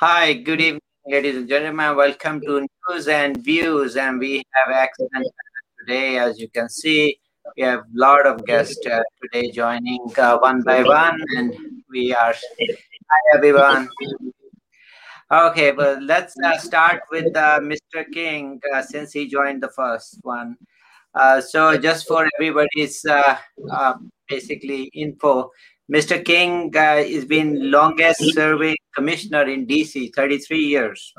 Hi, 0.00 0.32
good 0.32 0.60
evening, 0.60 0.80
ladies 1.08 1.34
and 1.34 1.48
gentlemen. 1.48 1.96
Welcome 1.96 2.40
to 2.42 2.64
News 2.88 3.08
and 3.08 3.36
Views, 3.42 3.96
and 3.96 4.20
we 4.20 4.44
have 4.54 4.72
excellent 4.72 5.26
today. 5.80 6.18
As 6.18 6.38
you 6.38 6.48
can 6.50 6.68
see, 6.68 7.18
we 7.56 7.64
have 7.64 7.80
a 7.80 7.84
lot 7.94 8.24
of 8.24 8.46
guests 8.46 8.78
uh, 8.86 9.02
today 9.20 9.50
joining 9.50 9.98
uh, 10.16 10.38
one 10.38 10.62
by 10.62 10.84
one, 10.84 11.20
and 11.36 11.52
we 11.90 12.14
are. 12.14 12.32
Hi, 12.32 13.20
everyone. 13.34 13.88
Okay, 15.32 15.72
well, 15.72 16.00
let's 16.00 16.36
uh, 16.44 16.56
start 16.58 17.02
with 17.10 17.36
uh, 17.36 17.58
Mr. 17.58 18.04
King 18.12 18.60
uh, 18.72 18.82
since 18.82 19.12
he 19.12 19.26
joined 19.26 19.64
the 19.64 19.70
first 19.70 20.20
one. 20.22 20.56
Uh, 21.12 21.40
so, 21.40 21.76
just 21.76 22.06
for 22.06 22.24
everybody's 22.38 23.04
basically 24.28 24.84
info, 24.94 25.50
Mr. 25.92 26.22
King 26.22 26.70
uh, 26.76 27.02
has 27.02 27.24
been 27.24 27.70
longest 27.70 28.20
serving 28.34 28.76
commissioner 28.94 29.48
in 29.48 29.66
DC, 29.66 30.14
33 30.14 30.58
years, 30.58 31.14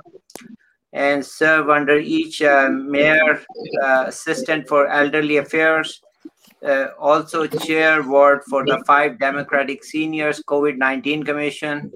and 0.93 1.25
serve 1.25 1.69
under 1.69 1.97
each 1.97 2.41
uh, 2.41 2.69
mayor, 2.69 3.41
uh, 3.83 4.05
assistant 4.07 4.67
for 4.67 4.87
elderly 4.87 5.37
affairs, 5.37 6.01
uh, 6.63 6.87
also 6.99 7.47
chair 7.47 8.03
ward 8.03 8.41
for 8.49 8.63
the 8.65 8.83
five 8.85 9.17
Democratic 9.17 9.83
seniors 9.83 10.43
COVID-19 10.47 11.25
Commission, 11.25 11.91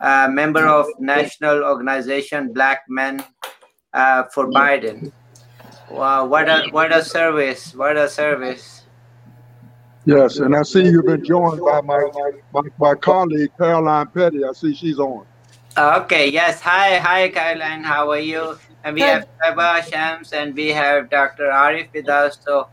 uh, 0.00 0.28
member 0.30 0.66
of 0.66 0.86
national 0.98 1.62
organization 1.62 2.52
Black 2.52 2.82
Men 2.88 3.24
uh, 3.92 4.24
for 4.34 4.48
Biden. 4.50 5.12
Wow, 5.90 6.26
what 6.26 6.48
a 6.48 6.68
what 6.70 6.92
a 6.92 7.02
service! 7.02 7.74
What 7.74 7.96
a 7.96 8.08
service! 8.08 8.82
Yes, 10.08 10.38
and 10.38 10.56
I 10.56 10.62
see 10.62 10.84
you've 10.84 11.04
been 11.04 11.22
joined 11.22 11.60
by 11.60 11.82
my, 11.82 12.02
my, 12.54 12.62
my 12.78 12.94
colleague 12.94 13.50
Caroline 13.58 14.06
Petty. 14.06 14.42
I 14.42 14.52
see 14.52 14.74
she's 14.74 14.98
on. 14.98 15.26
Okay, 15.76 16.30
yes. 16.30 16.62
Hi, 16.62 16.96
hi, 16.98 17.28
Caroline. 17.28 17.84
How 17.84 18.10
are 18.12 18.18
you? 18.18 18.58
And 18.84 18.94
we 18.94 19.02
have 19.02 19.28
Trevor 19.36 19.82
Shams 19.82 20.32
and 20.32 20.54
we 20.54 20.68
have 20.68 21.10
Dr. 21.10 21.50
Arif 21.50 21.92
with 21.92 22.08
us. 22.08 22.38
So 22.42 22.68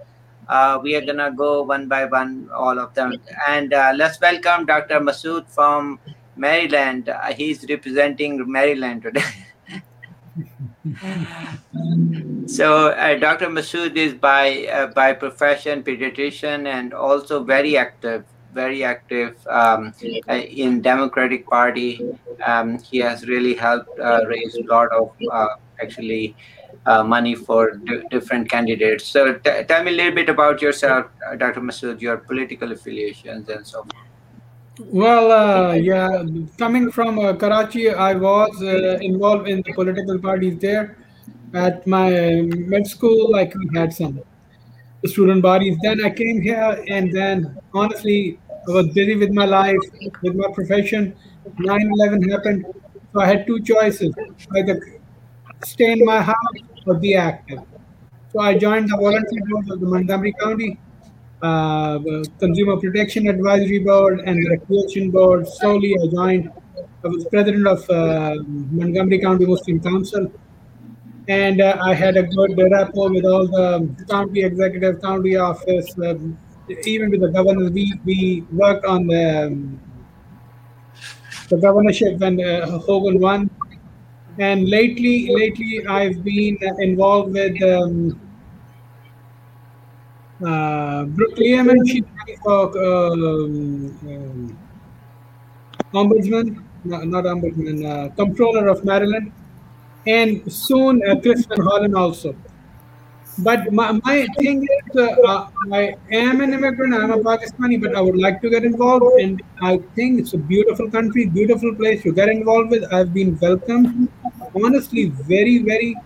uh, 0.48 0.80
we 0.82 0.96
are 0.96 1.02
going 1.02 1.18
to 1.18 1.34
go 1.36 1.64
one 1.64 1.90
by 1.90 2.06
one, 2.06 2.50
all 2.56 2.80
of 2.80 2.94
them. 2.94 3.22
And 3.50 3.74
uh, 3.74 3.92
let's 3.98 4.18
welcome 4.22 4.66
Dr. 4.66 5.02
Masood 5.02 5.46
from 5.50 6.00
Maryland. 6.38 7.10
Uh, 7.10 7.34
he's 7.34 7.66
representing 7.68 8.50
Maryland 8.50 9.02
today. 9.02 9.26
so 12.46 12.90
uh, 12.90 13.16
Dr. 13.16 13.48
Masood 13.48 13.96
is 13.96 14.14
by 14.14 14.68
uh, 14.68 14.88
by 14.88 15.14
profession 15.14 15.84
pediatrician 15.84 16.68
and 16.68 16.94
also 16.94 17.44
very 17.44 17.78
active, 17.78 18.26
very 18.54 18.84
active 18.84 19.36
um, 19.48 19.94
uh, 20.30 20.34
in 20.34 20.82
Democratic 20.82 21.48
Party. 21.48 22.02
Um, 22.46 22.80
he 22.80 23.00
has 23.00 23.28
really 23.28 23.56
helped 23.56 24.00
uh, 24.00 24.22
raise 24.28 24.56
a 24.56 24.64
lot 24.64 24.92
of 24.92 25.12
uh, 25.32 25.48
actually 25.82 26.36
uh, 26.86 27.04
money 27.04 27.36
for 27.36 27.72
d- 27.72 28.02
different 28.12 28.50
candidates. 28.50 29.06
So 29.06 29.34
t- 29.34 29.64
tell 29.64 29.84
me 29.84 29.92
a 29.92 29.96
little 29.96 30.14
bit 30.16 30.30
about 30.30 30.62
yourself, 30.62 31.08
Dr. 31.38 31.62
Masood, 31.62 32.02
your 32.02 32.18
political 32.18 32.72
affiliations 32.72 33.50
and 33.50 33.66
so 33.66 33.84
forth. 33.84 34.06
Well, 34.80 35.32
uh, 35.32 35.74
yeah, 35.74 36.24
coming 36.58 36.92
from 36.92 37.18
uh, 37.18 37.34
Karachi, 37.34 37.92
I 37.92 38.14
was 38.14 38.62
uh, 38.62 39.00
involved 39.02 39.48
in 39.48 39.64
the 39.66 39.74
political 39.74 40.20
parties 40.20 40.60
there. 40.60 40.98
At 41.54 41.86
my 41.88 42.10
med 42.72 42.88
school, 42.88 43.32
like 43.32 43.54
we 43.56 43.78
had 43.78 43.94
some 43.94 44.22
student 45.06 45.42
bodies. 45.42 45.78
Then 45.84 46.04
I 46.04 46.10
came 46.10 46.42
here, 46.42 46.84
and 46.88 47.12
then 47.14 47.58
honestly, 47.74 48.40
I 48.68 48.72
was 48.72 48.88
busy 48.90 49.16
with 49.16 49.32
my 49.32 49.46
life, 49.46 49.80
with 50.22 50.36
my 50.36 50.52
profession. 50.54 51.16
9 51.60 51.92
11 52.00 52.30
happened, 52.30 52.66
so 53.14 53.22
I 53.22 53.28
had 53.28 53.46
two 53.46 53.60
choices 53.62 54.14
either 54.58 54.80
stay 55.64 55.92
in 55.92 56.04
my 56.04 56.22
house 56.22 56.60
or 56.86 56.96
be 56.96 57.16
active. 57.16 57.60
So 58.32 58.40
I 58.40 58.58
joined 58.58 58.90
the 58.90 58.98
volunteer 58.98 59.42
board 59.48 59.70
of 59.70 59.80
the 59.80 59.86
Montgomery 59.86 60.34
County 60.42 60.80
uh, 61.42 62.00
Consumer 62.40 62.78
Protection 62.78 63.28
Advisory 63.28 63.80
Board 63.80 64.22
and 64.26 64.44
the 64.44 64.50
Recreation 64.50 65.12
Board. 65.12 65.48
Slowly, 65.48 65.96
I 66.02 66.08
joined. 66.08 66.52
I 67.04 67.08
was 67.08 67.26
president 67.26 67.68
of 67.68 67.88
uh, 67.90 68.36
Montgomery 68.48 69.20
County 69.20 69.46
Muslim 69.46 69.80
Council, 69.80 70.32
and 71.28 71.62
uh, 71.62 71.78
I 71.82 71.94
had 71.94 72.18
a 72.18 72.24
good 72.24 72.58
rapport 72.72 73.12
with 73.12 73.26
all 73.26 73.48
the 73.48 73.90
county 74.10 74.44
executive, 74.44 75.02
county 75.02 75.36
office, 75.36 75.94
um, 76.00 76.38
even 76.86 77.10
with 77.10 77.22
the 77.22 77.30
governor. 77.30 77.70
We 77.72 77.94
we 78.06 78.46
worked 78.52 78.86
on 78.86 79.08
the 79.08 79.48
um, 79.48 79.80
the 81.50 81.58
governorship 81.58 82.20
when 82.20 82.42
uh, 82.44 82.80
Hogan 82.80 83.20
won. 83.20 83.50
And 84.38 84.68
lately, 84.68 85.30
lately 85.34 85.86
I've 85.88 86.24
been 86.24 86.58
involved 86.80 87.34
with 87.34 87.62
um, 87.64 88.20
uh, 90.46 91.06
Brooke 91.06 91.38
for 92.44 92.78
um, 92.78 93.98
um, 94.04 94.58
ombudsman, 95.94 96.62
no, 96.84 97.02
not 97.04 97.24
ombudsman, 97.24 97.86
uh, 97.86 98.14
comptroller 98.16 98.68
of 98.68 98.84
Maryland, 98.84 99.32
and 100.08 100.52
soon 100.52 101.02
uh, 101.08 101.16
Holland 101.64 101.96
also. 101.96 102.36
But 103.40 103.74
my, 103.74 103.92
my 103.92 104.28
thing 104.40 104.64
is, 104.64 104.96
uh, 104.96 105.16
uh, 105.28 105.50
I 105.74 105.96
am 106.12 106.40
an 106.40 106.54
immigrant, 106.54 106.94
I'm 106.94 107.12
a 107.12 107.18
Pakistani, 107.18 107.82
but 107.82 107.94
I 107.94 108.00
would 108.00 108.18
like 108.18 108.42
to 108.42 108.50
get 108.50 108.64
involved. 108.64 109.20
And 109.20 109.42
I 109.62 109.78
think 109.94 110.22
it's 110.22 110.34
a 110.34 110.38
beautiful 110.38 110.90
country, 110.90 111.26
beautiful 111.26 111.76
place 111.76 112.02
to 112.04 112.14
get 112.14 112.30
involved 112.30 112.70
with. 112.72 112.86
I've 112.94 113.14
been 113.14 113.38
welcomed, 113.40 114.08
honestly, 114.56 115.10
very, 115.10 115.58
very 115.58 115.98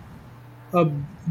uh, 0.74 0.86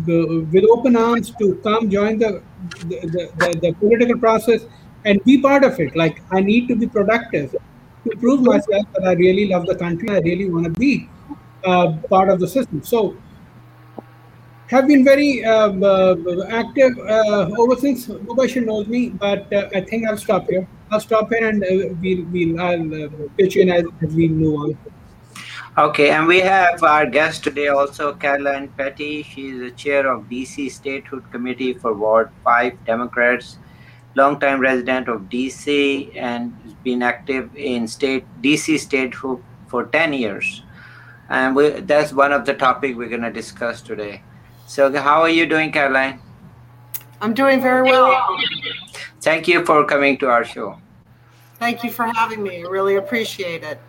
the, 0.06 0.47
with 0.52 0.63
open 0.72 0.96
arms 0.96 1.31
to 1.40 1.56
come 1.63 1.90
join 1.90 2.18
the 2.18 2.41
the, 2.88 3.29
the, 3.38 3.59
the, 3.62 3.74
political 3.79 4.18
process 4.19 4.66
and 5.06 5.24
be 5.24 5.41
part 5.41 5.63
of 5.63 5.79
it. 5.79 5.96
Like 5.96 6.22
I 6.31 6.41
need 6.41 6.68
to 6.68 6.75
be 6.75 6.88
productive 6.88 7.52
to 7.52 8.18
prove 8.18 8.41
myself 8.41 8.85
that 8.94 9.03
I 9.06 9.13
really 9.13 9.47
love 9.47 9.66
the 9.66 9.75
country. 9.75 10.09
I 10.09 10.19
really 10.19 10.50
want 10.50 10.66
to 10.66 10.72
be 10.72 11.09
uh, 11.66 11.94
part 12.09 12.30
of 12.30 12.40
the 12.40 12.47
system. 12.47 12.84
So 12.84 13.18
have 14.70 14.88
been 14.88 15.03
very 15.03 15.44
uh, 15.44 15.72
uh, 15.72 16.46
active 16.50 16.97
uh, 17.00 17.50
over 17.58 17.75
since 17.75 18.08
Mubashir 18.08 18.66
knows 18.66 18.88
me, 18.88 19.09
but 19.09 19.52
uh, 19.52 19.68
I 19.74 19.81
think 19.81 20.08
I'll 20.08 20.18
stop 20.18 20.47
here. 20.47 20.68
I'll 20.92 21.00
stop 21.00 21.30
here 21.30 21.47
and 21.47 21.64
we'll, 22.02 22.24
we'll 22.25 22.59
I'll 22.62 23.09
pitch 23.38 23.58
in 23.58 23.70
as, 23.70 23.84
as 24.02 24.14
we 24.14 24.28
move 24.28 24.59
on. 24.59 24.78
Okay, 25.78 26.09
and 26.09 26.28
we 26.28 26.40
have 26.40 26.84
our 26.84 27.06
guest 27.06 27.44
today 27.44 27.70
also, 27.70 28.14
Caroline 28.14 28.68
Petty. 28.78 29.24
She 29.24 29.50
is 29.50 29.59
the 29.59 29.72
chair 29.72 30.12
of 30.12 30.24
DC 30.24 30.70
Statehood 30.72 31.31
Committee 31.31 31.74
for 31.74 31.94
Ward 31.94 32.30
5 32.44 32.86
Democrats, 32.86 33.58
longtime 34.16 34.59
resident 34.59 35.08
of 35.08 35.22
DC, 35.30 36.16
and 36.18 36.53
has 36.64 36.74
been 36.84 37.02
active 37.02 37.56
in 37.56 37.88
state 37.88 38.26
DC 38.41 38.80
statehood 38.80 39.41
for 39.68 39.86
10 39.86 40.14
years. 40.14 40.64
And 41.29 41.56
we, 41.56 41.69
that's 41.69 42.12
one 42.12 42.31
of 42.31 42.45
the 42.45 42.53
topic 42.53 42.97
we're 42.97 43.09
going 43.09 43.22
to 43.22 43.31
discuss 43.31 43.81
today. 43.81 44.23
So, 44.67 44.91
how 44.91 45.22
are 45.22 45.29
you 45.29 45.45
doing, 45.45 45.72
Caroline? 45.72 46.19
I'm 47.22 47.34
doing 47.34 47.62
very 47.62 47.84
well. 47.84 48.38
Thank 49.22 49.47
you 49.47 49.66
for 49.66 49.85
coming 49.85 50.17
to 50.19 50.29
our 50.29 50.44
show. 50.44 50.79
Thank 51.56 51.84
you 51.84 51.91
for 51.91 52.06
having 52.06 52.41
me. 52.41 52.63
I 52.63 52.67
really 52.69 52.95
appreciate 52.95 53.63
it. 53.63 53.79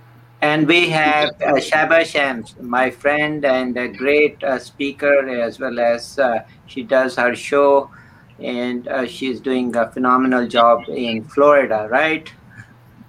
And 0.42 0.66
we 0.66 0.88
have 0.88 1.28
uh, 1.42 1.60
Shaba 1.60 2.04
Shams, 2.04 2.56
my 2.60 2.90
friend 2.90 3.44
and 3.44 3.76
a 3.76 3.88
great 3.88 4.42
uh, 4.42 4.58
speaker, 4.58 5.28
as 5.28 5.60
well 5.60 5.78
as 5.78 6.18
uh, 6.18 6.42
she 6.66 6.82
does 6.82 7.16
her 7.16 7.34
show, 7.34 7.90
and 8.38 8.88
uh, 8.88 9.06
she's 9.06 9.38
doing 9.38 9.76
a 9.76 9.90
phenomenal 9.90 10.48
job 10.48 10.84
in 10.88 11.24
Florida, 11.24 11.86
right? 11.90 12.32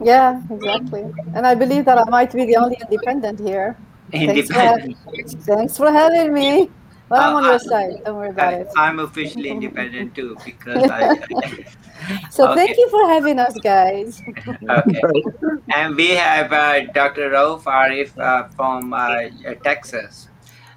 Yeah, 0.04 0.42
exactly. 0.50 1.06
And 1.34 1.48
I 1.48 1.56
believe 1.56 1.86
that 1.86 1.98
I 1.98 2.10
might 2.10 2.34
be 2.34 2.46
the 2.46 2.58
only 2.58 2.78
independent 2.82 3.40
here. 3.40 3.78
Independent. 4.14 4.98
Thanks 5.06 5.34
for, 5.34 5.40
thanks 5.42 5.78
for 5.78 5.92
having 5.92 6.34
me. 6.34 6.70
Well, 7.12 7.22
I'm 7.22 7.36
on 7.36 7.44
your 7.44 7.60
side. 7.60 8.04
Don't 8.06 8.16
worry 8.16 8.30
about 8.30 8.54
it. 8.54 8.68
I'm 8.78 9.00
officially 9.00 9.50
independent 9.50 10.16
too 10.16 10.38
because 10.46 10.90
I. 10.90 11.16
so 12.32 12.50
okay. 12.50 12.56
thank 12.56 12.78
you 12.78 12.90
for 12.90 13.06
having 13.10 13.38
us, 13.38 13.54
guys. 13.60 14.22
okay, 14.48 15.02
and 15.74 15.96
we 15.98 16.12
have 16.12 16.54
uh, 16.54 16.86
Dr. 16.94 17.32
Rauf 17.32 17.64
Arif 17.64 18.18
uh, 18.18 18.48
from 18.56 18.94
uh, 18.94 19.28
Texas. 19.62 20.30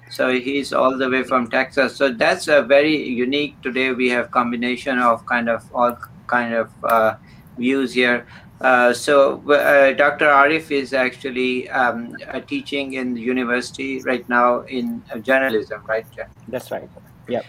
So 0.09 0.33
he's 0.33 0.73
all 0.73 0.97
the 0.97 1.09
way 1.09 1.23
from 1.23 1.49
Texas. 1.49 1.95
So 1.95 2.11
that's 2.11 2.49
a 2.49 2.61
very 2.61 2.95
unique. 3.07 3.61
Today 3.61 3.93
we 3.93 4.09
have 4.09 4.29
combination 4.31 4.99
of 4.99 5.25
kind 5.25 5.47
of 5.47 5.63
all 5.73 5.97
kind 6.27 6.53
of 6.53 6.69
uh, 6.83 7.15
views 7.57 7.93
here. 7.93 8.27
Uh, 8.61 8.93
so 8.93 9.41
uh, 9.51 9.91
Dr. 9.93 10.27
Arif 10.27 10.71
is 10.71 10.93
actually 10.93 11.69
um, 11.69 12.15
uh, 12.29 12.39
teaching 12.39 12.93
in 12.93 13.13
the 13.13 13.21
university 13.21 14.01
right 14.03 14.27
now 14.29 14.61
in 14.61 15.03
uh, 15.11 15.19
journalism, 15.19 15.83
right? 15.85 16.05
That's 16.47 16.71
right. 16.71 16.89
Yeah. 17.27 17.41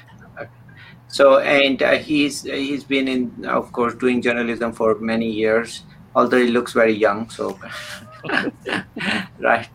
So 1.09 1.39
and 1.39 1.83
uh, 1.83 1.99
he's 1.99 2.43
he's 2.43 2.85
been 2.85 3.09
in, 3.09 3.47
of 3.47 3.73
course, 3.73 3.95
doing 3.95 4.21
journalism 4.21 4.73
for 4.73 4.97
many 4.97 5.31
years. 5.31 5.85
Although 6.15 6.39
he 6.39 6.49
looks 6.49 6.73
very 6.73 6.95
young, 6.95 7.31
so 7.31 7.59
right. 9.39 9.69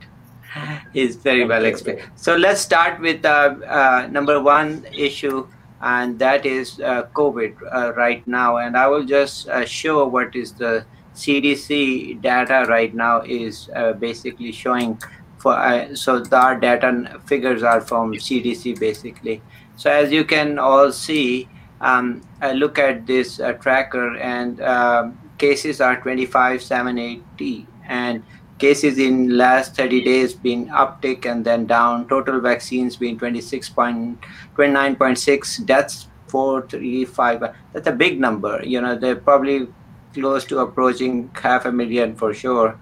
he's 0.91 1.15
very 1.15 1.45
well 1.45 1.63
explained. 1.65 2.01
So 2.15 2.35
let's 2.35 2.61
start 2.61 2.99
with 2.99 3.23
uh, 3.23 3.55
uh, 3.65 4.07
number 4.11 4.41
one 4.41 4.85
issue, 4.91 5.47
and 5.81 6.19
that 6.19 6.45
is 6.45 6.79
uh, 6.79 7.03
COVID 7.13 7.55
uh, 7.71 7.93
right 7.93 8.25
now. 8.27 8.57
And 8.57 8.75
I 8.75 8.87
will 8.87 9.05
just 9.05 9.47
uh, 9.47 9.65
show 9.65 10.05
what 10.07 10.35
is 10.35 10.51
the 10.53 10.85
CDC 11.15 12.21
data 12.21 12.65
right 12.67 12.93
now 12.93 13.21
is 13.21 13.69
uh, 13.75 13.93
basically 13.93 14.51
showing. 14.51 15.01
For 15.37 15.95
so 15.95 16.23
our 16.31 16.59
data 16.59 17.19
figures 17.25 17.63
are 17.63 17.81
from 17.81 18.13
CDC 18.13 18.79
basically. 18.79 19.41
So 19.75 19.89
as 19.89 20.11
you 20.11 20.23
can 20.23 20.59
all 20.59 20.91
see, 20.91 21.49
um, 21.81 22.21
I 22.41 22.53
look 22.53 22.77
at 22.77 23.07
this 23.07 23.41
tracker 23.59 24.15
and 24.17 24.61
um, 24.61 25.17
cases 25.39 25.81
are 25.81 25.99
25,780 25.99 27.65
and 27.89 28.21
cases 28.59 28.99
in 28.99 29.35
last 29.35 29.75
30 29.75 30.03
days 30.03 30.35
been 30.35 30.67
uptick 30.67 31.25
and 31.25 31.43
then 31.43 31.65
down 31.65 32.07
total 32.07 32.39
vaccines 32.39 32.95
being 32.95 33.17
26.29.6 33.17 35.65
deaths 35.65 36.07
435 36.27 37.55
that's 37.73 37.87
a 37.87 37.91
big 37.91 38.19
number 38.19 38.61
you 38.63 38.79
know 38.79 38.95
they're 38.95 39.15
probably 39.15 39.67
close 40.13 40.45
to 40.45 40.59
approaching 40.59 41.29
half 41.33 41.65
a 41.65 41.71
million 41.71 42.15
for 42.15 42.33
sure. 42.33 42.79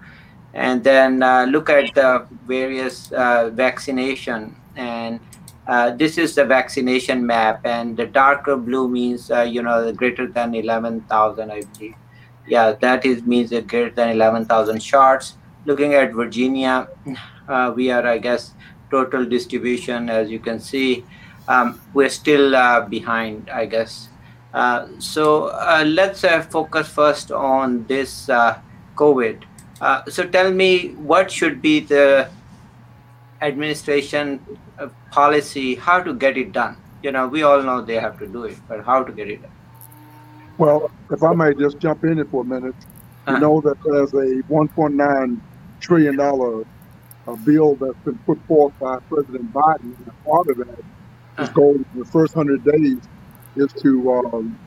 And 0.52 0.82
then 0.82 1.22
uh, 1.22 1.44
look 1.44 1.70
at 1.70 1.94
the 1.94 2.26
various 2.46 3.12
uh, 3.12 3.50
vaccination. 3.52 4.56
And 4.76 5.20
uh, 5.66 5.90
this 5.92 6.18
is 6.18 6.34
the 6.34 6.44
vaccination 6.44 7.24
map. 7.24 7.64
And 7.64 7.96
the 7.96 8.06
darker 8.06 8.56
blue 8.56 8.88
means 8.88 9.30
uh, 9.30 9.42
you 9.42 9.62
know 9.62 9.92
greater 9.92 10.26
than 10.26 10.54
11000 10.54 11.50
i 11.50 11.62
believe. 11.72 11.94
Yeah, 12.46 12.72
that 12.72 13.06
is 13.06 13.22
means 13.22 13.50
greater 13.50 13.90
than 13.90 14.10
11,000 14.10 14.82
shots. 14.82 15.36
Looking 15.66 15.94
at 15.94 16.12
Virginia, 16.12 16.88
uh, 17.48 17.72
we 17.76 17.90
are, 17.90 18.04
I 18.06 18.18
guess, 18.18 18.54
total 18.90 19.24
distribution, 19.24 20.10
as 20.10 20.30
you 20.30 20.40
can 20.40 20.58
see, 20.58 21.04
um, 21.48 21.80
we're 21.94 22.08
still 22.08 22.56
uh, 22.56 22.80
behind, 22.80 23.50
I 23.50 23.66
guess. 23.66 24.09
Uh, 24.52 24.88
so 24.98 25.46
uh, 25.46 25.84
let's 25.86 26.24
uh, 26.24 26.42
focus 26.42 26.88
first 26.88 27.30
on 27.30 27.84
this 27.86 28.28
uh, 28.28 28.58
COVID. 28.96 29.44
so 30.08 30.26
tell 30.26 30.50
me, 30.50 30.88
what 30.94 31.30
should 31.30 31.62
be 31.62 31.80
the 31.80 32.28
administration 33.40 34.40
policy, 35.10 35.74
how 35.74 36.02
to 36.02 36.14
get 36.14 36.36
it 36.36 36.52
done? 36.52 36.76
You 37.02 37.12
know, 37.12 37.28
we 37.28 37.42
all 37.42 37.62
know 37.62 37.80
they 37.80 37.94
have 37.94 38.18
to 38.18 38.26
do 38.26 38.44
it, 38.44 38.58
but 38.68 38.84
how 38.84 39.02
to 39.04 39.12
get 39.12 39.30
it 39.30 39.42
done? 39.42 39.52
Well, 40.58 40.90
if 41.10 41.22
I 41.22 41.32
may 41.32 41.54
just 41.54 41.78
jump 41.78 42.04
in 42.04 42.22
for 42.26 42.42
a 42.42 42.44
minute, 42.44 42.74
uh-huh. 43.26 43.32
you 43.32 43.40
know 43.40 43.60
that 43.62 43.78
there's 43.82 44.12
a 44.12 44.42
1.9 44.42 45.40
trillion 45.80 46.16
dollar 46.16 46.66
uh, 47.26 47.36
bill 47.36 47.76
that's 47.76 47.96
been 48.04 48.18
put 48.26 48.38
forth 48.46 48.78
by 48.78 48.98
President 49.08 49.52
Biden. 49.54 49.96
And 49.96 50.24
part 50.24 50.48
of 50.48 50.58
that, 50.58 50.68
uh-huh. 51.38 51.52
goal 51.52 51.76
in 51.76 51.86
the 51.94 52.04
first 52.04 52.36
100 52.36 52.64
days 52.64 52.98
is 53.56 53.72
to, 53.82 54.12
um, 54.12 54.58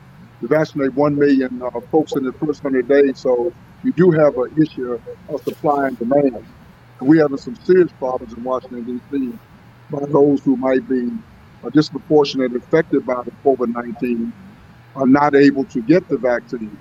vaccinate 0.46 0.94
1 0.94 1.18
million 1.18 1.62
uh, 1.62 1.70
folks 1.90 2.12
in 2.12 2.24
the 2.24 2.32
first 2.32 2.62
100 2.62 2.88
days. 2.88 3.18
So 3.18 3.52
you 3.82 3.92
do 3.92 4.10
have 4.10 4.36
an 4.36 4.52
issue 4.60 4.98
of 5.28 5.42
supply 5.42 5.88
and 5.88 5.98
demand. 5.98 6.44
And 7.00 7.08
we 7.08 7.18
have 7.18 7.38
some 7.40 7.56
serious 7.56 7.90
problems 7.98 8.32
in 8.32 8.44
Washington, 8.44 9.00
D.C. 9.10 9.38
by 9.90 10.04
those 10.06 10.42
who 10.42 10.56
might 10.56 10.88
be 10.88 11.10
uh, 11.62 11.70
disproportionately 11.70 12.58
affected 12.58 13.06
by 13.06 13.22
the 13.22 13.30
COVID 13.44 13.74
19 13.74 14.32
are 14.96 15.06
not 15.06 15.34
able 15.34 15.64
to 15.64 15.82
get 15.82 16.08
the 16.08 16.16
vaccine 16.16 16.76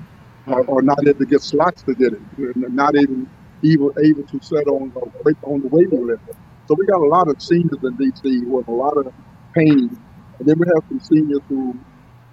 or, 0.45 0.63
or 0.65 0.81
not 0.81 1.00
able 1.07 1.19
to 1.19 1.25
get 1.25 1.41
slots 1.41 1.81
to 1.83 1.95
get 1.95 2.13
it, 2.13 2.21
not 2.55 2.95
even 2.95 3.29
even 3.63 3.89
able 4.03 4.23
to 4.23 4.39
set 4.41 4.67
on 4.67 4.91
the, 4.94 5.35
on 5.44 5.61
the 5.61 5.67
waiting 5.69 6.05
list. 6.05 6.21
So 6.67 6.75
we 6.77 6.85
got 6.85 7.00
a 7.00 7.05
lot 7.05 7.29
of 7.29 7.41
seniors 7.41 7.81
in 7.81 7.97
DC 7.97 8.21
who 8.44 8.50
with 8.50 8.67
a 8.67 8.71
lot 8.71 8.97
of 8.97 9.11
pain, 9.55 9.97
and 10.38 10.47
then 10.47 10.59
we 10.59 10.67
have 10.67 10.83
some 10.89 11.00
seniors 11.00 11.39
who 11.47 11.73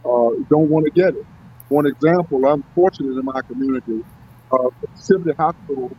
uh, 0.04 0.30
don't 0.48 0.68
want 0.68 0.86
to 0.86 0.90
get 0.90 1.14
it. 1.14 1.26
One 1.68 1.86
example, 1.86 2.44
I'm 2.46 2.64
fortunate 2.74 3.16
in 3.18 3.24
my 3.24 3.40
community. 3.42 4.04
Uh, 4.50 4.70
Sibley 4.94 5.34
Hospital 5.34 5.90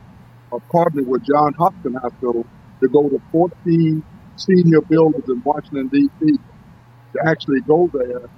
uh, 0.52 0.60
partnered 0.72 1.08
with 1.08 1.24
John 1.24 1.54
Hopkins 1.54 1.96
Hospital 2.02 2.46
to 2.82 2.90
go 2.90 3.08
to 3.10 3.22
14 3.32 4.04
senior 4.36 4.82
buildings 4.82 5.30
in 5.30 5.42
Washington, 5.44 5.88
D.C. 5.88 6.38
to 7.14 7.20
actually 7.26 7.62
go 7.62 7.90
there 7.94 8.30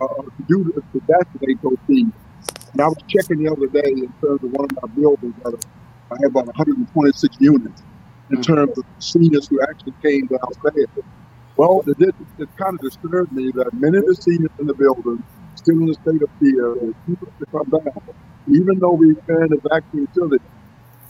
uh, 0.00 0.22
to 0.22 0.42
do 0.48 0.64
this, 0.64 0.84
to 0.92 1.00
vaccinate 1.06 1.60
those 1.62 1.78
teams. 1.86 2.12
And 2.72 2.80
I 2.82 2.86
was 2.86 2.98
checking 3.08 3.42
the 3.42 3.50
other 3.50 3.66
day 3.66 3.90
in 3.90 4.12
terms 4.20 4.44
of 4.44 4.52
one 4.52 4.66
of 4.66 4.78
my 4.82 4.94
buildings. 4.94 5.34
I 5.44 6.16
have 6.22 6.30
about 6.30 6.46
126 6.46 7.36
units 7.40 7.82
in 8.30 8.36
mm-hmm. 8.36 8.54
terms 8.54 8.78
of 8.78 8.84
seniors 8.98 9.48
who 9.48 9.60
actually 9.62 9.94
came 10.02 10.28
to 10.28 10.38
downstairs. 10.38 10.88
Well, 11.56 11.82
it, 11.86 11.98
did, 11.98 12.14
it 12.38 12.50
kind 12.58 12.74
of 12.74 12.80
disturbed 12.82 13.32
me 13.32 13.52
that 13.54 13.70
many 13.74 13.98
of 13.98 14.06
the 14.06 14.16
seniors 14.16 14.52
in 14.60 14.66
the 14.66 14.74
building 14.74 15.24
still 15.56 15.78
in 15.82 15.90
a 15.90 15.94
state 15.94 16.22
of 16.22 16.30
fear, 16.40 16.74
refuse 16.74 17.18
to 17.38 17.46
come 17.52 17.70
down. 17.70 18.02
Even 18.48 18.78
though 18.80 18.94
we 18.94 19.12
expanded 19.12 19.60
the 19.62 19.70
vaccine 19.70 20.06
facility, 20.08 20.44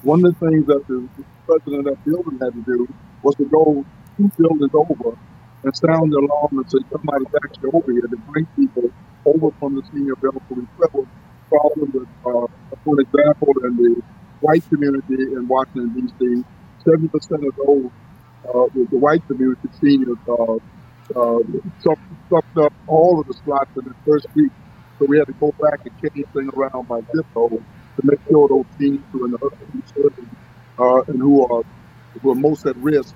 one 0.03 0.25
of 0.25 0.37
the 0.39 0.47
things 0.47 0.67
that 0.67 0.83
the 0.89 1.09
president 1.47 1.89
of 1.89 1.95
that 1.97 2.05
building 2.05 2.39
had 2.43 2.55
to 2.55 2.63
do 2.63 2.87
was 3.23 3.35
to 3.37 3.47
go 3.47 3.85
two 4.17 4.31
buildings 4.39 4.71
over 4.75 5.19
and 5.65 5.73
sound 5.77 6.13
the 6.13 6.19
alarm 6.19 6.53
and 6.63 6.71
say 6.71 6.79
somebody's 6.93 7.33
actually 7.45 7.71
over 7.75 7.93
here 7.93 8.07
to 8.09 8.19
bring 8.31 8.47
people 8.57 8.93
over 9.27 9.51
from 9.59 9.75
the 9.75 9.83
senior 9.93 10.15
medical 10.23 10.57
equipment. 10.63 11.09
Problem 11.51 11.91
with, 11.95 12.09
uh, 12.27 12.47
for 12.85 13.01
example, 13.01 13.53
in 13.65 13.77
the 13.77 14.03
white 14.41 14.65
community 14.71 15.35
in 15.35 15.49
Washington, 15.49 15.93
D.C., 15.95 16.45
70% 16.87 17.49
of 17.49 17.55
those, 17.67 17.91
uh, 18.55 18.67
the, 18.75 18.99
white 18.99 19.27
community 19.27 19.69
seniors, 19.81 20.19
uh, 20.29 20.55
uh, 21.15 21.39
sucked, 21.79 22.57
up 22.59 22.73
all 22.87 23.21
of 23.21 23.27
the 23.27 23.35
slots 23.45 23.71
in 23.77 23.85
the 23.85 23.95
first 24.07 24.27
week. 24.35 24.53
So 24.99 25.07
we 25.09 25.19
had 25.19 25.27
to 25.27 25.35
go 25.35 25.53
back 25.61 25.81
and 25.85 25.95
change 26.01 26.27
things 26.33 26.51
around 26.57 26.89
by 26.89 27.01
zip 27.15 27.27
code 27.35 27.51
to 27.53 28.03
make 28.03 28.21
sure 28.29 28.49
those 28.49 28.65
seniors 28.79 29.05
who 29.13 29.23
are 29.23 29.27
in 29.27 29.33
the 29.33 30.27
uh, 30.79 31.01
and 31.09 31.19
who 31.21 31.47
are 31.47 31.63
who 32.23 32.31
are 32.31 32.35
most 32.35 32.67
at 32.67 32.77
risk 32.77 33.15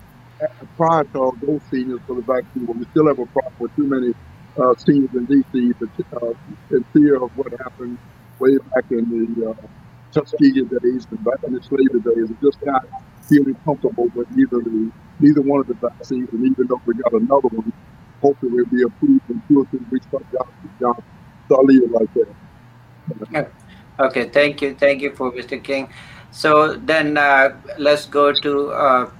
prior 0.76 1.04
to 1.04 1.32
those 1.42 1.60
seniors 1.70 2.00
for 2.06 2.16
the 2.16 2.22
vaccine, 2.22 2.66
but 2.66 2.76
we 2.76 2.84
still 2.90 3.06
have 3.06 3.18
a 3.18 3.26
problem 3.26 3.54
with 3.58 3.74
too 3.76 3.88
many 3.88 4.12
uh, 4.56 4.74
seniors 4.78 5.10
in 5.14 5.26
D.C. 5.26 5.72
uh, 6.12 6.32
in 6.70 6.84
fear 6.92 7.22
of 7.22 7.30
what 7.34 7.52
happened 7.62 7.98
way 8.38 8.56
back 8.74 8.84
in 8.90 9.08
the 9.08 9.50
uh, 9.50 9.66
Tuskegee 10.12 10.64
days 10.82 11.06
and 11.10 11.24
back 11.24 11.42
in 11.46 11.54
the 11.54 11.62
slavery 11.62 12.00
days. 12.00 12.30
It's 12.30 12.40
just 12.42 12.64
not 12.64 12.84
feeling 13.22 13.54
comfortable 13.64 14.08
with 14.14 14.28
either 14.38 14.60
the 14.62 14.90
neither 15.20 15.42
one 15.42 15.60
of 15.60 15.66
the 15.66 15.74
vaccines, 15.74 16.28
and 16.32 16.44
even 16.44 16.66
though 16.66 16.80
we 16.86 16.94
got 16.94 17.12
another 17.12 17.48
one, 17.48 17.72
hopefully 18.20 18.52
we'll 18.52 18.64
be 18.66 18.82
approved 18.82 19.28
in 19.28 19.42
two 19.48 19.60
or 19.60 19.66
three 19.66 19.80
weeks 19.90 20.06
by 20.06 20.18
Johnson 20.32 20.70
Johnson. 20.80 21.04
So 21.48 21.56
I'll 21.56 21.64
leave 21.64 21.82
it 21.82 21.92
like 21.92 22.12
that. 22.14 23.52
Okay, 24.00 24.28
thank 24.30 24.62
you, 24.62 24.74
thank 24.74 25.02
you 25.02 25.14
for 25.14 25.30
Mr. 25.32 25.62
King. 25.62 25.88
So 26.30 26.74
then 26.74 27.18
uh, 27.18 27.56
let's 27.78 28.06
go 28.06 28.32
to 28.32 28.70
uh, 28.72 29.10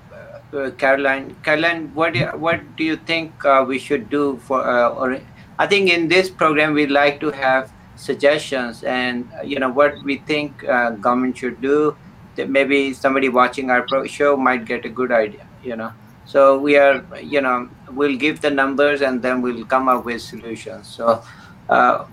uh, 0.53 0.71
Caroline. 0.79 1.37
Caroline, 1.43 1.91
what 1.95 2.15
do 2.15 2.21
you, 2.21 2.27
what 2.27 2.77
do 2.77 2.85
you 2.85 2.97
think 2.97 3.45
uh, 3.45 3.65
we 3.67 3.79
should 3.79 4.09
do 4.09 4.41
for? 4.45 4.67
Uh, 4.67 4.89
or 4.91 5.21
I 5.59 5.67
think 5.67 5.91
in 5.91 6.09
this 6.09 6.31
program 6.31 6.73
we 6.73 6.87
like 6.87 7.21
to 7.21 7.31
have 7.31 7.71
suggestions 8.01 8.83
and 8.83 9.29
you 9.45 9.59
know 9.59 9.71
what 9.71 10.03
we 10.03 10.17
think 10.19 10.65
uh, 10.69 10.91
government 10.91 11.37
should 11.37 11.61
do. 11.61 11.97
That 12.37 12.49
maybe 12.49 12.95
somebody 12.95 13.29
watching 13.29 13.71
our 13.71 13.85
show 14.07 14.37
might 14.37 14.65
get 14.65 14.85
a 14.85 14.89
good 14.89 15.13
idea. 15.13 15.47
You 15.63 15.77
know, 15.77 15.93
so 16.25 16.59
we 16.59 16.77
are 16.77 17.05
you 17.21 17.41
know 17.41 17.69
we'll 17.91 18.17
give 18.17 18.41
the 18.41 18.51
numbers 18.51 19.03
and 19.03 19.21
then 19.23 19.43
we'll 19.43 19.65
come 19.67 19.89
up 19.89 20.05
with 20.05 20.23
solutions. 20.23 20.89
So. 20.89 21.23
Uh, 21.69 22.05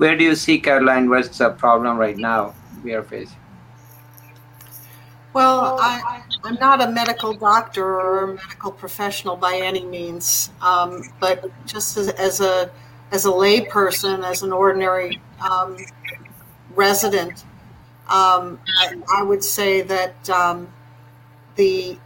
where 0.00 0.16
do 0.16 0.24
you 0.24 0.34
see, 0.34 0.58
Caroline, 0.58 1.10
what's 1.10 1.36
the 1.36 1.50
problem 1.50 1.98
right 1.98 2.16
now 2.16 2.54
we 2.82 2.94
are 2.94 3.02
facing? 3.02 3.36
Well, 5.34 5.78
I, 5.80 6.22
am 6.44 6.54
not 6.60 6.80
a 6.80 6.90
medical 6.92 7.34
doctor 7.34 7.84
or 7.84 8.24
a 8.24 8.28
medical 8.28 8.70
professional 8.70 9.34
by 9.34 9.56
any 9.56 9.84
means, 9.84 10.50
um, 10.62 11.02
but 11.18 11.50
just 11.66 11.96
as, 11.96 12.08
as, 12.10 12.40
a 12.40 12.70
as 13.14 13.24
a 13.24 13.30
layperson, 13.30 14.28
as 14.28 14.42
an 14.42 14.52
ordinary 14.52 15.20
um, 15.40 15.76
resident, 16.74 17.44
um, 18.08 18.58
I, 18.80 19.00
I, 19.18 19.22
would 19.22 19.42
say 19.42 19.82
that 19.82 20.28
um, 20.28 20.68
the 21.54 21.96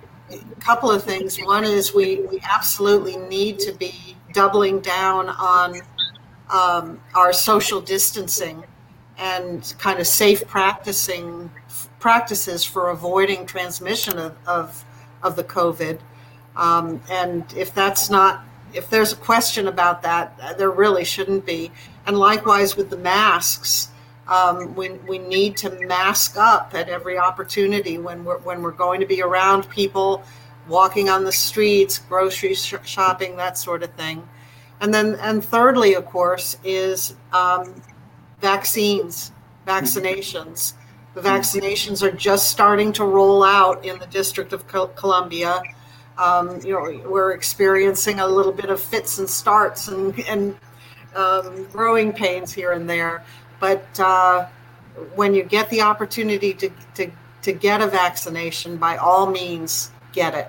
couple 0.60 0.90
of 0.90 1.02
things. 1.02 1.38
One 1.38 1.64
is 1.64 1.94
we, 1.94 2.20
we 2.20 2.40
absolutely 2.42 3.16
need 3.16 3.58
to 3.60 3.72
be 3.72 4.16
doubling 4.32 4.80
down 4.80 5.28
on 5.30 5.80
um, 6.50 7.00
our 7.14 7.32
social 7.32 7.80
distancing 7.80 8.64
and 9.16 9.74
kind 9.78 9.98
of 9.98 10.06
safe 10.06 10.46
practicing 10.46 11.50
practices 11.98 12.64
for 12.64 12.90
avoiding 12.90 13.46
transmission 13.46 14.18
of, 14.18 14.36
of, 14.46 14.84
of 15.22 15.36
the 15.36 15.44
COVID. 15.44 15.98
Um, 16.54 17.00
and 17.10 17.44
if 17.56 17.74
that's 17.74 18.10
not, 18.10 18.44
if 18.74 18.90
there's 18.90 19.12
a 19.12 19.16
question 19.16 19.68
about 19.68 20.02
that, 20.02 20.58
there 20.58 20.70
really 20.70 21.04
shouldn't 21.04 21.46
be. 21.46 21.70
And 22.06 22.18
likewise 22.18 22.76
with 22.76 22.90
the 22.90 22.96
masks, 22.96 23.88
um, 24.28 24.74
we, 24.74 24.90
we 24.90 25.18
need 25.18 25.56
to 25.58 25.70
mask 25.86 26.36
up 26.36 26.74
at 26.74 26.88
every 26.88 27.18
opportunity 27.18 27.98
when 27.98 28.24
we're, 28.24 28.38
when 28.38 28.62
we're 28.62 28.72
going 28.72 29.00
to 29.00 29.06
be 29.06 29.22
around 29.22 29.68
people 29.70 30.22
walking 30.68 31.08
on 31.08 31.24
the 31.24 31.32
streets, 31.32 31.98
grocery 31.98 32.54
sh- 32.54 32.74
shopping, 32.84 33.36
that 33.36 33.56
sort 33.56 33.82
of 33.82 33.90
thing. 33.94 34.28
And 34.80 34.92
then, 34.92 35.16
and 35.16 35.44
thirdly, 35.44 35.94
of 35.94 36.06
course, 36.06 36.58
is 36.62 37.14
um, 37.32 37.82
vaccines, 38.40 39.32
vaccinations. 39.66 40.74
The 41.14 41.20
vaccinations 41.22 42.02
are 42.02 42.12
just 42.12 42.50
starting 42.50 42.92
to 42.92 43.04
roll 43.04 43.42
out 43.42 43.84
in 43.84 43.98
the 43.98 44.06
District 44.06 44.52
of 44.52 44.66
Columbia. 44.68 45.62
Um, 46.18 46.60
you 46.64 46.72
know, 46.72 47.08
we're 47.08 47.32
experiencing 47.32 48.18
a 48.20 48.26
little 48.26 48.52
bit 48.52 48.70
of 48.70 48.80
fits 48.80 49.18
and 49.18 49.30
starts 49.30 49.88
and, 49.88 50.18
and 50.28 50.56
um, 51.14 51.64
growing 51.66 52.12
pains 52.12 52.52
here 52.52 52.72
and 52.72 52.90
there. 52.90 53.24
But 53.60 53.86
uh, 54.00 54.46
when 55.14 55.34
you 55.34 55.44
get 55.44 55.70
the 55.70 55.82
opportunity 55.82 56.54
to, 56.54 56.70
to, 56.94 57.10
to 57.42 57.52
get 57.52 57.80
a 57.80 57.86
vaccination, 57.86 58.76
by 58.76 58.96
all 58.96 59.30
means, 59.30 59.92
get 60.12 60.34
it. 60.34 60.48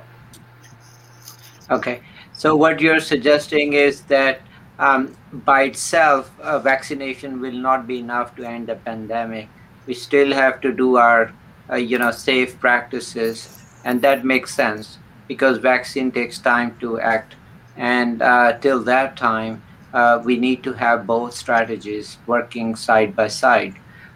Okay. 1.70 2.02
So, 2.34 2.56
what 2.56 2.80
you're 2.80 3.02
suggesting 3.02 3.74
is 3.74 4.02
that 4.04 4.42
um, 4.80 5.16
by 5.34 5.64
itself, 5.64 6.32
a 6.40 6.58
vaccination 6.58 7.42
will 7.42 7.52
not 7.52 7.86
be 7.86 8.00
enough 8.00 8.36
to 8.38 8.48
end 8.48 8.68
the 8.68 8.76
pandemic. 8.76 9.50
We 9.86 9.94
still 9.94 10.32
have 10.32 10.62
to 10.62 10.72
do 10.72 10.96
our, 10.96 11.34
uh, 11.70 11.76
you 11.76 11.98
know, 11.98 12.12
safe 12.12 12.58
practices, 12.60 13.62
and 13.84 14.02
that 14.04 14.24
makes 14.24 14.56
sense 14.56 14.99
because 15.30 15.60
vaccine 15.60 16.12
takes 16.12 16.40
time 16.40 16.76
to 16.82 17.00
act, 17.00 17.36
and 17.78 18.22
uh, 18.22 18.58
till 18.60 18.84
that 18.84 19.16
time, 19.16 19.62
uh, 19.94 20.20
we 20.26 20.36
need 20.38 20.64
to 20.64 20.74
have 20.74 21.08
both 21.08 21.34
strategies 21.34 22.18
working 22.28 22.76
side 22.76 23.16
by 23.16 23.30
side. 23.30 23.76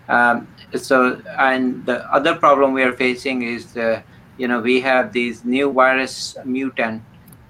Um, 0.10 0.48
so, 0.76 1.22
and 1.40 1.86
the 1.86 2.04
other 2.12 2.36
problem 2.36 2.74
we 2.74 2.84
are 2.84 2.92
facing 2.92 3.44
is 3.44 3.72
the, 3.74 4.04
you 4.38 4.48
know, 4.50 4.60
we 4.60 4.82
have 4.82 5.14
these 5.14 5.46
new 5.46 5.72
virus 5.72 6.36
mutant, 6.44 7.04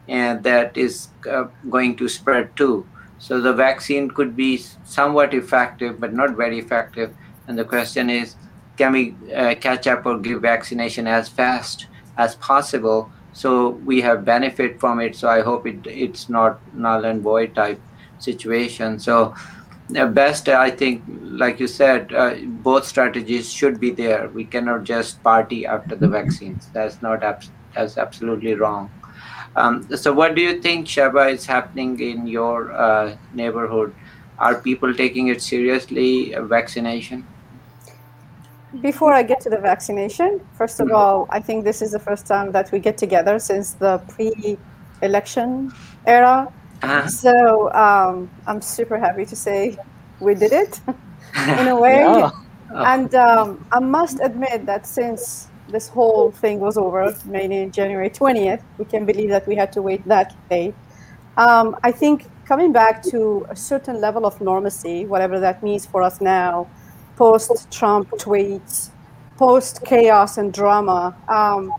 and 0.07 0.43
that 0.43 0.77
is 0.77 1.07
uh, 1.31 1.45
going 1.69 1.95
to 1.95 2.07
spread 2.07 2.55
too. 2.55 2.85
So 3.17 3.39
the 3.39 3.53
vaccine 3.53 4.09
could 4.09 4.35
be 4.35 4.57
somewhat 4.83 5.33
effective, 5.33 5.99
but 5.99 6.13
not 6.13 6.35
very 6.35 6.59
effective. 6.59 7.15
And 7.47 7.57
the 7.57 7.63
question 7.63 8.09
is, 8.09 8.35
can 8.77 8.91
we 8.91 9.15
uh, 9.33 9.55
catch 9.55 9.87
up 9.87 10.05
or 10.05 10.19
give 10.19 10.41
vaccination 10.41 11.07
as 11.07 11.29
fast 11.29 11.87
as 12.17 12.35
possible 12.35 13.11
so 13.33 13.69
we 13.85 14.01
have 14.01 14.25
benefit 14.25 14.79
from 14.79 14.99
it? 14.99 15.15
So 15.15 15.29
I 15.29 15.41
hope 15.41 15.67
it 15.67 15.85
it's 15.87 16.29
not 16.29 16.59
null 16.73 17.05
and 17.05 17.21
void 17.21 17.55
type 17.55 17.81
situation. 18.19 18.99
So 18.99 19.35
uh, 19.97 20.07
best, 20.07 20.49
I 20.49 20.71
think, 20.71 21.03
like 21.07 21.59
you 21.59 21.67
said, 21.67 22.13
uh, 22.13 22.35
both 22.45 22.85
strategies 22.85 23.51
should 23.51 23.79
be 23.79 23.91
there. 23.91 24.29
We 24.29 24.45
cannot 24.45 24.83
just 24.83 25.21
party 25.23 25.65
after 25.65 25.95
the 25.95 26.07
vaccines. 26.07 26.69
That's 26.73 27.01
not 27.01 27.23
abs- 27.23 27.51
that's 27.75 27.97
absolutely 27.97 28.53
wrong. 28.55 28.91
Um, 29.55 29.87
so, 29.95 30.13
what 30.13 30.35
do 30.35 30.41
you 30.41 30.61
think, 30.61 30.87
Shaba, 30.87 31.31
is 31.31 31.45
happening 31.45 31.99
in 31.99 32.27
your 32.27 32.71
uh, 32.73 33.17
neighborhood? 33.33 33.93
Are 34.39 34.55
people 34.55 34.93
taking 34.95 35.27
it 35.27 35.41
seriously, 35.41 36.33
uh, 36.35 36.43
vaccination? 36.43 37.27
Before 38.81 39.13
I 39.13 39.23
get 39.23 39.39
to 39.41 39.49
the 39.49 39.59
vaccination, 39.59 40.41
first 40.57 40.79
of 40.79 40.91
all, 40.91 41.27
I 41.29 41.39
think 41.39 41.63
this 41.63 41.81
is 41.81 41.91
the 41.91 41.99
first 41.99 42.25
time 42.25 42.51
that 42.53 42.71
we 42.71 42.79
get 42.79 42.97
together 42.97 43.37
since 43.39 43.73
the 43.73 43.99
pre 44.09 44.57
election 45.01 45.71
era 46.07 46.51
uh-huh. 46.83 47.07
So 47.07 47.73
um, 47.73 48.29
I'm 48.45 48.61
super 48.61 48.97
happy 48.97 49.25
to 49.25 49.35
say 49.37 49.77
we 50.19 50.35
did 50.35 50.51
it 50.51 50.81
in 51.57 51.67
a 51.69 51.75
way. 51.75 51.99
Yeah. 51.99 52.31
Oh. 52.73 52.83
And 52.83 53.15
um, 53.15 53.65
I 53.71 53.79
must 53.79 54.19
admit 54.21 54.65
that 54.65 54.85
since 54.85 55.47
this 55.69 55.87
whole 55.87 56.31
thing 56.31 56.59
was 56.59 56.77
over, 56.77 57.15
maybe 57.25 57.71
January 57.71 58.09
20th, 58.09 58.61
we 58.77 58.83
can 58.83 59.05
believe 59.05 59.29
that 59.29 59.47
we 59.47 59.55
had 59.55 59.71
to 59.73 59.81
wait 59.81 60.05
that 60.07 60.35
day. 60.49 60.73
Um, 61.37 61.77
I 61.83 61.91
think 61.91 62.27
coming 62.45 62.73
back 62.73 63.01
to 63.03 63.45
a 63.49 63.55
certain 63.55 64.01
level 64.01 64.25
of 64.25 64.41
normalcy, 64.41 65.05
whatever 65.05 65.39
that 65.39 65.63
means 65.63 65.85
for 65.85 66.01
us 66.01 66.19
now, 66.19 66.67
post 67.15 67.71
Trump 67.71 68.09
tweets, 68.11 68.89
post 69.37 69.83
chaos 69.85 70.37
and 70.37 70.53
drama. 70.53 71.15
Um, 71.27 71.73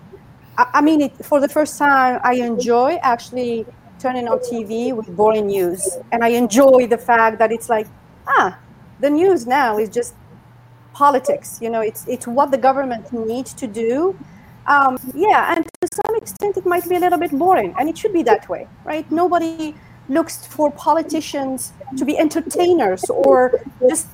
I, 0.56 0.66
I, 0.74 0.80
mean, 0.80 1.00
it, 1.02 1.24
for 1.24 1.40
the 1.40 1.48
first 1.48 1.78
time, 1.78 2.20
I 2.22 2.34
enjoy 2.34 2.98
actually 3.02 3.66
turning 3.98 4.28
on 4.28 4.38
TV 4.38 4.94
with 4.94 5.06
boring 5.16 5.46
news. 5.46 5.96
And 6.12 6.22
I 6.22 6.28
enjoy 6.28 6.86
the 6.86 6.98
fact 6.98 7.38
that 7.38 7.50
it's 7.52 7.68
like, 7.68 7.86
ah, 8.26 8.58
the 9.00 9.10
news 9.10 9.46
now 9.46 9.78
is 9.78 9.88
just 9.88 10.14
politics. 10.92 11.58
You 11.60 11.70
know, 11.70 11.80
it's 11.80 12.06
it's 12.06 12.26
what 12.26 12.50
the 12.50 12.58
government 12.58 13.12
needs 13.12 13.52
to 13.54 13.66
do. 13.66 14.16
Um, 14.66 14.96
yeah, 15.14 15.54
and 15.54 15.64
to 15.82 15.88
some 16.00 16.16
extent, 16.16 16.56
it 16.56 16.64
might 16.64 16.88
be 16.88 16.96
a 16.96 17.00
little 17.00 17.18
bit 17.18 17.32
boring, 17.32 17.74
and 17.78 17.88
it 17.88 17.98
should 17.98 18.14
be 18.14 18.22
that 18.22 18.48
way, 18.48 18.66
right? 18.84 19.10
Nobody 19.10 19.74
looks 20.08 20.46
for 20.46 20.70
politicians 20.70 21.72
to 21.96 22.04
be 22.04 22.18
entertainers 22.18 23.04
or 23.10 23.60
just 23.88 24.08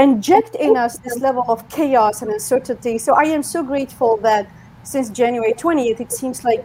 inject 0.00 0.54
in 0.56 0.76
us 0.76 0.98
this 0.98 1.18
level 1.18 1.44
of 1.48 1.68
chaos 1.68 2.22
and 2.22 2.30
uncertainty. 2.30 2.98
So 2.98 3.14
I 3.14 3.24
am 3.24 3.42
so 3.42 3.62
grateful 3.62 4.16
that 4.18 4.50
since 4.82 5.10
January 5.10 5.52
20th, 5.52 6.00
it 6.00 6.12
seems 6.12 6.44
like 6.44 6.64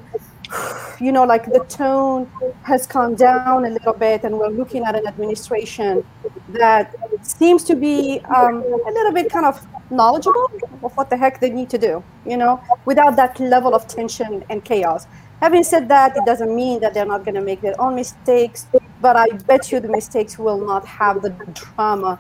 you 1.00 1.12
know, 1.12 1.24
like 1.24 1.46
the 1.46 1.66
tone 1.68 2.30
has 2.64 2.88
calmed 2.88 3.18
down 3.18 3.66
a 3.66 3.70
little 3.70 3.94
bit, 3.94 4.24
and 4.24 4.38
we're 4.38 4.50
looking 4.50 4.84
at 4.84 4.96
an 4.96 5.08
administration 5.08 6.06
that 6.50 6.94
seems 7.22 7.64
to 7.66 7.76
be 7.76 8.22
um, 8.36 8.64
a 8.64 8.92
little 8.92 9.12
bit 9.12 9.30
kind 9.30 9.46
of 9.46 9.66
knowledgeable 9.92 10.50
of 10.84 10.96
what 10.96 11.10
the 11.10 11.18
heck 11.18 11.40
they 11.40 11.50
need 11.50 11.70
to 11.70 11.78
do, 11.78 12.04
you 12.26 12.38
know, 12.38 12.62
without 12.86 13.16
that 13.16 13.40
level 13.40 13.76
of 13.76 13.88
tension 13.88 14.44
and 14.50 14.64
chaos. 14.64 15.08
Having 15.42 15.64
said 15.64 15.88
that, 15.90 16.16
it 16.16 16.26
doesn't 16.26 16.56
mean 16.56 16.80
that 16.80 16.94
they're 16.94 17.06
not 17.06 17.26
going 17.26 17.36
to 17.36 17.42
make 17.42 17.62
their 17.62 17.80
own 17.80 17.96
mistakes, 17.96 18.68
but 19.06 19.16
I 19.16 19.28
bet 19.52 19.72
you 19.72 19.80
the 19.80 19.94
mistakes 20.00 20.40
will 20.40 20.62
not 20.72 20.84
have 20.88 21.22
the 21.22 21.30
drama 21.62 22.20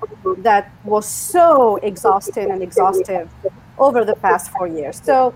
that 0.49 0.71
was 0.83 1.07
so 1.07 1.77
exhausting 1.77 2.51
and 2.51 2.61
exhaustive 2.61 3.27
over 3.79 4.05
the 4.05 4.13
past 4.25 4.51
four 4.51 4.67
years. 4.67 5.01
So 5.03 5.33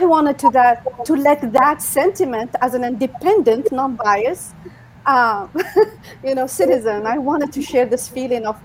I 0.00 0.04
wanted 0.04 0.38
to 0.40 0.50
that 0.50 0.76
to 1.06 1.14
let 1.14 1.40
that 1.60 1.80
sentiment 1.80 2.50
as 2.60 2.74
an 2.74 2.84
independent, 2.84 3.72
non-biased, 3.72 4.54
uh, 5.06 5.48
you 6.26 6.34
know, 6.34 6.46
citizen. 6.46 7.06
I 7.06 7.16
wanted 7.16 7.50
to 7.54 7.62
share 7.62 7.86
this 7.86 8.06
feeling 8.06 8.44
of 8.44 8.56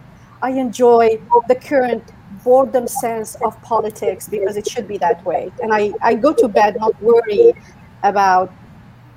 I 0.41 0.49
enjoy 0.65 1.21
the 1.47 1.55
current 1.55 2.03
boredom 2.43 2.87
sense 2.89 3.35
of 3.35 3.51
politics 3.61 4.27
because 4.27 4.57
it 4.57 4.67
should 4.67 4.87
be 4.93 4.97
that 4.97 5.23
way. 5.23 5.49
And 5.63 5.73
I, 5.73 5.93
I 6.01 6.15
go 6.15 6.33
to 6.33 6.49
bed 6.49 6.75
not 6.77 7.01
worried 7.01 7.55
about 8.03 8.51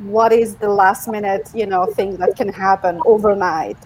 what 0.00 0.32
is 0.32 0.56
the 0.56 0.68
last 0.68 1.08
minute, 1.08 1.48
you 1.54 1.66
know, 1.66 1.86
thing 1.86 2.16
that 2.16 2.36
can 2.36 2.48
happen 2.48 3.00
overnight. 3.04 3.76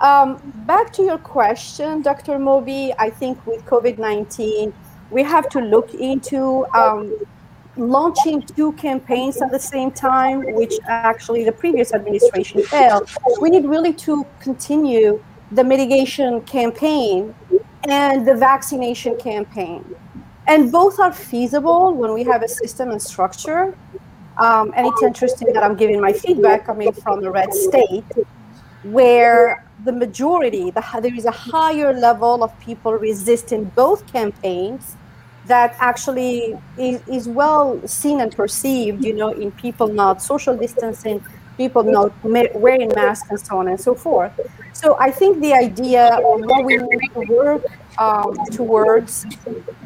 Um, 0.00 0.40
back 0.66 0.92
to 0.94 1.02
your 1.02 1.18
question, 1.18 2.02
Dr. 2.02 2.38
Moby, 2.38 2.92
I 2.98 3.08
think 3.10 3.44
with 3.46 3.64
COVID 3.66 3.98
19, 3.98 4.74
we 5.10 5.22
have 5.22 5.48
to 5.50 5.60
look 5.60 5.94
into 5.94 6.66
um, 6.74 7.16
launching 7.76 8.42
two 8.42 8.72
campaigns 8.72 9.40
at 9.40 9.50
the 9.50 9.58
same 9.58 9.90
time, 9.90 10.42
which 10.54 10.74
actually 10.86 11.44
the 11.44 11.52
previous 11.52 11.94
administration 11.94 12.62
failed. 12.64 13.08
We 13.40 13.50
need 13.50 13.64
really 13.64 13.92
to 13.94 14.26
continue 14.40 15.22
the 15.52 15.62
mitigation 15.62 16.40
campaign 16.42 17.34
and 17.88 18.26
the 18.26 18.34
vaccination 18.34 19.16
campaign. 19.18 19.84
And 20.46 20.72
both 20.72 20.98
are 20.98 21.12
feasible 21.12 21.94
when 21.94 22.12
we 22.12 22.24
have 22.24 22.42
a 22.42 22.48
system 22.48 22.90
and 22.90 23.00
structure. 23.00 23.76
Um, 24.38 24.72
and 24.76 24.86
it's 24.86 25.02
interesting 25.02 25.52
that 25.52 25.62
I'm 25.62 25.76
giving 25.76 26.00
my 26.00 26.12
feedback 26.12 26.64
coming 26.66 26.92
from 26.92 27.24
a 27.24 27.30
red 27.30 27.52
state 27.52 28.04
where 28.84 29.64
the 29.84 29.92
majority, 29.92 30.70
the, 30.70 30.82
there 31.02 31.14
is 31.14 31.24
a 31.24 31.30
higher 31.30 31.92
level 31.92 32.42
of 32.42 32.58
people 32.60 32.92
resisting 32.92 33.64
both 33.76 34.06
campaigns 34.12 34.96
that 35.46 35.76
actually 35.80 36.56
is, 36.78 37.00
is 37.08 37.28
well 37.28 37.80
seen 37.86 38.20
and 38.20 38.34
perceived, 38.34 39.04
you 39.04 39.14
know, 39.14 39.32
in 39.32 39.50
people 39.52 39.88
not 39.88 40.22
social 40.22 40.56
distancing, 40.56 41.22
people 41.56 41.82
not 41.82 42.12
wearing 42.24 42.90
masks, 42.94 43.28
and 43.30 43.40
so 43.40 43.58
on 43.58 43.68
and 43.68 43.80
so 43.80 43.94
forth. 43.94 44.32
So 44.72 44.96
I 44.98 45.10
think 45.10 45.40
the 45.40 45.52
idea 45.52 46.16
of 46.16 46.40
what 46.40 46.64
we 46.64 46.76
need 46.76 47.10
to 47.14 47.20
work 47.28 47.62
um, 47.98 48.34
towards 48.50 49.26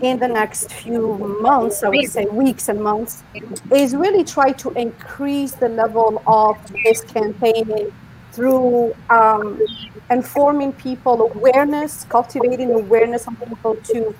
in 0.01 0.19
the 0.19 0.29
next 0.29 0.73
few 0.73 1.19
months, 1.41 1.83
I 1.83 1.89
would 1.89 2.09
say 2.09 2.27
weeks 2.27 2.69
and 2.69 2.81
months, 2.83 3.23
is 3.75 3.95
really 3.95 4.25
try 4.25 4.53
to 4.53 4.71
increase 4.73 5.53
the 5.53 5.69
level 5.69 6.23
of 6.27 6.57
this 6.85 7.03
campaigning 7.03 7.93
through 8.33 8.95
um, 9.11 9.61
informing 10.11 10.73
people 10.73 11.23
awareness, 11.23 12.05
cultivating 12.05 12.73
awareness 12.73 13.27
of 13.27 13.39
people 13.49 13.77
to 13.77 14.15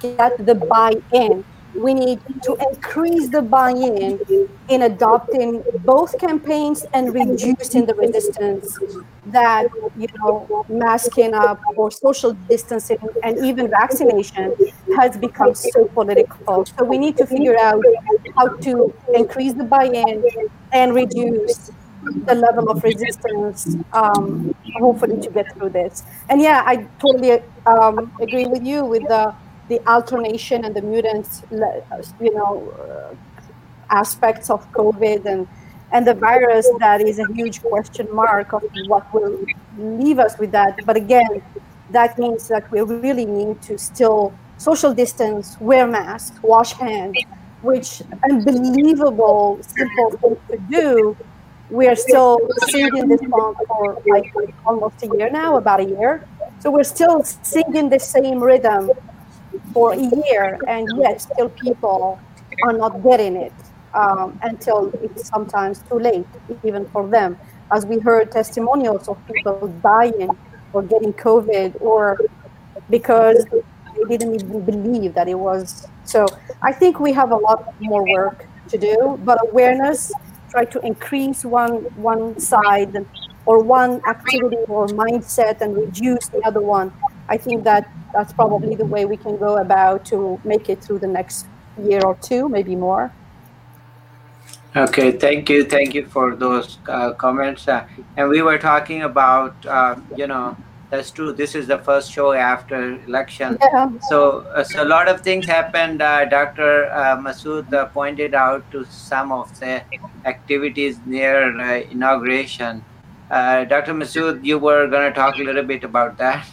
get 0.00 0.44
the 0.44 0.54
buy-in 0.54 1.44
we 1.74 1.94
need 1.94 2.20
to 2.42 2.56
increase 2.70 3.28
the 3.28 3.42
buy-in 3.42 4.20
in 4.68 4.82
adopting 4.82 5.62
both 5.84 6.18
campaigns 6.18 6.84
and 6.92 7.12
reducing 7.14 7.86
the 7.86 7.94
resistance 7.94 8.78
that 9.26 9.66
you 9.96 10.06
know 10.18 10.64
masking 10.68 11.34
up 11.34 11.60
or 11.76 11.90
social 11.90 12.32
distancing 12.48 12.98
and 13.22 13.38
even 13.44 13.68
vaccination 13.68 14.54
has 14.96 15.16
become 15.16 15.54
so 15.54 15.86
political. 15.86 16.64
So 16.66 16.84
we 16.84 16.98
need 16.98 17.16
to 17.16 17.26
figure 17.26 17.58
out 17.58 17.82
how 18.36 18.48
to 18.48 18.94
increase 19.14 19.54
the 19.54 19.64
buy-in 19.64 20.24
and 20.72 20.94
reduce 20.94 21.70
the 22.26 22.34
level 22.34 22.70
of 22.70 22.84
resistance 22.84 23.76
um, 23.92 24.54
hopefully 24.78 25.20
to 25.20 25.30
get 25.30 25.52
through 25.54 25.70
this. 25.70 26.02
And 26.28 26.40
yeah 26.40 26.62
i 26.66 26.86
totally 26.98 27.42
um, 27.66 28.12
agree 28.20 28.46
with 28.46 28.62
you 28.62 28.84
with 28.84 29.02
the 29.08 29.34
the 29.68 29.80
alternation 29.88 30.64
and 30.64 30.74
the 30.74 30.82
mutants, 30.82 31.42
you 32.20 32.34
know, 32.34 32.72
uh, 32.78 33.14
aspects 33.90 34.50
of 34.50 34.70
COVID 34.72 35.24
and 35.26 35.46
and 35.92 36.04
the 36.06 36.14
virus 36.14 36.68
that 36.80 37.00
is 37.00 37.20
a 37.20 37.26
huge 37.34 37.62
question 37.62 38.08
mark 38.12 38.52
of 38.52 38.64
what 38.88 39.04
will 39.14 39.38
leave 39.78 40.18
us 40.18 40.36
with 40.38 40.50
that. 40.50 40.84
But 40.84 40.96
again, 40.96 41.40
that 41.90 42.18
means 42.18 42.48
that 42.48 42.68
we 42.72 42.80
really 42.80 43.26
need 43.26 43.62
to 43.62 43.78
still 43.78 44.34
social 44.56 44.92
distance, 44.92 45.56
wear 45.60 45.86
masks, 45.86 46.36
wash 46.42 46.72
hands, 46.72 47.16
which 47.62 48.02
unbelievable 48.28 49.60
simple 49.62 50.10
thing 50.18 50.36
to 50.50 50.56
do. 50.68 51.16
We 51.70 51.86
are 51.86 51.96
still 51.96 52.40
singing 52.66 53.08
this 53.08 53.20
song 53.20 53.54
for 53.68 54.02
like 54.06 54.32
almost 54.66 55.02
a 55.04 55.06
year 55.16 55.30
now, 55.30 55.56
about 55.56 55.80
a 55.80 55.84
year. 55.84 56.26
So 56.58 56.70
we're 56.70 56.90
still 56.98 57.22
singing 57.22 57.88
the 57.88 58.00
same 58.00 58.42
rhythm 58.42 58.90
for 59.74 59.92
a 59.92 59.96
year, 59.98 60.58
and 60.66 60.88
yet 60.96 61.20
still 61.20 61.50
people 61.50 62.18
are 62.62 62.72
not 62.72 63.02
getting 63.02 63.36
it 63.36 63.52
um, 63.92 64.38
until 64.42 64.90
it's 65.02 65.28
sometimes 65.28 65.82
too 65.88 65.98
late, 65.98 66.26
even 66.62 66.86
for 66.86 67.06
them. 67.08 67.36
As 67.72 67.84
we 67.84 67.98
heard 67.98 68.30
testimonials 68.30 69.08
of 69.08 69.18
people 69.26 69.68
dying 69.82 70.30
or 70.72 70.82
getting 70.82 71.12
COVID, 71.12 71.80
or 71.80 72.18
because 72.88 73.44
they 73.50 74.16
didn't 74.16 74.34
even 74.34 74.64
believe 74.64 75.14
that 75.14 75.28
it 75.28 75.38
was. 75.38 75.86
So 76.04 76.26
I 76.62 76.72
think 76.72 77.00
we 77.00 77.12
have 77.12 77.30
a 77.32 77.36
lot 77.36 77.74
more 77.80 78.04
work 78.10 78.46
to 78.68 78.78
do, 78.78 79.18
but 79.24 79.38
awareness, 79.48 80.12
try 80.50 80.64
to 80.64 80.80
increase 80.86 81.44
one 81.44 81.74
one 81.96 82.38
side 82.38 82.94
or 83.46 83.62
one 83.62 84.00
activity 84.08 84.62
or 84.68 84.86
mindset 84.88 85.60
and 85.60 85.76
reduce 85.76 86.28
the 86.28 86.40
other 86.46 86.60
one. 86.60 86.92
I 87.28 87.36
think 87.36 87.64
that 87.64 87.88
that's 88.12 88.32
probably 88.32 88.74
the 88.74 88.84
way 88.84 89.04
we 89.04 89.16
can 89.16 89.36
go 89.36 89.58
about 89.58 90.04
to 90.06 90.40
make 90.44 90.68
it 90.68 90.82
through 90.82 91.00
the 91.00 91.06
next 91.06 91.46
year 91.82 92.00
or 92.04 92.16
two, 92.16 92.48
maybe 92.48 92.76
more. 92.76 93.12
Okay, 94.76 95.12
thank 95.12 95.48
you, 95.48 95.64
thank 95.64 95.94
you 95.94 96.04
for 96.06 96.34
those 96.34 96.78
uh, 96.88 97.12
comments. 97.12 97.68
Uh, 97.68 97.86
and 98.16 98.28
we 98.28 98.42
were 98.42 98.58
talking 98.58 99.02
about, 99.02 99.54
uh, 99.66 99.94
you 100.16 100.26
know, 100.26 100.56
that's 100.90 101.12
true. 101.12 101.32
This 101.32 101.54
is 101.54 101.68
the 101.68 101.78
first 101.78 102.10
show 102.10 102.32
after 102.32 103.00
election, 103.06 103.56
yeah. 103.60 103.90
so 104.08 104.40
uh, 104.54 104.62
so 104.62 104.82
a 104.82 104.84
lot 104.84 105.08
of 105.08 105.22
things 105.22 105.46
happened. 105.46 106.02
Uh, 106.02 106.24
Dr. 106.24 106.86
Uh, 106.86 107.16
Masood 107.16 107.92
pointed 107.92 108.34
out 108.34 108.68
to 108.72 108.84
some 108.86 109.32
of 109.32 109.58
the 109.60 109.82
activities 110.24 110.98
near 111.06 111.50
inauguration. 111.90 112.84
Dr. 113.28 113.94
Masood, 113.94 114.44
you 114.44 114.58
were 114.58 114.86
going 114.88 115.08
to 115.08 115.14
talk 115.14 115.36
a 115.36 115.42
little 115.42 115.64
bit 115.64 115.82
about 115.82 116.18
that. 116.18 116.46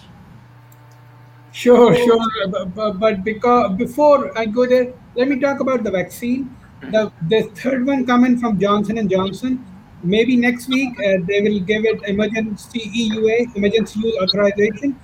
Sure, 1.52 1.94
sure. 1.96 2.28
But, 2.48 3.00
but 3.00 3.24
because 3.24 3.76
before 3.78 4.38
I 4.38 4.46
go 4.46 4.66
there, 4.66 4.94
let 5.16 5.28
me 5.28 5.40
talk 5.40 5.60
about 5.60 5.84
the 5.84 5.92
vaccine. 5.92 6.56
The 6.82 7.12
the 7.28 7.44
third 7.56 7.86
one 7.86 8.06
coming 8.06 8.38
from 8.40 8.60
Johnson 8.60 8.98
and 8.98 9.10
Johnson. 9.10 9.64
Maybe 10.04 10.36
next 10.36 10.68
week 10.70 10.98
uh, 11.00 11.18
they 11.28 11.42
will 11.42 11.60
give 11.60 11.86
it 11.86 12.02
emergency 12.08 12.80
EUA, 12.80 13.56
emergency 13.56 14.00
use 14.00 14.18
authorization. 14.22 14.96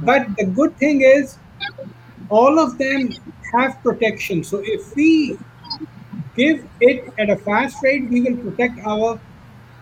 But 0.00 0.26
the 0.36 0.44
good 0.44 0.76
thing 0.76 1.00
is, 1.02 1.38
all 2.28 2.58
of 2.58 2.76
them 2.76 3.08
have 3.54 3.80
protection. 3.82 4.42
So 4.44 4.60
if 4.64 4.94
we 4.96 5.38
give 6.36 6.66
it 6.80 7.14
at 7.18 7.30
a 7.30 7.36
fast 7.36 7.82
rate, 7.82 8.10
we 8.10 8.20
will 8.20 8.36
protect 8.36 8.84
our 8.84 9.20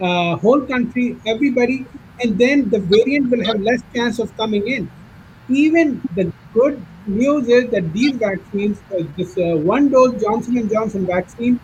uh, 0.01 0.37
whole 0.37 0.61
country, 0.61 1.17
everybody, 1.27 1.87
and 2.21 2.39
then 2.39 2.69
the 2.69 2.79
variant 2.79 3.31
will 3.31 3.45
have 3.45 3.61
less 3.61 3.83
chance 3.95 4.19
of 4.19 4.37
coming 4.37 4.69
in 4.69 4.91
even 5.51 6.01
the 6.15 6.33
good 6.55 6.85
news 7.07 7.49
is 7.49 7.71
that 7.71 7.93
these 7.93 8.17
vaccines, 8.17 8.81
uh, 8.93 9.03
this 9.17 9.37
uh, 9.39 9.57
one 9.57 9.91
dose 9.91 10.21
Johnson 10.23 10.59
and 10.59 10.71
Johnson 10.71 11.07
vaccine, 11.07 11.61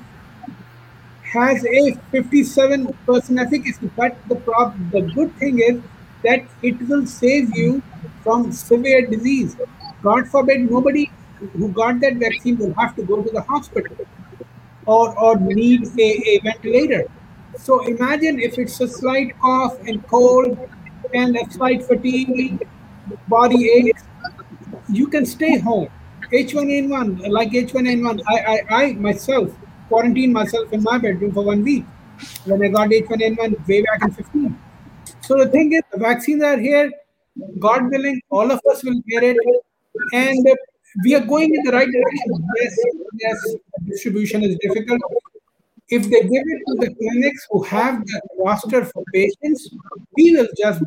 has 1.33 1.64
a 1.64 1.92
57% 2.12 3.38
efficacy. 3.38 3.90
But 3.96 4.16
the 4.29 4.37
prob- 4.37 4.90
the 4.90 5.03
good 5.03 5.35
thing 5.37 5.59
is 5.59 5.83
that 6.22 6.44
it 6.62 6.81
will 6.88 7.07
save 7.07 7.57
you 7.57 7.83
from 8.22 8.53
severe 8.53 9.07
disease. 9.07 9.57
God 10.03 10.29
forbid, 10.29 10.70
nobody 10.70 11.11
who 11.53 11.68
got 11.68 12.01
that 12.01 12.14
vaccine 12.16 12.57
will 12.59 12.75
have 12.75 12.94
to 12.96 13.03
go 13.03 13.22
to 13.22 13.31
the 13.31 13.42
hospital 13.42 13.96
or, 14.87 15.18
or 15.18 15.37
need 15.38 15.87
a, 15.99 16.11
a 16.33 16.40
ventilator. 16.44 17.05
So 17.59 17.87
imagine 17.87 18.40
if 18.40 18.59
it's 18.59 18.81
a 18.81 18.88
slight 18.88 19.38
cough 19.40 19.79
and 19.87 20.07
cold 20.09 20.59
and 21.14 21.37
a 21.37 21.51
slight 21.51 21.85
fatigue 21.85 22.66
body 23.29 23.71
aches, 23.71 24.05
you 24.88 25.09
can 25.09 25.27
stay 25.27 25.59
home. 25.59 25.88
H1N1, 26.33 27.29
like 27.29 27.51
H1N1, 27.51 28.21
I, 28.29 28.38
I, 28.38 28.83
I 28.83 28.92
myself 28.95 29.55
quarantined 29.88 30.33
myself 30.33 30.73
in 30.73 30.83
my 30.83 30.99
bedroom 30.99 31.33
for 31.33 31.45
one 31.45 31.62
week 31.62 31.85
when 32.45 32.62
I 32.64 32.69
got 32.69 32.88
H1N1 32.88 33.69
way 33.69 33.83
back 33.83 34.03
in 34.03 34.11
15. 34.11 34.59
So 35.21 35.37
the 35.37 35.49
thing 35.49 35.73
is, 35.73 35.83
the 35.92 35.99
vaccines 35.99 36.42
are 36.42 36.59
here. 36.59 36.90
God 37.59 37.90
willing, 37.90 38.21
all 38.31 38.51
of 38.51 38.61
us 38.71 38.83
will 38.83 39.01
get 39.09 39.23
it. 39.23 39.37
And 40.12 40.47
we 41.05 41.14
are 41.14 41.21
going 41.21 41.55
in 41.55 41.62
the 41.64 41.73
right 41.73 41.88
direction. 41.88 42.49
Yes, 42.57 42.79
yes, 43.21 43.57
distribution 43.87 44.42
is 44.42 44.57
difficult. 44.61 45.01
If 45.88 46.05
they 46.05 46.23
give 46.23 46.42
it 46.55 46.62
to 46.69 46.75
the 46.81 46.95
clinics 46.95 47.47
who 47.51 47.62
have 47.64 48.05
the 48.05 48.21
roster 48.38 48.85
for 48.85 49.05
patients, 49.12 49.71
we 50.16 50.35
will 50.35 50.49
just 50.59 50.83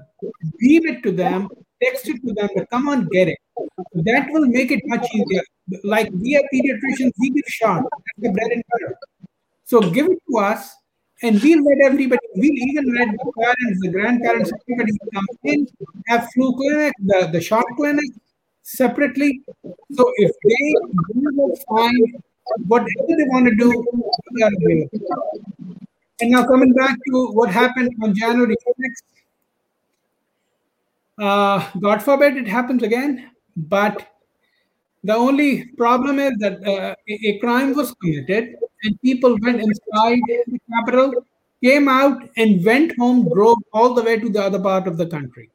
beam 0.60 0.86
it 0.88 1.04
to 1.04 1.12
them 1.12 1.48
text 1.84 2.08
it 2.10 2.22
to 2.26 2.34
them, 2.34 2.50
but 2.56 2.70
come 2.70 2.88
on, 2.88 3.08
get 3.12 3.28
it. 3.28 3.38
That 3.94 4.28
will 4.32 4.48
make 4.48 4.72
it 4.72 4.82
much 4.86 5.08
easier. 5.13 5.42
Like 5.84 6.10
we 6.12 6.36
are 6.38 6.44
pediatricians, 6.54 7.12
we 7.20 7.30
give 7.32 7.46
shot. 7.48 7.84
That's 7.84 8.20
the 8.20 8.32
bread 8.32 8.52
and 8.52 8.63
butter. 8.72 8.98
So 9.65 9.82
give 9.82 10.08
it 10.08 10.20
to 10.32 10.38
us, 10.39 10.76
and 11.22 11.42
we'll 11.42 11.63
let 11.63 11.92
everybody, 11.92 12.22
we'll 12.36 12.52
even 12.70 12.96
let 12.96 13.10
the 13.12 13.32
parents, 13.39 13.80
the 13.82 13.89
grandparents, 13.89 14.52
everybody 14.68 14.92
come 15.13 15.26
in, 15.44 15.68
have 16.08 16.28
flu 16.34 16.56
clinic, 16.56 16.94
the, 17.00 17.30
the 17.32 17.42
shot 17.42 17.65
clinic 17.76 18.10
separately. 18.63 19.42
So 19.92 20.12
if 20.18 20.32
they 20.44 20.76
will 21.36 21.56
find 21.70 22.24
whatever 22.68 23.08
they 23.08 23.26
want 23.26 23.48
to 23.48 23.56
do, 23.56 23.70
we 24.34 24.44
are 24.44 24.52
available. 24.58 24.89
And 26.22 26.32
now 26.32 26.46
coming 26.46 26.74
back 26.74 26.98
to 27.12 27.28
what 27.28 27.50
happened 27.50 27.96
on 28.04 28.13
January 28.13 28.56
6th, 28.56 29.04
uh, 31.20 31.70
God 31.80 32.02
forbid 32.02 32.38
it 32.38 32.48
happens 32.48 32.84
again, 32.84 33.32
but 33.56 34.08
the 35.04 35.16
only 35.16 35.66
problem 35.78 36.20
is 36.20 36.34
that 36.40 36.66
uh, 36.66 36.96
a, 37.08 37.40
crime 37.40 37.74
was 37.74 37.94
committed 38.02 38.56
and 38.84 39.02
people 39.02 39.38
went 39.42 39.62
inside 39.62 40.20
the 40.48 40.60
Capitol, 40.74 41.14
came 41.64 41.88
out, 41.88 42.30
and 42.38 42.64
went 42.66 42.98
home, 42.98 43.28
drove 43.30 43.58
all 43.74 43.94
the 43.94 44.04
way 44.04 44.20
to 44.20 44.30
the 44.30 44.42
other 44.42 44.60
part 44.60 44.88
of 44.88 44.98
the 44.98 45.06
country. 45.06 45.50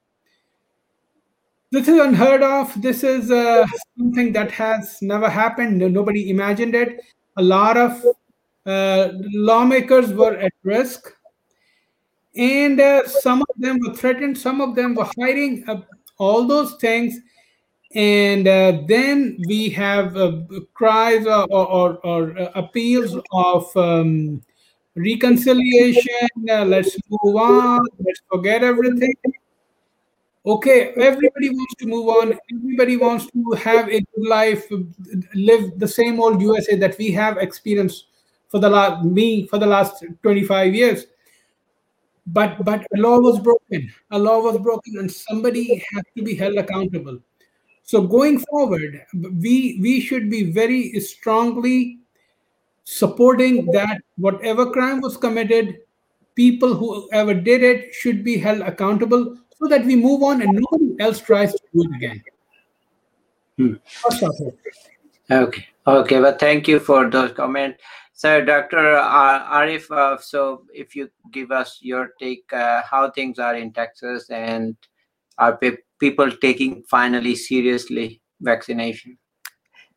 This 1.71 1.89
is 1.89 1.99
unheard 1.99 2.43
of. 2.43 2.81
This 2.81 3.03
is 3.03 3.31
uh, 3.31 3.67
something 3.99 4.33
that 4.33 4.51
has 4.53 4.99
never 5.03 5.29
happened. 5.29 5.79
Nobody 5.79 6.31
imagined 6.31 6.75
it. 6.75 7.01
A 7.37 7.43
lot 7.43 7.77
of 7.77 8.05
uh, 8.67 9.09
lawmakers 9.33 10.13
were 10.13 10.37
at 10.37 10.53
risk 10.63 11.13
and 12.37 12.81
uh, 12.81 13.07
some 13.07 13.43
of 13.43 13.49
them 13.57 13.79
were 13.81 13.95
threatened 13.95 14.37
some 14.37 14.61
of 14.61 14.75
them 14.75 14.95
were 14.95 15.09
hiding 15.19 15.65
uh, 15.69 15.81
all 16.19 16.47
those 16.47 16.75
things. 16.77 17.19
And 17.95 18.49
uh, 18.49 18.83
then 18.89 19.41
we 19.47 19.71
have 19.71 20.17
uh, 20.17 20.41
cries 20.73 21.27
or, 21.27 21.47
or, 21.53 21.99
or 22.05 22.39
uh, 22.39 22.51
appeals 22.57 23.17
of 23.33 23.77
um, 23.77 24.43
reconciliation 24.97 26.29
uh, 26.51 26.65
let's 26.65 26.97
move 27.09 27.37
on 27.37 27.87
let's 28.01 28.21
forget 28.31 28.65
everything. 28.65 29.15
Okay 30.45 30.93
everybody 30.97 31.51
wants 31.51 31.75
to 31.77 31.87
move 31.87 32.09
on. 32.09 32.39
Everybody 32.53 32.97
wants 32.97 33.27
to 33.27 33.51
have 33.53 33.89
a 33.89 34.01
good 34.01 34.29
life 34.29 34.67
live 35.35 35.79
the 35.79 35.89
same 35.89 36.21
old 36.21 36.43
usa 36.43 36.77
that 36.77 36.99
we 36.99 37.13
have 37.13 37.39
experienced 37.39 38.07
for 38.49 38.59
the 38.59 38.69
last 38.69 39.05
me 39.05 39.47
for 39.47 39.59
the 39.59 39.67
last 39.67 40.05
25 40.23 40.75
years 40.75 41.07
but 42.27 42.65
but 42.65 42.87
a 42.97 42.99
law 42.99 43.19
was 43.19 43.39
broken 43.41 43.93
a 44.11 44.19
law 44.19 44.41
was 44.41 44.59
broken 44.59 44.99
and 44.99 45.13
somebody 45.13 45.85
has 45.93 46.05
to 46.17 46.23
be 46.23 46.35
held 46.35 46.57
accountable 46.57 47.19
So 47.85 48.01
going 48.01 48.39
forward, 48.41 49.05
we 49.13 49.79
we 49.81 50.01
should 50.01 50.31
be 50.31 50.51
very 50.51 50.99
strongly 51.01 51.99
supporting 52.85 53.67
that 53.73 54.01
whatever 54.17 54.71
crime 54.71 55.03
was 55.03 55.19
committed, 55.19 55.81
people 56.35 56.75
who 56.75 57.09
ever 57.13 57.35
did 57.35 57.63
it 57.63 57.95
should 57.95 58.25
be 58.25 58.39
held 58.39 58.63
accountable 58.63 59.37
so 59.59 59.69
that 59.69 59.85
we 59.85 59.97
move 59.97 60.23
on 60.23 60.41
and 60.41 60.53
nobody 60.55 60.97
else 60.99 61.21
tries 61.21 61.53
to 61.53 61.61
do 61.75 61.85
it 61.85 61.97
again. 61.97 62.25
Hmm. 63.59 63.75
Okay. 65.31 65.67
Okay. 65.87 66.21
Well, 66.21 66.37
thank 66.39 66.67
you 66.67 66.81
for 66.81 67.11
those 67.11 67.33
comments. 67.33 67.83
So, 68.17 68.45
Dr. 68.45 68.77
Arif, 68.79 69.91
uh, 69.91 70.19
so 70.19 70.63
if 70.73 70.95
you 70.95 71.11
give 71.33 71.51
us 71.51 71.79
your 71.83 72.11
take, 72.21 72.45
uh, 72.53 72.83
how 72.89 73.11
things 73.11 73.41
are 73.41 73.57
in 73.57 73.73
Texas 73.73 74.31
and 74.31 74.77
are 75.39 75.57
pe- 75.57 75.79
people 75.99 76.31
taking 76.31 76.85
finally 76.89 77.35
seriously 77.35 78.23
vaccination? 78.41 79.19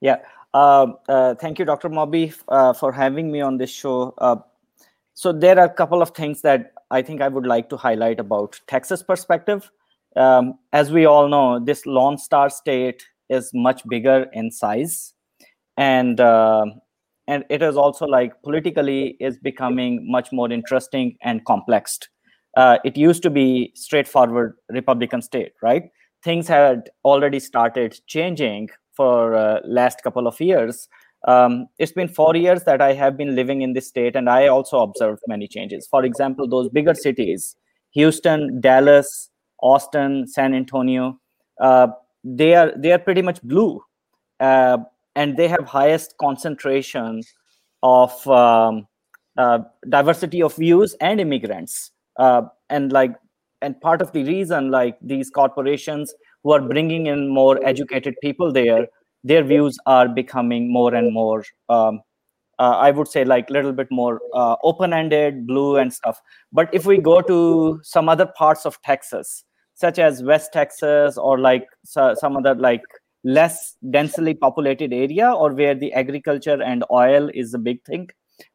Yeah. 0.02 0.18
Uh, 0.52 0.94
uh 1.08 1.36
thank 1.36 1.60
you, 1.60 1.66
Dr. 1.66 1.90
Moby, 1.90 2.34
uh, 2.48 2.74
for 2.74 2.92
having 2.92 3.32
me 3.32 3.42
on 3.42 3.58
this 3.58 3.70
show. 3.70 4.16
Uh, 4.18 4.38
so 5.14 5.32
there 5.32 5.60
are 5.60 5.66
a 5.66 5.74
couple 5.74 6.02
of 6.02 6.10
things 6.12 6.42
that 6.42 6.74
I 6.90 7.04
think 7.04 7.22
I 7.22 7.28
would 7.28 7.46
like 7.46 7.70
to 7.70 7.78
highlight 7.78 8.20
about 8.20 8.60
Texas 8.66 9.04
perspective. 9.04 9.70
Um, 10.16 10.58
as 10.74 10.92
we 10.92 11.06
all 11.06 11.28
know, 11.30 11.60
this 11.60 11.86
Lone 11.86 12.18
Star 12.18 12.50
state 12.50 13.06
is 13.30 13.52
much 13.54 13.88
bigger 13.88 14.26
in 14.34 14.50
size, 14.50 15.14
and 15.76 16.20
uh, 16.20 16.66
and 17.28 17.44
it 17.50 17.62
is 17.62 17.76
also 17.76 18.06
like 18.06 18.42
politically 18.44 19.18
is 19.20 19.38
becoming 19.38 20.10
much 20.10 20.32
more 20.32 20.52
interesting 20.52 21.18
and 21.22 21.44
complex. 21.46 22.00
Uh, 22.56 22.78
it 22.84 22.98
used 22.98 23.22
to 23.24 23.30
be 23.30 23.72
straightforward 23.76 24.56
Republican 24.70 25.22
state, 25.22 25.52
right? 25.62 25.84
Things 26.24 26.48
had 26.48 26.90
already 27.06 27.40
started 27.40 28.00
changing 28.08 28.70
for 28.96 29.36
uh, 29.36 29.60
last 29.66 30.02
couple 30.02 30.28
of 30.28 30.40
years. 30.42 30.88
Um, 31.28 31.68
it's 31.78 31.92
been 31.92 32.08
four 32.08 32.36
years 32.36 32.64
that 32.64 32.82
I 32.82 32.94
have 32.94 33.18
been 33.18 33.36
living 33.36 33.62
in 33.62 33.74
this 33.74 33.88
state, 33.88 34.16
and 34.16 34.30
I 34.30 34.48
also 34.48 34.80
observed 34.80 35.22
many 35.28 35.48
changes. 35.48 35.88
For 35.90 36.04
example, 36.04 36.48
those 36.48 36.70
bigger 36.70 36.94
cities, 36.94 37.56
Houston, 37.92 38.62
Dallas, 38.62 39.30
Austin, 39.62 40.28
San 40.28 40.54
Antonio, 40.54 41.20
uh, 41.62 41.88
they 42.24 42.56
are 42.56 42.72
they 42.78 42.92
are 42.92 43.00
pretty 43.00 43.22
much 43.22 43.42
blue, 43.42 43.82
uh, 44.40 44.78
and 45.18 45.36
they 45.36 45.48
have 45.48 45.66
highest 45.66 46.14
concentration 46.20 47.22
of 47.84 48.28
um, 48.28 48.88
uh, 49.38 49.60
diversity 49.90 50.42
of 50.42 50.56
views 50.56 50.96
and 51.02 51.20
immigrants. 51.20 51.92
Uh, 52.18 52.44
and 52.70 52.92
like, 52.92 53.16
and 53.62 53.80
part 53.82 54.02
of 54.02 54.12
the 54.12 54.24
reason, 54.24 54.70
like 54.72 54.98
these 55.02 55.30
corporations 55.30 56.14
who 56.44 56.52
are 56.52 56.62
bringing 56.62 57.08
in 57.08 57.28
more 57.28 57.60
educated 57.66 58.16
people 58.22 58.54
there, 58.54 58.88
their 59.24 59.44
views 59.44 59.78
are 59.88 60.08
becoming 60.08 60.72
more 60.72 60.94
and 60.94 61.12
more 61.12 61.44
um, 61.70 62.02
uh, 62.60 62.76
I 62.78 62.92
would 62.92 63.08
say 63.08 63.24
like 63.24 63.50
a 63.50 63.54
little 63.54 63.74
bit 63.74 63.88
more 63.92 64.20
uh, 64.34 64.56
open-ended, 64.64 65.46
blue 65.46 65.78
and 65.78 65.94
stuff. 65.94 66.20
But 66.52 66.74
if 66.74 66.86
we 66.86 66.98
go 66.98 67.22
to 67.22 67.80
some 67.84 68.10
other 68.10 68.26
parts 68.26 68.66
of 68.66 68.82
Texas, 68.82 69.44
such 69.76 70.00
as 70.00 70.24
West 70.24 70.54
Texas 70.54 71.18
or 71.18 71.38
like 71.40 71.68
so, 71.86 72.16
some 72.16 72.36
other 72.36 72.56
like 72.56 72.82
less 73.28 73.76
densely 73.92 74.34
populated 74.34 74.94
area 74.94 75.30
or 75.30 75.54
where 75.54 75.76
the 75.76 75.92
agriculture 75.92 76.62
and 76.64 76.86
oil 76.90 77.30
is 77.34 77.54
a 77.54 77.60
big 77.60 77.84
thing, 77.84 78.10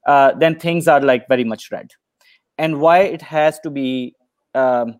uh, 0.06 0.32
then 0.38 0.58
things 0.58 0.88
are 0.88 1.00
like 1.00 1.28
very 1.28 1.44
much 1.44 1.70
red. 1.70 1.90
And 2.56 2.80
why 2.80 3.00
it 3.00 3.20
has 3.20 3.60
to 3.60 3.70
be 3.70 4.14
um, 4.54 4.94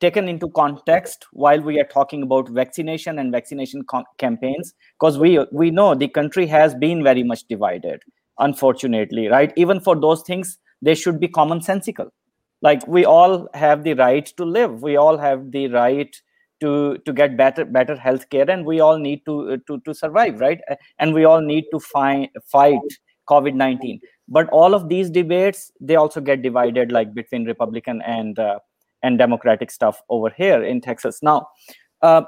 taken 0.00 0.28
into 0.28 0.48
context 0.50 1.26
while 1.32 1.60
we 1.60 1.80
are 1.80 1.90
talking 1.92 2.22
about 2.22 2.48
vaccination 2.48 3.18
and 3.18 3.32
vaccination 3.32 3.82
campaigns 4.18 4.74
because 4.98 5.18
we 5.18 5.38
we 5.50 5.70
know 5.70 5.94
the 5.94 6.08
country 6.08 6.46
has 6.46 6.74
been 6.74 7.02
very 7.02 7.22
much 7.22 7.44
divided 7.48 8.02
unfortunately 8.38 9.28
right? 9.28 9.52
Even 9.56 9.80
for 9.80 9.94
those 9.98 10.22
things 10.22 10.58
they 10.82 10.94
should 10.94 11.18
be 11.18 11.28
commonsensical. 11.28 12.10
Like 12.60 12.86
we 12.86 13.04
all 13.04 13.48
have 13.54 13.84
the 13.84 13.94
right 13.94 14.26
to 14.36 14.44
live. 14.44 14.82
We 14.82 14.96
all 14.96 15.18
have 15.18 15.50
the 15.50 15.68
right 15.68 16.14
to 16.60 16.98
to 17.04 17.12
get 17.12 17.36
better 17.36 17.64
better 17.64 17.96
health 17.96 18.28
care 18.30 18.48
and 18.48 18.64
we 18.64 18.80
all 18.80 18.98
need 18.98 19.24
to 19.26 19.58
to 19.66 19.80
to 19.80 19.94
survive 19.94 20.40
right? 20.40 20.60
And 20.98 21.14
we 21.14 21.24
all 21.24 21.40
need 21.40 21.64
to 21.72 21.80
find 21.80 22.28
fight 22.44 22.80
covid-19 23.28 24.00
but 24.28 24.48
all 24.50 24.74
of 24.74 24.88
these 24.88 25.08
debates 25.10 25.70
they 25.80 25.96
also 25.96 26.20
get 26.20 26.42
divided 26.42 26.92
like 26.92 27.14
between 27.14 27.46
republican 27.46 28.02
and 28.02 28.38
uh, 28.38 28.58
and 29.02 29.18
democratic 29.18 29.70
stuff 29.70 30.02
over 30.08 30.30
here 30.30 30.62
in 30.62 30.80
texas. 30.80 31.20
Now 31.22 31.48
uh, 32.02 32.22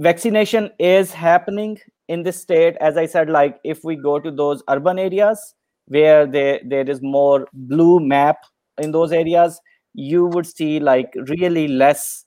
vaccination 0.00 0.70
is 0.78 1.12
happening 1.12 1.78
in 2.08 2.22
this 2.22 2.40
state. 2.40 2.76
As 2.80 2.96
i 2.96 3.06
said 3.06 3.28
like 3.28 3.58
if 3.64 3.84
we 3.84 3.96
go 3.96 4.18
to 4.18 4.30
those 4.30 4.62
urban 4.68 4.98
areas 4.98 5.54
where 5.86 6.26
there 6.26 6.60
there 6.64 6.88
is 6.88 7.00
more 7.02 7.48
blue 7.52 7.98
map 8.00 8.36
in 8.78 8.92
those 8.92 9.12
areas 9.12 9.60
you 9.94 10.26
would 10.26 10.46
see 10.46 10.78
like 10.78 11.12
really 11.28 11.66
less 11.66 12.24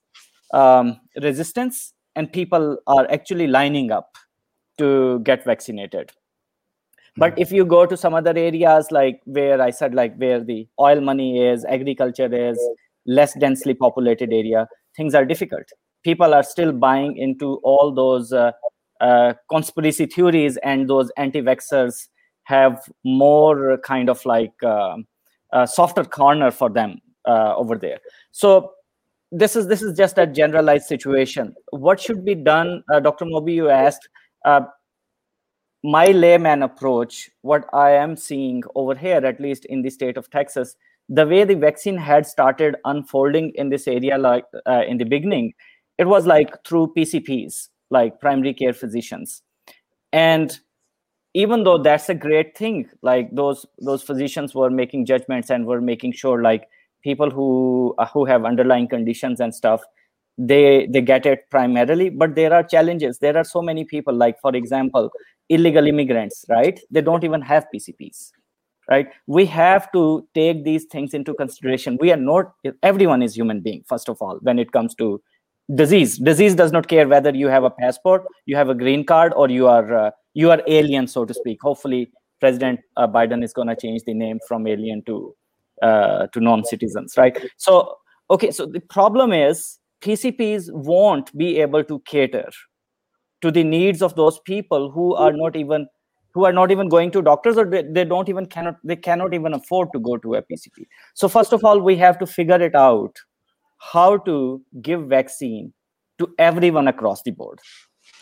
um, 0.54 1.00
resistance 1.22 1.94
and 2.16 2.32
people 2.32 2.78
are 2.88 3.10
actually 3.12 3.48
lining 3.48 3.92
up 3.92 4.16
to 4.78 5.20
get 5.20 5.44
vaccinated. 5.46 6.12
But 7.18 7.38
if 7.38 7.52
you 7.52 7.66
go 7.66 7.86
to 7.86 7.98
some 7.98 8.14
other 8.14 8.34
areas 8.38 8.90
like 8.90 9.20
where 9.26 9.62
i 9.62 9.70
said 9.70 9.94
like 9.94 10.16
where 10.16 10.42
the 10.42 10.66
oil 10.80 11.02
money 11.02 11.46
is 11.46 11.66
agriculture 11.66 12.34
is 12.34 12.58
less 13.06 13.34
densely 13.38 13.74
populated 13.74 14.32
area 14.32 14.66
things 14.96 15.16
are 15.16 15.26
difficult. 15.26 15.64
People 16.04 16.34
are 16.34 16.44
still 16.44 16.72
buying 16.72 17.18
into 17.18 17.60
all 17.64 17.94
those 17.94 18.34
uh, 18.34 18.52
uh, 19.00 19.34
conspiracy 19.50 20.06
theories 20.06 20.58
and 20.58 20.90
those 20.90 21.12
anti-vaxxers 21.18 22.08
have 22.44 22.82
more 23.04 23.78
kind 23.80 24.10
of 24.10 24.26
like 24.26 24.54
uh, 24.64 24.98
a 25.54 25.68
softer 25.68 26.04
corner 26.04 26.52
for 26.52 26.70
them 26.70 27.00
uh, 27.28 27.56
over 27.56 27.78
there. 27.78 28.00
So 28.32 28.72
this 29.32 29.56
is 29.56 29.68
this 29.68 29.82
is 29.82 29.98
just 29.98 30.18
a 30.18 30.28
generalized 30.28 30.86
situation. 30.86 31.56
What 31.72 32.00
should 32.00 32.26
be 32.26 32.36
done 32.36 32.84
uh, 32.94 33.00
dr 33.00 33.26
moby 33.26 33.54
you 33.54 33.70
asked 33.70 34.08
uh, 34.46 34.62
my 35.84 36.08
layman 36.08 36.62
approach 36.62 37.30
what 37.42 37.66
i 37.74 37.90
am 37.90 38.16
seeing 38.16 38.62
over 38.76 38.94
here 38.94 39.26
at 39.26 39.40
least 39.40 39.66
in 39.66 39.82
the 39.82 39.90
state 39.90 40.16
of 40.16 40.30
texas 40.30 40.76
the 41.10 41.26
way 41.26 41.44
the 41.44 41.56
vaccine 41.56 41.98
had 41.98 42.26
started 42.26 42.76
unfolding 42.86 43.52
in 43.56 43.70
this 43.70 43.88
area 43.88 44.18
like 44.18 44.46
uh, 44.68 44.84
in 44.88 44.98
the 44.98 45.04
beginning 45.06 45.52
it 45.98 46.06
was 46.06 46.28
like 46.28 46.54
through 46.66 46.94
pcps 46.96 47.70
like 47.92 48.20
primary 48.20 48.54
care 48.54 48.74
physicians. 48.74 49.44
And 50.12 50.58
even 51.34 51.64
though 51.64 51.78
that's 51.78 52.10
a 52.10 52.16
great 52.16 52.58
thing 52.58 52.90
like 53.02 53.34
those 53.34 53.66
those 53.80 54.02
physicians 54.04 54.54
were 54.54 54.70
making 54.70 55.06
judgments 55.06 55.50
and 55.50 55.66
were 55.66 55.80
making 55.80 56.12
sure 56.12 56.42
like 56.42 56.68
people 57.04 57.30
who 57.30 57.94
uh, 57.98 58.06
who 58.08 58.26
have 58.26 58.46
underlying 58.46 58.88
conditions 58.88 59.40
and 59.40 59.54
stuff 59.54 59.82
they 60.38 60.88
they 60.88 61.02
get 61.02 61.26
it 61.26 61.50
primarily 61.50 62.10
but 62.10 62.36
there 62.36 62.54
are 62.54 62.64
challenges. 62.64 63.20
There 63.20 63.38
are 63.38 63.44
so 63.44 63.62
many 63.62 63.86
people 63.86 64.14
like 64.14 64.40
for 64.42 64.56
example 64.56 65.12
illegal 65.50 65.88
immigrants 65.88 66.46
right? 66.50 66.80
They 66.90 67.02
don't 67.02 67.24
even 67.24 67.42
have 67.42 67.66
pcps 67.74 68.32
right? 68.90 69.08
We 69.28 69.46
have 69.46 69.92
to 69.92 70.28
take 70.34 70.64
these 70.64 70.86
things 70.86 71.14
into 71.14 71.34
consideration. 71.34 71.98
We 72.00 72.12
are 72.12 72.18
not 72.18 72.54
everyone 72.82 73.22
is 73.22 73.36
human 73.36 73.62
being 73.62 73.84
first 73.88 74.10
of 74.10 74.22
all 74.22 74.40
when 74.42 74.58
it 74.58 74.72
comes 74.72 74.96
to 74.96 75.22
disease. 75.76 76.18
Disease 76.18 76.56
does 76.56 76.72
not 76.72 76.88
care 76.88 77.08
whether 77.08 77.32
you 77.32 77.48
have 77.48 77.64
a 77.64 77.70
passport 77.70 78.26
you 78.46 78.56
have 78.56 78.70
a 78.70 78.76
green 78.76 79.06
card 79.06 79.34
or 79.36 79.50
you 79.50 79.68
are 79.68 79.94
uh, 79.94 80.12
you 80.34 80.50
are 80.50 80.62
alien 80.68 81.08
so 81.08 81.26
to 81.26 81.34
speak. 81.34 81.62
Hopefully 81.62 82.12
president 82.40 82.80
uh, 82.98 83.08
biden 83.08 83.44
is 83.44 83.54
going 83.54 83.68
to 83.68 83.76
change 83.76 84.02
the 84.06 84.14
name 84.14 84.40
from 84.48 84.66
alien 84.66 85.04
to 85.04 85.36
uh, 85.82 86.28
to 86.28 86.40
non-citizens 86.40 87.18
right? 87.18 87.38
So 87.58 87.98
okay 88.32 88.50
so 88.50 88.66
the 88.66 88.80
problem 88.80 89.34
is 89.34 89.80
pcps 90.02 90.70
won't 90.90 91.36
be 91.38 91.50
able 91.60 91.84
to 91.84 92.00
cater 92.12 92.50
to 93.42 93.52
the 93.52 93.64
needs 93.64 94.02
of 94.02 94.16
those 94.16 94.40
people 94.52 94.90
who 94.92 95.14
are 95.16 95.34
not 95.34 95.56
even 95.56 95.88
who 96.34 96.46
are 96.46 96.54
not 96.54 96.72
even 96.72 96.88
going 96.88 97.12
to 97.12 97.22
doctors 97.22 97.58
or 97.58 97.66
they, 97.66 97.82
they 97.84 98.06
don't 98.06 98.30
even 98.30 98.46
cannot 98.46 98.78
they 98.84 98.96
cannot 98.96 99.34
even 99.34 99.54
afford 99.54 99.90
to 99.94 100.00
go 100.00 100.18
to 100.18 100.36
a 100.36 100.42
pcp 100.42 100.88
so 101.14 101.28
first 101.28 101.54
of 101.54 101.66
all 101.66 101.80
we 101.90 101.98
have 101.98 102.18
to 102.18 102.26
figure 102.26 102.62
it 102.70 102.76
out 102.76 103.22
how 103.94 104.18
to 104.18 104.62
give 104.82 105.08
vaccine 105.08 105.74
to 106.20 106.32
everyone 106.38 106.88
across 106.88 107.24
the 107.24 107.32
board. 107.32 107.60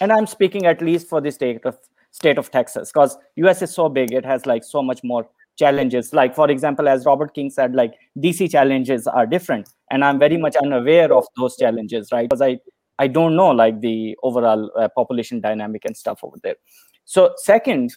And 0.01 0.11
i'm 0.13 0.25
speaking 0.25 0.65
at 0.65 0.81
least 0.81 1.07
for 1.07 1.21
the 1.21 1.31
state 1.31 1.65
of 1.65 1.77
state 2.11 2.37
of 2.37 2.49
texas 2.49 2.91
because 2.91 3.17
us 3.37 3.61
is 3.61 3.73
so 3.73 3.89
big 3.89 4.13
it 4.19 4.25
has 4.25 4.45
like 4.45 4.63
so 4.63 4.81
much 4.81 5.01
more 5.03 5.27
challenges. 5.59 6.13
Like 6.13 6.35
for 6.35 6.49
example 6.49 6.87
as 6.87 7.05
robert 7.05 7.33
king 7.35 7.49
said 7.49 7.75
like 7.75 7.93
dc 8.17 8.49
challenges 8.55 9.07
are 9.07 9.25
different 9.35 9.69
and 9.91 10.05
i'm 10.09 10.19
very 10.19 10.37
much 10.37 10.55
unaware 10.63 11.13
of 11.13 11.27
those 11.37 11.57
challenges 11.57 12.11
right? 12.11 12.29
Because 12.29 12.41
i 12.41 12.57
i 12.97 13.07
don't 13.07 13.35
know 13.35 13.49
like 13.49 13.79
the 13.81 14.17
overall 14.23 14.71
uh, 14.77 14.87
population 14.95 15.41
dynamic 15.41 15.85
and 15.85 15.95
stuff 15.97 16.23
over 16.23 16.37
there. 16.43 16.55
So 17.05 17.33
second 17.37 17.95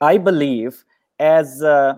i 0.00 0.18
believe 0.18 0.84
as 1.18 1.62
uh, 1.62 1.94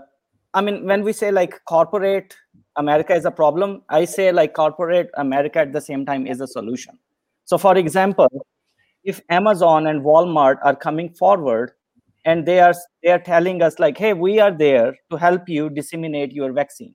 i 0.55 0.61
mean 0.61 0.85
when 0.87 1.03
we 1.03 1.13
say 1.13 1.31
like 1.31 1.61
corporate 1.75 2.37
america 2.83 3.15
is 3.21 3.25
a 3.25 3.31
problem 3.31 3.77
i 3.89 4.05
say 4.05 4.27
like 4.39 4.53
corporate 4.59 5.11
america 5.23 5.61
at 5.61 5.73
the 5.73 5.81
same 5.81 6.05
time 6.11 6.27
is 6.27 6.41
a 6.41 6.47
solution. 6.47 6.99
So 7.45 7.59
for 7.59 7.77
example 7.77 8.47
if 9.05 9.21
Amazon 9.29 9.87
and 9.87 10.03
Walmart 10.03 10.59
are 10.63 10.75
coming 10.75 11.11
forward 11.11 11.73
and 12.25 12.47
they 12.47 12.61
are 12.61 12.75
they 13.03 13.11
are 13.11 13.19
telling 13.19 13.63
us 13.63 13.79
like, 13.79 13.99
hey, 13.99 14.13
we 14.13 14.41
are 14.41 14.53
there 14.57 14.97
to 15.11 15.17
help 15.17 15.49
you 15.49 15.71
disseminate 15.71 16.33
your 16.33 16.53
vaccine. 16.53 16.95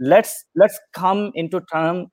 Let's 0.00 0.44
let's 0.54 0.78
come 0.94 1.32
into 1.34 1.60
term 1.72 2.06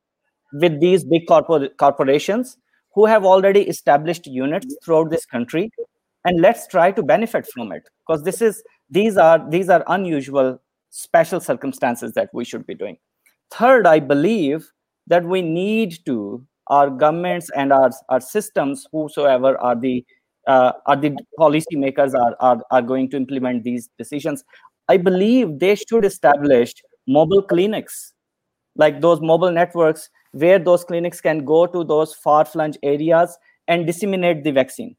with 0.53 0.79
these 0.81 1.03
big 1.03 1.27
corpor- 1.27 1.69
corporations 1.77 2.57
who 2.95 3.05
have 3.05 3.25
already 3.25 3.61
established 3.61 4.27
units 4.27 4.75
throughout 4.83 5.11
this 5.11 5.25
country 5.25 5.71
and 6.25 6.41
let's 6.41 6.67
try 6.67 6.91
to 6.91 7.03
benefit 7.03 7.47
from 7.53 7.71
it 7.71 7.83
because 8.07 8.23
this 8.23 8.41
is 8.41 8.63
these 8.89 9.17
are 9.17 9.39
these 9.49 9.69
are 9.69 9.83
unusual 9.87 10.61
special 10.91 11.39
circumstances 11.39 12.13
that 12.13 12.29
we 12.33 12.45
should 12.45 12.65
be 12.65 12.75
doing 12.75 12.97
third 13.51 13.87
i 13.87 13.99
believe 13.99 14.71
that 15.07 15.25
we 15.25 15.41
need 15.41 15.97
to 16.05 16.45
our 16.67 16.89
governments 16.89 17.49
and 17.55 17.73
our, 17.73 17.91
our 18.09 18.19
systems 18.21 18.87
whosoever 18.91 19.57
are 19.59 19.75
the 19.79 20.05
uh, 20.47 20.73
are 20.85 20.95
the 20.95 21.15
policymakers 21.39 22.13
are, 22.13 22.35
are 22.39 22.61
are 22.71 22.81
going 22.81 23.09
to 23.09 23.17
implement 23.17 23.63
these 23.63 23.89
decisions. 23.97 24.43
I 24.87 24.97
believe 24.97 25.59
they 25.59 25.75
should 25.75 26.05
establish 26.05 26.73
mobile 27.07 27.41
clinics 27.41 28.13
like 28.75 29.01
those 29.01 29.21
mobile 29.21 29.51
networks 29.51 30.09
where 30.31 30.59
those 30.59 30.83
clinics 30.83 31.21
can 31.21 31.45
go 31.45 31.65
to 31.65 31.83
those 31.83 32.13
far-flung 32.13 32.73
areas 32.83 33.37
and 33.67 33.87
disseminate 33.87 34.43
the 34.43 34.51
vaccine 34.51 34.95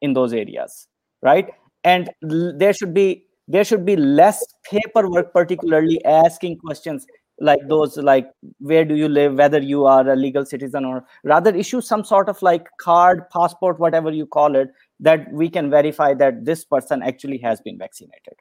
in 0.00 0.12
those 0.14 0.32
areas 0.32 0.88
right? 1.22 1.48
And 1.84 2.10
there 2.20 2.72
should 2.72 2.94
be 2.94 3.24
there 3.48 3.64
should 3.64 3.84
be 3.84 3.96
less 3.96 4.44
paperwork 4.70 5.32
particularly 5.32 6.04
asking 6.04 6.58
questions 6.58 7.06
like 7.42 7.60
those 7.68 7.96
like 7.96 8.30
where 8.60 8.84
do 8.84 8.94
you 8.94 9.08
live 9.08 9.34
whether 9.34 9.58
you 9.58 9.84
are 9.84 10.08
a 10.08 10.16
legal 10.16 10.44
citizen 10.46 10.84
or 10.84 11.04
rather 11.24 11.54
issue 11.54 11.80
some 11.80 12.04
sort 12.04 12.28
of 12.28 12.40
like 12.40 12.68
card 12.80 13.28
passport 13.30 13.80
whatever 13.80 14.12
you 14.12 14.26
call 14.26 14.54
it 14.56 14.68
that 15.00 15.30
we 15.32 15.48
can 15.50 15.68
verify 15.70 16.14
that 16.14 16.44
this 16.44 16.64
person 16.64 17.02
actually 17.02 17.38
has 17.38 17.60
been 17.60 17.76
vaccinated. 17.76 18.34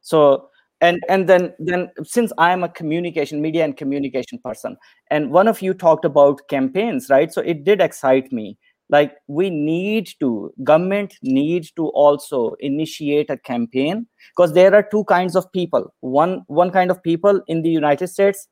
So 0.00 0.48
and 0.80 1.02
and 1.08 1.26
then 1.28 1.54
then 1.58 1.90
since 2.04 2.32
i 2.38 2.52
am 2.52 2.62
a 2.62 2.68
communication 2.68 3.40
media 3.40 3.64
and 3.64 3.78
communication 3.78 4.38
person 4.44 4.76
and 5.10 5.30
one 5.30 5.48
of 5.48 5.62
you 5.62 5.72
talked 5.72 6.04
about 6.04 6.46
campaigns 6.50 7.08
right? 7.10 7.32
So 7.32 7.40
it 7.40 7.64
did 7.64 7.80
excite 7.80 8.30
me 8.30 8.58
like 8.88 9.14
we 9.26 9.50
need 9.50 10.10
to 10.20 10.52
government 10.62 11.14
need 11.22 11.66
to 11.76 11.88
also 11.88 12.54
initiate 12.60 13.30
a 13.30 13.36
campaign 13.36 14.06
because 14.36 14.52
there 14.52 14.74
are 14.74 14.82
two 14.82 15.04
kinds 15.04 15.34
of 15.36 15.50
people. 15.52 15.92
One 16.00 16.42
one 16.46 16.70
kind 16.70 16.90
of 16.90 17.02
people 17.02 17.40
in 17.48 17.62
the 17.62 17.70
united 17.70 18.08
states 18.08 18.48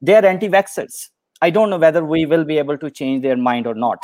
they're 0.00 0.24
anti-vaxxers. 0.24 1.08
I 1.42 1.50
don't 1.50 1.70
know 1.70 1.78
whether 1.78 2.04
we 2.04 2.26
will 2.26 2.44
be 2.44 2.58
able 2.58 2.78
to 2.78 2.90
change 2.90 3.22
their 3.22 3.36
mind 3.36 3.66
or 3.66 3.74
not 3.74 3.98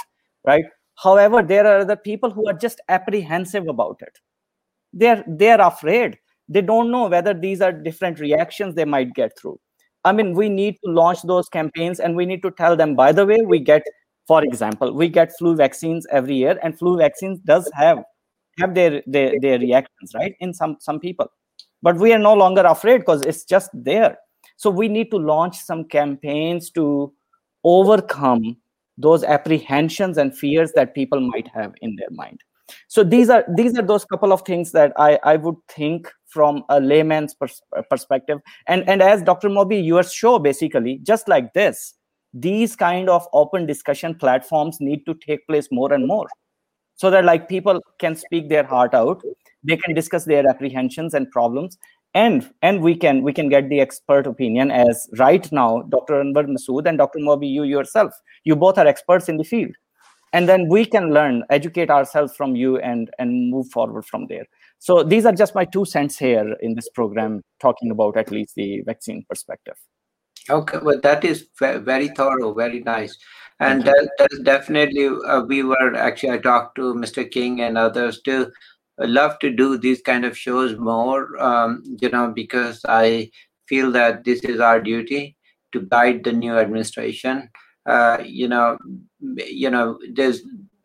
right? 0.46 0.64
However 0.96 1.42
there 1.42 1.66
are 1.66 1.80
other 1.80 1.96
people 1.96 2.30
who 2.30 2.48
are 2.48 2.54
just 2.54 2.80
apprehensive 2.88 3.68
about 3.68 3.96
it. 4.00 4.18
They're 4.92 5.24
they're 5.26 5.60
afraid. 5.60 6.18
They 6.48 6.62
don't 6.62 6.90
know 6.90 7.08
whether 7.08 7.34
these 7.34 7.60
are 7.60 7.72
different 7.72 8.20
reactions 8.20 8.74
they 8.74 8.84
might 8.84 9.14
get 9.14 9.32
through. 9.38 9.58
I 10.04 10.12
mean 10.12 10.34
we 10.34 10.48
need 10.48 10.76
to 10.84 10.90
launch 10.92 11.22
those 11.22 11.48
campaigns 11.48 12.00
and 12.00 12.16
we 12.16 12.26
need 12.26 12.42
to 12.42 12.50
tell 12.50 12.76
them 12.76 12.94
by 12.94 13.12
the 13.12 13.26
way 13.26 13.38
we 13.44 13.58
get 13.58 13.82
for 14.26 14.42
example 14.44 14.92
we 14.92 15.08
get 15.08 15.32
flu 15.38 15.54
vaccines 15.54 16.06
every 16.10 16.36
year 16.36 16.58
and 16.62 16.78
flu 16.78 16.96
vaccines 16.96 17.38
does 17.40 17.70
have 17.74 17.98
have 18.58 18.74
their 18.74 19.02
their, 19.06 19.38
their 19.40 19.58
reactions 19.58 20.12
right 20.14 20.34
in 20.40 20.52
some 20.52 20.76
some 20.80 21.00
people. 21.00 21.30
But 21.82 21.96
we 21.96 22.12
are 22.12 22.18
no 22.18 22.34
longer 22.34 22.62
afraid 22.62 22.98
because 22.98 23.22
it's 23.22 23.44
just 23.44 23.70
there. 23.74 24.16
So 24.56 24.70
we 24.70 24.88
need 24.88 25.10
to 25.10 25.18
launch 25.18 25.56
some 25.56 25.84
campaigns 25.84 26.70
to 26.70 27.12
overcome 27.64 28.56
those 28.96 29.24
apprehensions 29.24 30.18
and 30.18 30.36
fears 30.36 30.72
that 30.72 30.94
people 30.94 31.20
might 31.20 31.48
have 31.48 31.72
in 31.82 31.96
their 31.96 32.10
mind. 32.10 32.40
So 32.88 33.04
these 33.04 33.28
are 33.28 33.44
these 33.56 33.76
are 33.78 33.82
those 33.82 34.04
couple 34.04 34.32
of 34.32 34.42
things 34.42 34.72
that 34.72 34.92
i 34.96 35.18
i 35.22 35.36
would 35.36 35.56
think 35.68 36.10
from 36.26 36.64
a 36.68 36.80
layman's 36.80 37.34
pers- 37.34 37.62
perspective. 37.90 38.38
And 38.66 38.88
and 38.88 39.02
as 39.02 39.22
dr 39.22 39.48
moby 39.48 39.76
your 39.76 40.02
show 40.02 40.38
basically 40.38 41.00
just 41.02 41.28
like 41.28 41.52
this 41.52 41.94
these 42.34 42.74
kind 42.74 43.08
of 43.08 43.26
open 43.32 43.64
discussion 43.64 44.14
platforms 44.14 44.78
need 44.80 45.06
to 45.06 45.14
take 45.14 45.46
place 45.46 45.68
more 45.70 45.92
and 45.92 46.06
more 46.06 46.26
so 46.96 47.10
that 47.10 47.24
like 47.24 47.48
people 47.48 47.80
can 47.98 48.16
speak 48.16 48.48
their 48.48 48.64
heart 48.64 48.92
out. 48.92 49.22
They 49.62 49.76
can 49.76 49.94
discuss 49.94 50.24
their 50.24 50.46
apprehensions 50.48 51.14
and 51.14 51.30
problems. 51.30 51.78
And 52.14 52.48
and 52.62 52.80
we 52.80 52.96
can 52.96 53.22
we 53.22 53.32
can 53.32 53.48
get 53.48 53.68
the 53.68 53.80
expert 53.80 54.26
opinion 54.26 54.70
as 54.70 55.08
right 55.18 55.50
now 55.50 55.82
dr 55.88 56.14
anwar 56.14 56.44
masood 56.46 56.86
and 56.86 56.96
dr 56.96 57.18
moby 57.18 57.48
you 57.48 57.64
yourself 57.64 58.12
you 58.44 58.54
both 58.54 58.78
are 58.78 58.86
experts 58.86 59.28
in 59.28 59.36
the 59.36 59.44
field. 59.44 59.72
And 60.32 60.48
then 60.48 60.68
we 60.68 60.84
can 60.84 61.12
learn 61.12 61.42
educate 61.50 61.90
ourselves 61.90 62.36
from 62.36 62.54
you 62.54 62.78
and 62.78 63.10
and 63.18 63.50
move 63.50 63.66
forward 63.72 64.06
from 64.06 64.26
there. 64.28 64.46
So 64.78 65.02
these 65.02 65.26
are 65.26 65.32
just 65.32 65.56
my 65.56 65.64
two 65.64 65.84
cents 65.84 66.16
here 66.16 66.54
in 66.60 66.76
this 66.76 66.88
program 66.90 67.42
talking 67.60 67.90
about 67.90 68.16
at 68.16 68.30
least 68.30 68.54
the 68.54 68.82
vaccine 68.86 69.24
perspective 69.28 69.76
Okay, 70.50 70.78
well, 70.82 71.00
that 71.02 71.24
is 71.24 71.46
very 71.58 72.08
thorough, 72.08 72.52
very 72.52 72.80
nice. 72.80 73.16
And 73.60 73.82
that, 73.84 74.10
that's 74.18 74.38
definitely, 74.40 75.06
uh, 75.06 75.42
we 75.42 75.62
were 75.62 75.94
actually, 75.94 76.32
I 76.32 76.38
talked 76.38 76.76
to 76.76 76.94
Mr. 76.94 77.30
King 77.30 77.62
and 77.62 77.78
others 77.78 78.20
to 78.22 78.52
love 78.98 79.38
to 79.38 79.50
do 79.50 79.78
these 79.78 80.02
kind 80.02 80.24
of 80.24 80.36
shows 80.36 80.76
more, 80.76 81.40
um, 81.42 81.82
you 82.00 82.10
know, 82.10 82.30
because 82.30 82.80
I 82.86 83.30
feel 83.68 83.90
that 83.92 84.24
this 84.24 84.40
is 84.40 84.60
our 84.60 84.80
duty 84.80 85.36
to 85.72 85.82
guide 85.82 86.24
the 86.24 86.32
new 86.32 86.58
administration. 86.58 87.48
Uh, 87.86 88.18
you 88.24 88.48
know, 88.48 88.76
you 89.20 89.70
know, 89.70 89.98
there's, 90.12 90.42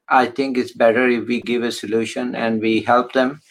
I 0.08 0.28
think 0.28 0.58
it's 0.58 0.74
better 0.74 1.08
if 1.10 1.28
we 1.28 1.41
give 1.41 1.63
a 1.63 1.72
solution 1.72 2.36
and 2.36 2.62
we 2.62 2.82
help 2.82 3.13
them. 3.13 3.41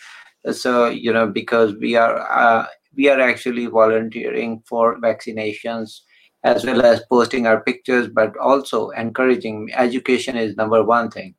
So, 0.53 0.89
you 0.89 1.13
know, 1.13 1.27
because 1.27 1.75
we 1.75 1.97
are, 1.97 2.19
uh, 2.19 2.67
we 2.99 3.09
are 3.09 3.21
actually 3.21 3.67
volunteering 3.67 4.61
for 4.69 5.01
vaccinations 5.01 6.01
as 6.45 6.65
well 6.65 6.85
as 6.85 7.03
posting 7.09 7.47
our 7.47 7.61
pictures 7.63 8.09
but 8.09 8.37
also 8.39 8.91
encouraging 8.91 9.71
education 9.75 10.37
is 10.37 10.57
number 10.57 10.85
one 10.85 11.11
thing. 11.11 11.35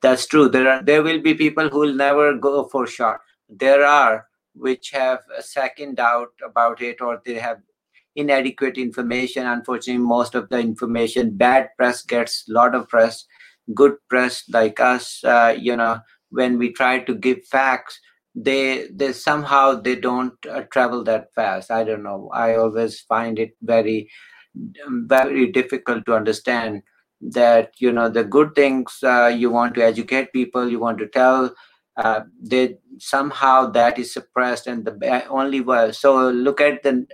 That's 0.00 0.26
true. 0.26 0.48
There 0.48 0.68
are 0.68 0.82
there 0.82 1.02
will 1.02 1.20
be 1.20 1.34
people 1.34 1.68
who 1.68 1.80
will 1.80 1.94
never 1.94 2.34
go 2.34 2.64
for 2.64 2.86
shot. 2.86 3.20
There 3.48 3.84
are 3.84 4.26
which 4.54 4.90
have 4.90 5.20
a 5.38 5.42
second 5.42 5.96
doubt 5.96 6.32
about 6.44 6.82
it 6.82 7.00
or 7.00 7.20
they 7.24 7.34
have 7.34 7.58
inadequate 8.16 8.78
information. 8.78 9.46
Unfortunately 9.46 10.02
most 10.02 10.34
of 10.34 10.48
the 10.48 10.58
information 10.58 11.36
bad 11.36 11.68
press 11.76 12.02
gets 12.02 12.44
a 12.48 12.52
lot 12.52 12.74
of 12.74 12.88
press 12.88 13.24
good 13.74 13.94
press 14.08 14.42
like 14.48 14.80
us 14.80 15.22
uh, 15.24 15.54
you 15.56 15.76
know 15.76 16.00
when 16.30 16.58
we 16.58 16.72
try 16.72 16.98
to 16.98 17.14
give 17.14 17.44
facts 17.44 18.00
they 18.34 18.88
they 18.88 19.12
somehow 19.12 19.74
they 19.74 19.96
don't 19.96 20.34
uh, 20.46 20.62
travel 20.72 21.04
that 21.04 21.34
fast. 21.34 21.70
I 21.70 21.84
don't 21.84 22.02
know. 22.02 22.30
I 22.32 22.56
always 22.56 23.00
find 23.00 23.38
it 23.38 23.56
very 23.62 24.08
very 24.54 25.50
difficult 25.50 26.04
to 26.06 26.14
understand 26.14 26.82
that 27.20 27.72
you 27.78 27.92
know 27.92 28.08
the 28.08 28.24
good 28.24 28.54
things 28.54 28.98
uh, 29.02 29.26
you 29.34 29.50
want 29.50 29.74
to 29.74 29.84
educate 29.84 30.32
people 30.32 30.68
you 30.68 30.80
want 30.80 30.98
to 30.98 31.06
tell 31.08 31.54
uh, 31.96 32.20
they 32.40 32.76
somehow 32.98 33.66
that 33.66 33.98
is 33.98 34.12
suppressed 34.12 34.66
and 34.66 34.84
the 34.84 35.26
only 35.28 35.60
way 35.60 35.92
so 35.92 36.30
look 36.30 36.60
at 36.60 36.82
the 36.82 37.06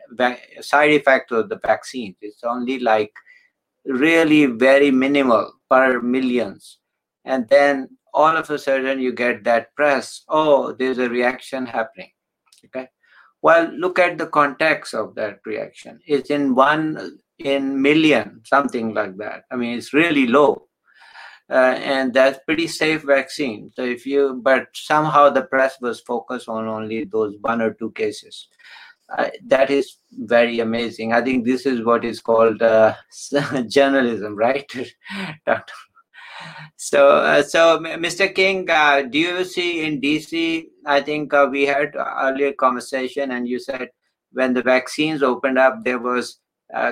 side 0.60 0.90
effect 0.90 1.32
of 1.32 1.48
the 1.48 1.58
vaccine. 1.64 2.14
It's 2.20 2.44
only 2.44 2.78
like 2.78 3.12
really 3.84 4.46
very 4.46 4.90
minimal 4.90 5.52
per 5.70 6.00
millions. 6.00 6.78
And 7.24 7.48
then 7.48 7.97
all 8.14 8.36
of 8.36 8.50
a 8.50 8.58
sudden 8.58 9.00
you 9.00 9.12
get 9.12 9.44
that 9.44 9.74
press 9.74 10.24
oh 10.28 10.72
there's 10.72 10.98
a 10.98 11.08
reaction 11.08 11.66
happening 11.66 12.10
okay? 12.64 12.88
Well 13.42 13.70
look 13.76 13.98
at 13.98 14.18
the 14.18 14.26
context 14.26 14.94
of 14.94 15.14
that 15.14 15.40
reaction. 15.46 16.00
It's 16.06 16.30
in 16.30 16.54
one 16.54 17.18
in 17.38 17.80
million 17.80 18.40
something 18.44 18.94
like 18.94 19.16
that. 19.18 19.44
I 19.50 19.56
mean 19.56 19.78
it's 19.78 19.92
really 19.92 20.26
low. 20.26 20.64
Uh, 21.50 21.78
and 21.82 22.12
that's 22.12 22.38
pretty 22.44 22.66
safe 22.66 23.02
vaccine. 23.02 23.70
So 23.74 23.82
if 23.82 24.04
you 24.04 24.40
but 24.42 24.66
somehow 24.74 25.30
the 25.30 25.42
press 25.42 25.76
was 25.80 26.00
focused 26.00 26.48
on 26.48 26.66
only 26.66 27.04
those 27.04 27.36
one 27.40 27.62
or 27.62 27.72
two 27.74 27.90
cases. 27.92 28.48
Uh, 29.16 29.30
that 29.46 29.70
is 29.70 29.96
very 30.12 30.60
amazing. 30.60 31.14
I 31.14 31.22
think 31.22 31.46
this 31.46 31.64
is 31.64 31.82
what 31.82 32.04
is 32.04 32.20
called 32.20 32.60
uh, 32.60 32.94
journalism 33.68 34.36
right? 34.36 34.70
Doctor 35.46 35.72
so, 36.76 37.08
uh, 37.08 37.42
so 37.42 37.78
Mr. 37.78 38.34
King, 38.34 38.68
uh, 38.70 39.02
do 39.02 39.18
you 39.18 39.44
see 39.44 39.84
in 39.84 40.00
DC? 40.00 40.66
I 40.86 41.00
think 41.00 41.32
uh, 41.34 41.48
we 41.50 41.66
had 41.66 41.94
earlier 41.96 42.52
conversation, 42.52 43.32
and 43.32 43.48
you 43.48 43.58
said 43.58 43.90
when 44.32 44.54
the 44.54 44.62
vaccines 44.62 45.22
opened 45.22 45.58
up, 45.58 45.84
there 45.84 45.98
was 45.98 46.40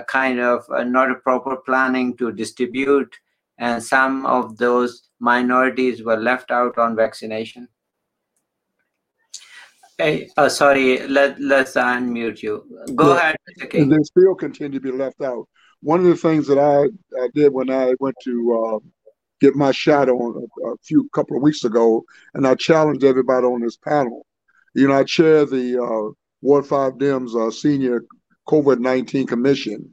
kind 0.08 0.40
of 0.40 0.64
not 0.86 1.10
a 1.10 1.16
proper 1.16 1.56
planning 1.56 2.16
to 2.16 2.32
distribute, 2.32 3.14
and 3.58 3.82
some 3.82 4.24
of 4.26 4.56
those 4.56 5.10
minorities 5.20 6.02
were 6.02 6.16
left 6.16 6.50
out 6.50 6.78
on 6.78 6.96
vaccination. 6.96 7.68
Hey, 9.98 10.28
oh, 10.36 10.48
sorry, 10.48 11.06
let, 11.08 11.40
let's 11.40 11.72
unmute 11.72 12.42
you. 12.42 12.66
Go 12.94 13.14
yeah. 13.14 13.18
ahead, 13.18 13.36
Mr. 13.48 13.70
King. 13.70 13.88
They 13.88 14.02
still 14.02 14.34
continue 14.34 14.78
to 14.78 14.82
be 14.82 14.92
left 14.92 15.22
out. 15.22 15.48
One 15.80 16.00
of 16.00 16.06
the 16.06 16.16
things 16.16 16.46
that 16.48 16.58
I, 16.58 16.84
I 17.18 17.28
did 17.34 17.52
when 17.52 17.70
I 17.70 17.94
went 17.98 18.16
to 18.24 18.64
um, 18.64 18.92
get 19.40 19.54
my 19.54 19.72
shot 19.72 20.08
on 20.08 20.48
uh, 20.64 20.72
a 20.72 20.76
few 20.84 21.08
couple 21.10 21.36
of 21.36 21.42
weeks 21.42 21.64
ago, 21.64 22.04
and 22.34 22.46
I 22.46 22.54
challenged 22.54 23.04
everybody 23.04 23.46
on 23.46 23.60
this 23.60 23.76
panel. 23.76 24.26
You 24.74 24.88
know, 24.88 24.94
I 24.94 25.04
chair 25.04 25.44
the 25.44 25.82
uh, 25.82 26.12
Ward 26.42 26.66
Five 26.66 26.94
Dems 26.94 27.34
uh, 27.34 27.50
Senior 27.50 28.04
COVID 28.48 28.78
nineteen 28.78 29.26
Commission. 29.26 29.90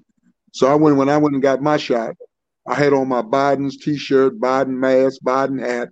So 0.52 0.68
I 0.68 0.76
went 0.76 0.98
when 0.98 1.10
I 1.10 1.18
went 1.18 1.34
and 1.34 1.42
got 1.42 1.62
my 1.62 1.78
shot. 1.78 2.16
I 2.68 2.76
had 2.76 2.94
on 2.94 3.10
my 3.10 3.22
Biden's 3.22 3.78
T-shirt, 3.78 4.40
Biden 4.40 4.78
mask, 4.78 5.20
Biden 5.26 5.60
hat, 5.60 5.90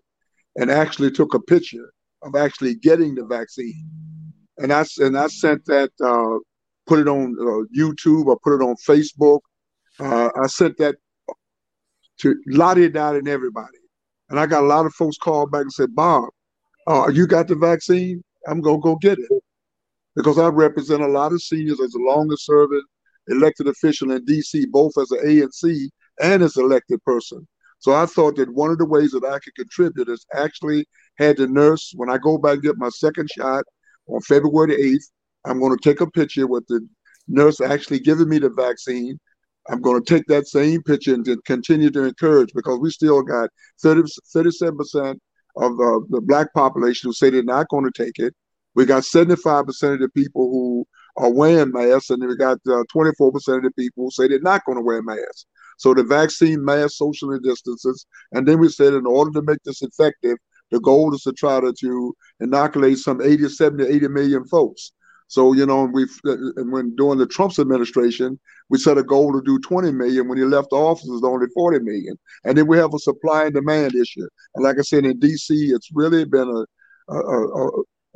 and 0.56 0.72
actually 0.72 1.12
took 1.12 1.34
a 1.34 1.40
picture 1.40 1.92
of 2.22 2.36
actually 2.36 2.76
getting 2.76 3.16
the 3.16 3.26
vaccine. 3.26 3.88
And 4.58 4.72
I 4.72 4.86
and 5.00 5.18
I 5.18 5.28
sent 5.28 5.66
that, 5.66 5.90
uh, 6.02 6.38
put 6.86 7.00
it 7.00 7.08
on 7.08 7.36
uh, 7.40 7.66
YouTube, 7.78 8.28
or 8.28 8.40
put 8.40 8.56
it 8.56 8.64
on 8.64 8.76
Facebook. 8.76 9.40
Uh, 10.00 10.30
I 10.42 10.48
sent 10.48 10.78
that 10.78 10.96
to 12.20 12.36
Lottie 12.48 12.90
Dottie 12.90 13.20
and 13.20 13.28
everybody. 13.28 13.78
And 14.30 14.40
I 14.40 14.46
got 14.46 14.64
a 14.64 14.68
lot 14.68 14.86
of 14.86 14.94
folks 14.94 15.18
call 15.18 15.48
back 15.48 15.64
and 15.64 15.74
said, 15.74 15.96
Bob, 15.96 16.30
uh, 16.88 17.10
you 17.10 17.28
got 17.28 17.48
the 17.48 17.56
vaccine? 17.56 18.24
I'm 18.48 18.62
gonna 18.62 18.80
go 18.80 18.96
get 18.96 19.20
it 19.20 19.44
because 20.16 20.38
I 20.38 20.48
represent 20.48 21.02
a 21.02 21.08
lot 21.08 21.34
of 21.34 21.42
seniors 21.42 21.80
as 21.80 21.92
the 21.92 22.00
longest 22.00 22.46
serving 22.46 22.84
elected 23.28 23.68
official 23.68 24.12
in 24.12 24.26
DC, 24.26 24.70
both 24.72 24.94
as 24.98 25.12
an 25.12 25.20
ANC 25.20 25.90
and 26.22 26.44
as 26.44 26.58
elected 26.58 27.04
person. 27.04 27.48
So 27.80 27.94
I 27.94 28.06
thought 28.06 28.36
that 28.36 28.54
one 28.54 28.70
of 28.70 28.78
the 28.78 28.86
ways 28.86 29.12
that 29.12 29.26
I 29.26 29.40
could 29.40 29.56
contribute 29.56 30.10
is 30.10 30.26
actually 30.36 30.86
had 31.18 31.38
the 31.38 31.48
nurse, 31.48 31.94
when 31.96 32.10
I 32.10 32.18
go 32.18 32.38
back 32.38 32.56
and 32.56 32.64
get 32.64 32.78
my 32.78 32.90
second 32.90 33.30
shot 33.36 33.64
on 34.08 34.22
February 34.22 34.76
8th, 34.76 35.10
I'm 35.46 35.60
going 35.60 35.76
to 35.76 35.84
take 35.84 36.02
a 36.02 36.10
picture 36.12 36.46
with 36.46 36.66
the 36.68 36.88
nurse 37.28 37.60
actually 37.60 38.00
giving 38.00 38.30
me 38.30 38.38
the 38.38 38.50
vaccine. 38.50 39.20
I'm 39.70 39.82
going 39.82 40.04
to 40.04 40.14
take 40.14 40.26
that 40.28 40.48
same 40.48 40.82
picture 40.84 41.14
and 41.14 41.26
continue 41.46 41.92
to 41.92 42.06
encourage 42.06 42.52
because 42.54 42.80
we 42.80 42.90
still 42.90 43.22
got 43.22 43.50
30, 43.82 44.04
37% 44.36 45.20
of 45.58 45.72
uh, 45.74 46.00
the 46.10 46.22
black 46.22 46.54
population 46.54 47.10
who 47.10 47.14
say 47.14 47.30
they're 47.30 47.44
not 47.44 47.70
going 47.70 47.86
to 47.90 47.92
take 47.92 48.18
it. 48.18 48.34
We 48.74 48.86
got 48.86 49.04
75% 49.04 49.68
of 49.94 50.00
the 50.00 50.10
people 50.16 50.50
who 50.50 50.88
are 51.18 51.32
wearing 51.32 51.72
masks, 51.74 52.10
and 52.10 52.26
we 52.26 52.36
got 52.38 52.58
uh, 52.68 52.84
24% 52.96 53.58
of 53.58 53.64
the 53.64 53.72
people 53.78 54.06
who 54.06 54.12
say 54.12 54.28
they're 54.28 54.40
not 54.40 54.66
going 54.66 54.78
to 54.78 54.84
wear 54.84 55.04
masks. 55.04 55.46
So 55.78 55.94
the 55.94 56.04
vaccine 56.04 56.64
mass 56.64 56.98
socially 56.98 57.40
distances. 57.44 58.06
And 58.32 58.48
then 58.48 58.60
we 58.60 58.70
said 58.70 58.94
in 58.94 59.06
order 59.06 59.32
to 59.32 59.42
make 59.42 59.62
this 59.64 59.82
effective, 59.82 60.38
the 60.70 60.80
goal 60.80 61.14
is 61.14 61.22
to 61.24 61.34
try 61.34 61.60
to, 61.60 61.74
to 61.74 62.14
inoculate 62.40 62.98
some 62.98 63.22
80, 63.22 63.50
70, 63.50 63.84
80 63.86 64.08
million 64.08 64.46
folks. 64.46 64.94
So, 65.32 65.54
you 65.54 65.66
know, 65.66 65.86
we 65.86 66.08
when 66.26 66.94
during 66.98 67.18
the 67.18 67.26
Trump's 67.26 67.58
administration, 67.58 68.38
we 68.68 68.78
set 68.78 68.98
a 68.98 69.04
goal 69.04 69.32
to 69.32 69.42
do 69.42 69.60
20 69.60 69.90
million. 69.94 70.28
When 70.28 70.38
he 70.38 70.44
left 70.44 70.72
the 70.72 70.76
office, 70.76 71.08
it 71.08 71.12
was 71.14 71.24
only 71.24 71.48
40 71.54 71.80
million. 71.80 72.20
And 72.44 72.58
then 72.58 72.68
we 72.68 72.78
have 72.78 72.94
a 72.94 73.00
supply 73.00 73.46
and 73.46 73.54
demand 73.54 73.96
issue. 73.96 74.28
And 74.56 74.66
like 74.66 74.78
I 74.78 74.82
said, 74.82 75.06
in 75.06 75.22
DC, 75.22 75.48
it's 75.48 75.88
really 75.94 76.26
been 76.26 76.50
a, 76.50 77.14
a, 77.14 77.18
a, 77.18 77.68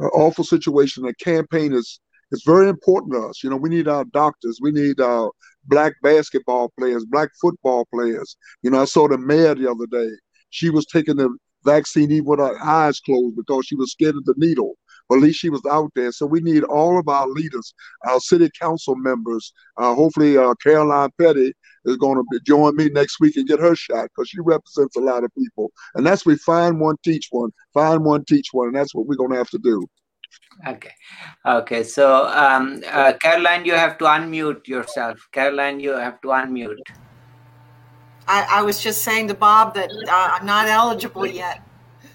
a 0.01 0.07
awful 0.07 0.43
situation. 0.43 1.03
The 1.05 1.13
campaign 1.13 1.71
is 1.71 2.01
it's 2.31 2.43
very 2.43 2.67
important 2.67 3.13
to 3.13 3.29
us. 3.29 3.45
You 3.45 3.49
know, 3.49 3.55
we 3.55 3.69
need 3.69 3.87
our 3.87 4.03
doctors, 4.03 4.59
we 4.61 4.73
need 4.73 4.99
our 4.99 5.31
black 5.67 5.93
basketball 6.03 6.73
players, 6.77 7.05
black 7.05 7.29
football 7.39 7.87
players. 7.93 8.35
You 8.61 8.71
know, 8.71 8.81
I 8.81 8.85
saw 8.85 9.07
the 9.07 9.17
mayor 9.17 9.55
the 9.55 9.71
other 9.71 9.87
day. 9.89 10.09
She 10.49 10.69
was 10.69 10.85
taking 10.85 11.15
the 11.15 11.33
vaccine 11.63 12.11
even 12.11 12.25
with 12.25 12.39
her 12.39 12.61
eyes 12.61 12.99
closed 12.99 13.37
because 13.37 13.67
she 13.67 13.75
was 13.75 13.91
scared 13.91 14.17
of 14.17 14.25
the 14.25 14.35
needle. 14.35 14.75
But 15.07 15.17
at 15.17 15.21
least 15.21 15.39
she 15.39 15.49
was 15.49 15.61
out 15.69 15.91
there. 15.95 16.11
So 16.11 16.25
we 16.25 16.41
need 16.41 16.63
all 16.63 16.99
of 16.99 17.07
our 17.07 17.27
leaders, 17.27 17.73
our 18.07 18.19
city 18.19 18.49
council 18.59 18.95
members. 18.95 19.53
Uh, 19.77 19.93
hopefully, 19.93 20.37
uh, 20.37 20.53
Caroline 20.63 21.09
Petty 21.19 21.53
is 21.85 21.97
going 21.97 22.17
to 22.17 22.39
join 22.45 22.75
me 22.75 22.89
next 22.89 23.19
week 23.19 23.35
and 23.37 23.47
get 23.47 23.59
her 23.59 23.75
shot 23.75 24.09
because 24.15 24.29
she 24.29 24.39
represents 24.41 24.95
a 24.95 25.01
lot 25.01 25.23
of 25.23 25.33
people. 25.35 25.71
And 25.93 26.05
that's 26.05 26.25
we 26.25 26.35
find 26.37 26.79
one, 26.79 26.95
teach 27.03 27.27
one, 27.31 27.51
find 27.73 28.03
one, 28.03 28.25
teach 28.25 28.47
one, 28.51 28.67
and 28.67 28.75
that's 28.75 28.95
what 28.95 29.05
we're 29.05 29.15
going 29.15 29.31
to 29.31 29.37
have 29.37 29.49
to 29.51 29.59
do. 29.59 29.85
Okay. 30.67 30.91
Okay. 31.45 31.83
So, 31.83 32.27
um, 32.27 32.81
uh, 32.91 33.13
Caroline, 33.21 33.65
you 33.65 33.73
have 33.73 33.97
to 33.99 34.05
unmute 34.05 34.67
yourself. 34.67 35.19
Caroline, 35.31 35.79
you 35.79 35.91
have 35.91 36.21
to 36.21 36.29
unmute. 36.29 36.77
I, 38.27 38.47
I 38.49 38.61
was 38.63 38.81
just 38.81 39.03
saying 39.03 39.27
to 39.27 39.35
Bob 39.35 39.75
that 39.75 39.91
uh, 39.91 40.37
I'm 40.39 40.45
not 40.45 40.67
eligible 40.67 41.27
yet. 41.27 41.61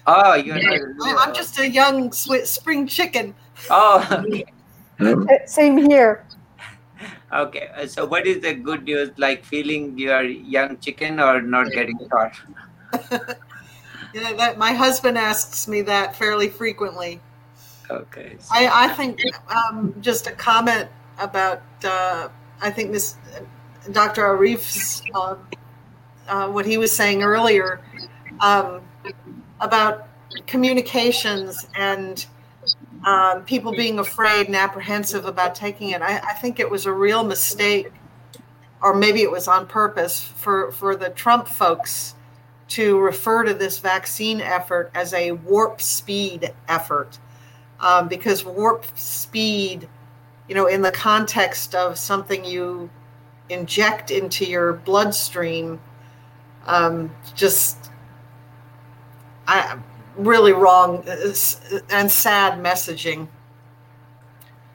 Oh, 0.07 0.33
you're 0.35 0.61
not. 0.61 1.27
I'm 1.27 1.33
just 1.33 1.59
a 1.59 1.69
young 1.69 2.11
spring 2.11 2.87
chicken. 2.87 3.35
Oh, 3.69 4.07
okay. 4.11 4.45
Same 5.45 5.77
here. 5.77 6.25
Okay. 7.31 7.69
Uh, 7.75 7.87
so, 7.87 8.05
what 8.05 8.27
is 8.27 8.41
the 8.41 8.53
good 8.53 8.83
news? 8.83 9.11
Like 9.17 9.45
feeling 9.45 9.97
you're 9.97 10.23
young 10.23 10.77
chicken 10.79 11.19
or 11.19 11.41
not 11.41 11.71
getting 11.71 11.97
caught? 12.09 12.35
yeah, 14.13 14.33
that 14.33 14.57
my 14.57 14.73
husband 14.73 15.17
asks 15.17 15.67
me 15.67 15.81
that 15.83 16.15
fairly 16.15 16.49
frequently. 16.49 17.21
Okay. 17.89 18.37
I, 18.51 18.85
I 18.85 18.93
think 18.93 19.19
um, 19.49 19.93
just 20.01 20.27
a 20.27 20.31
comment 20.31 20.89
about 21.19 21.61
uh, 21.83 22.29
I 22.61 22.71
think 22.71 22.91
this 22.91 23.17
Dr. 23.91 24.25
Arif's 24.25 25.03
uh, 25.13 25.35
uh, 26.27 26.47
what 26.47 26.65
he 26.65 26.77
was 26.77 26.91
saying 26.91 27.23
earlier 27.23 27.81
um, 28.39 28.81
about 29.61 30.07
communications 30.47 31.67
and 31.75 32.25
um, 33.05 33.43
people 33.45 33.71
being 33.71 33.99
afraid 33.99 34.47
and 34.47 34.55
apprehensive 34.55 35.25
about 35.25 35.55
taking 35.55 35.91
it. 35.91 36.01
I, 36.01 36.17
I 36.19 36.33
think 36.33 36.59
it 36.59 36.69
was 36.69 36.85
a 36.85 36.93
real 36.93 37.23
mistake, 37.23 37.91
or 38.81 38.93
maybe 38.93 39.21
it 39.21 39.31
was 39.31 39.47
on 39.47 39.65
purpose 39.67 40.21
for 40.21 40.71
for 40.71 40.95
the 40.95 41.09
Trump 41.09 41.47
folks 41.47 42.15
to 42.69 42.99
refer 42.99 43.43
to 43.43 43.53
this 43.53 43.79
vaccine 43.79 44.39
effort 44.39 44.91
as 44.95 45.13
a 45.13 45.33
warp 45.33 45.81
speed 45.81 46.53
effort 46.69 47.19
um, 47.81 48.07
because 48.07 48.45
warp 48.45 48.85
speed, 48.97 49.89
you 50.47 50.55
know, 50.55 50.67
in 50.67 50.81
the 50.81 50.91
context 50.91 51.75
of 51.75 51.97
something 51.97 52.45
you 52.45 52.89
inject 53.49 54.11
into 54.11 54.45
your 54.45 54.73
bloodstream, 54.73 55.81
um, 56.65 57.13
just 57.35 57.90
I, 59.51 59.77
really 60.15 60.53
wrong 60.53 61.03
uh, 61.07 61.33
and 61.89 62.11
sad 62.11 62.59
messaging. 62.63 63.27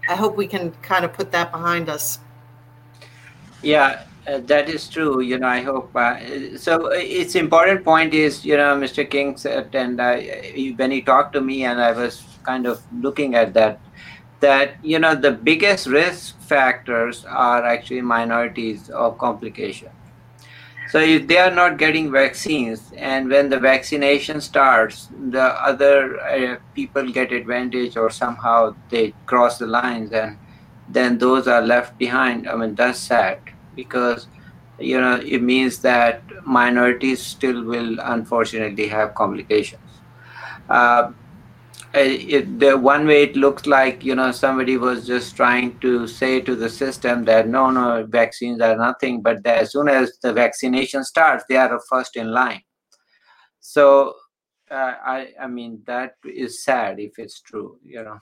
I 0.09 0.15
hope 0.15 0.37
we 0.37 0.47
can 0.47 0.73
kind 0.83 1.05
of 1.05 1.13
put 1.13 1.33
that 1.33 1.51
behind 1.51 1.89
us. 1.89 2.19
Yeah, 3.63 4.05
uh, 4.27 4.39
that 4.45 4.69
is 4.69 4.89
true. 4.89 5.21
You 5.21 5.39
know, 5.39 5.49
I 5.49 5.63
hope. 5.63 5.97
Uh, 5.97 6.59
so 6.59 6.93
uh, 6.93 6.95
it's 6.95 7.35
important 7.35 7.85
point 7.85 8.13
is, 8.13 8.45
you 8.45 8.57
know, 8.57 8.77
Mr. 8.77 9.09
King 9.09 9.37
said, 9.37 9.75
and 9.75 10.01
I, 10.01 10.53
when 10.77 10.91
he 10.91 11.01
talked 11.01 11.33
to 11.33 11.41
me, 11.41 11.65
and 11.65 11.81
I 11.81 11.93
was 11.93 12.23
kind 12.45 12.67
of 12.67 12.83
looking 13.01 13.35
at 13.35 13.55
that 13.55 13.81
that 14.41 14.77
you 14.85 14.99
know 14.99 15.15
the 15.15 15.33
biggest 15.33 15.87
risk 15.87 16.39
factors 16.41 17.25
are 17.25 17.65
actually 17.65 18.03
minorities 18.03 18.91
of 18.91 19.17
complication 19.17 19.89
so 20.89 20.99
if 20.99 21.27
they 21.27 21.39
are 21.39 21.51
not 21.51 21.79
getting 21.79 22.11
vaccines 22.13 22.93
and 22.97 23.29
when 23.29 23.49
the 23.49 23.59
vaccination 23.59 24.41
starts 24.41 25.09
the 25.31 25.43
other 25.43 26.21
uh, 26.21 26.57
people 26.75 27.11
get 27.11 27.33
advantage 27.33 27.97
or 27.97 28.11
somehow 28.11 28.75
they 28.91 29.13
cross 29.27 29.59
the 29.59 29.67
lines 29.67 30.13
and 30.13 30.39
then 30.89 31.19
those 31.19 31.49
are 31.49 31.63
left 31.63 31.99
behind. 31.99 32.49
I 32.49 32.55
mean 32.57 32.75
that's 32.75 32.99
sad 32.99 33.41
because 33.75 34.29
you 34.79 35.01
know 35.01 35.17
it 35.17 35.43
means 35.43 35.79
that 35.81 36.23
minorities 36.45 37.23
still 37.23 37.65
will 37.65 37.99
unfortunately 38.01 38.89
have 38.89 39.15
complications. 39.15 39.83
Uh, 40.69 41.13
it, 41.97 42.59
the 42.59 42.77
one 42.77 43.07
way 43.07 43.23
it 43.23 43.37
looks 43.37 43.67
like 43.67 44.05
you 44.05 44.15
know 44.15 44.31
somebody 44.33 44.77
was 44.77 45.07
just 45.07 45.37
trying 45.37 45.79
to 45.81 46.07
say 46.07 46.41
to 46.41 46.55
the 46.55 46.69
system 46.69 47.25
that 47.25 47.49
no 47.49 47.71
no 47.71 48.07
vaccines 48.09 48.61
are 48.61 48.77
nothing 48.77 49.23
but 49.23 49.43
that 49.43 49.63
as 49.63 49.73
soon 49.73 49.89
as 49.89 50.19
the 50.23 50.33
vaccination 50.33 51.05
starts 51.05 51.45
they 51.49 51.57
are 51.57 51.81
first 51.89 52.17
in 52.17 52.33
line. 52.33 52.63
So 53.61 54.15
uh, 54.71 54.95
i 55.05 55.29
i 55.41 55.47
mean 55.47 55.83
that 55.87 56.15
is 56.25 56.65
sad 56.65 56.99
if 57.01 57.19
it's 57.19 57.41
true 57.41 57.79
you 57.85 58.03
know. 58.03 58.19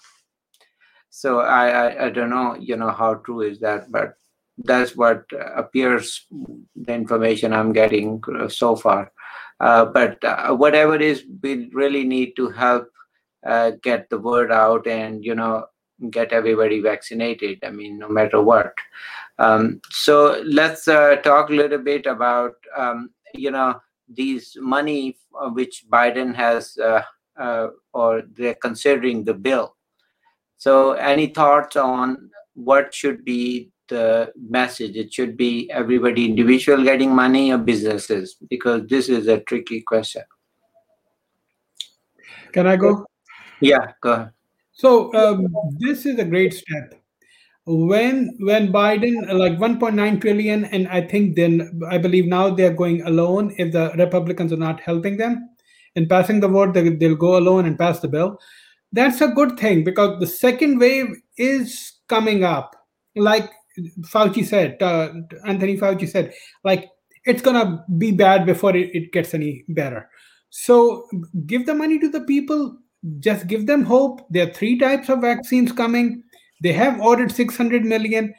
So 1.11 1.41
I, 1.41 1.69
I 1.69 2.05
i 2.07 2.11
don't 2.11 2.31
know 2.31 2.57
you 2.59 2.77
know 2.77 2.91
how 2.91 3.15
true 3.15 3.43
is 3.43 3.61
that 3.61 3.91
but 3.91 4.15
that's 4.59 4.95
what 4.95 5.25
appears 5.57 6.27
the 6.77 6.93
information 6.95 7.53
i'm 7.53 7.73
getting 7.73 8.23
so 8.49 8.77
far. 8.77 9.11
Uh, 9.61 9.85
but 9.85 10.23
uh, 10.25 10.55
whatever 10.55 10.97
is 10.97 11.25
we 11.43 11.71
really 11.73 12.05
need 12.05 12.35
to 12.37 12.51
help 12.51 12.89
uh, 13.47 13.73
get 13.83 14.09
the 14.11 14.19
word 14.19 14.51
out 14.51 14.87
and 14.87 15.25
you 15.25 15.35
know 15.35 15.65
get 16.11 16.33
everybody 16.33 16.81
vaccinated 16.81 17.59
i 17.65 17.71
mean 17.71 17.99
no 17.99 18.09
matter 18.09 18.43
what. 18.43 18.73
Um, 19.39 19.81
so 19.91 20.43
let's 20.45 20.87
uh, 20.87 21.17
talk 21.17 21.51
a 21.51 21.55
little 21.55 21.79
bit 21.79 22.07
about 22.07 22.55
um, 22.77 23.11
you 23.35 23.51
know 23.51 23.81
these 24.09 24.57
money 24.61 25.17
uh, 25.41 25.51
which 25.51 25.85
biden 25.91 26.35
has 26.35 26.77
uh, 26.79 27.03
uh, 27.39 27.69
or 27.93 28.23
they're 28.37 28.55
considering 28.55 29.25
the 29.25 29.35
bill. 29.35 29.77
So 30.57 30.93
any 30.93 31.27
thoughts 31.29 31.77
on 31.77 32.31
what 32.55 32.95
should 32.95 33.25
be 33.25 33.71
the 33.89 34.33
message? 34.49 34.97
It 34.97 35.13
should 35.13 35.37
be 35.37 35.71
everybody 35.71 36.25
individual 36.25 36.83
getting 36.85 37.15
money 37.15 37.53
or 37.53 37.59
businesses? 37.59 38.37
Because 38.49 38.87
this 38.89 39.09
is 39.09 39.27
a 39.27 39.41
tricky 39.41 39.83
question. 39.83 40.23
Can 42.53 42.67
I 42.67 42.77
go? 42.77 43.05
Yeah, 43.61 43.93
go 44.01 44.13
ahead. 44.13 44.31
So 44.73 45.15
um, 45.15 45.47
this 45.79 46.07
is 46.07 46.19
a 46.19 46.25
great 46.25 46.53
step. 46.53 46.95
When 47.67 48.37
when 48.41 48.73
Biden 48.73 49.33
like 49.33 49.55
1.9 49.59 50.21
trillion, 50.21 50.67
and 50.67 50.87
I 50.89 51.01
think 51.01 51.37
then 51.37 51.81
I 51.89 51.97
believe 51.97 52.27
now 52.27 52.51
they 52.51 52.65
are 52.67 52.75
going 52.75 53.03
alone 53.03 53.55
if 53.57 53.73
the 53.73 53.93
Republicans 53.97 54.53
are 54.53 54.59
not 54.59 54.81
helping 54.81 55.17
them 55.17 55.49
in 55.95 56.09
passing 56.09 56.41
the 56.41 56.49
vote, 56.49 56.75
they, 56.75 56.89
they'll 56.91 57.17
go 57.17 57.39
alone 57.39 57.67
and 57.67 57.79
pass 57.79 58.01
the 58.01 58.09
bill. 58.09 58.39
That's 58.93 59.21
a 59.21 59.29
good 59.29 59.59
thing 59.59 59.83
because 59.83 60.21
the 60.21 60.27
second 60.27 60.79
wave 60.79 61.07
is 61.39 61.93
coming 62.09 62.45
up. 62.45 62.77
Like 63.17 63.51
Fauci 64.03 64.45
said, 64.45 64.83
uh, 64.83 65.13
Anthony 65.47 65.77
Fauci 65.79 66.09
said, 66.09 66.33
like 66.65 66.91
it's 67.25 67.43
gonna 67.43 67.85
be 67.97 68.13
bad 68.13 68.45
before 68.45 68.77
it, 68.77 68.91
it 68.95 69.13
gets 69.13 69.33
any 69.33 69.65
better. 69.69 70.11
So 70.51 71.09
give 71.47 71.65
the 71.67 71.75
money 71.75 71.99
to 71.99 72.09
the 72.09 72.21
people. 72.21 72.77
Just 73.21 73.47
give 73.47 73.67
them 73.67 73.85
hope. 73.85 74.27
There 74.31 74.49
are 74.49 74.53
three 74.53 74.79
types 74.79 75.09
of 75.09 75.21
vaccines 75.21 75.73
coming. 75.73 76.23
They 76.63 76.73
have 76.73 77.01
ordered 77.01 77.33
600 77.33 77.85
million. 77.85 78.35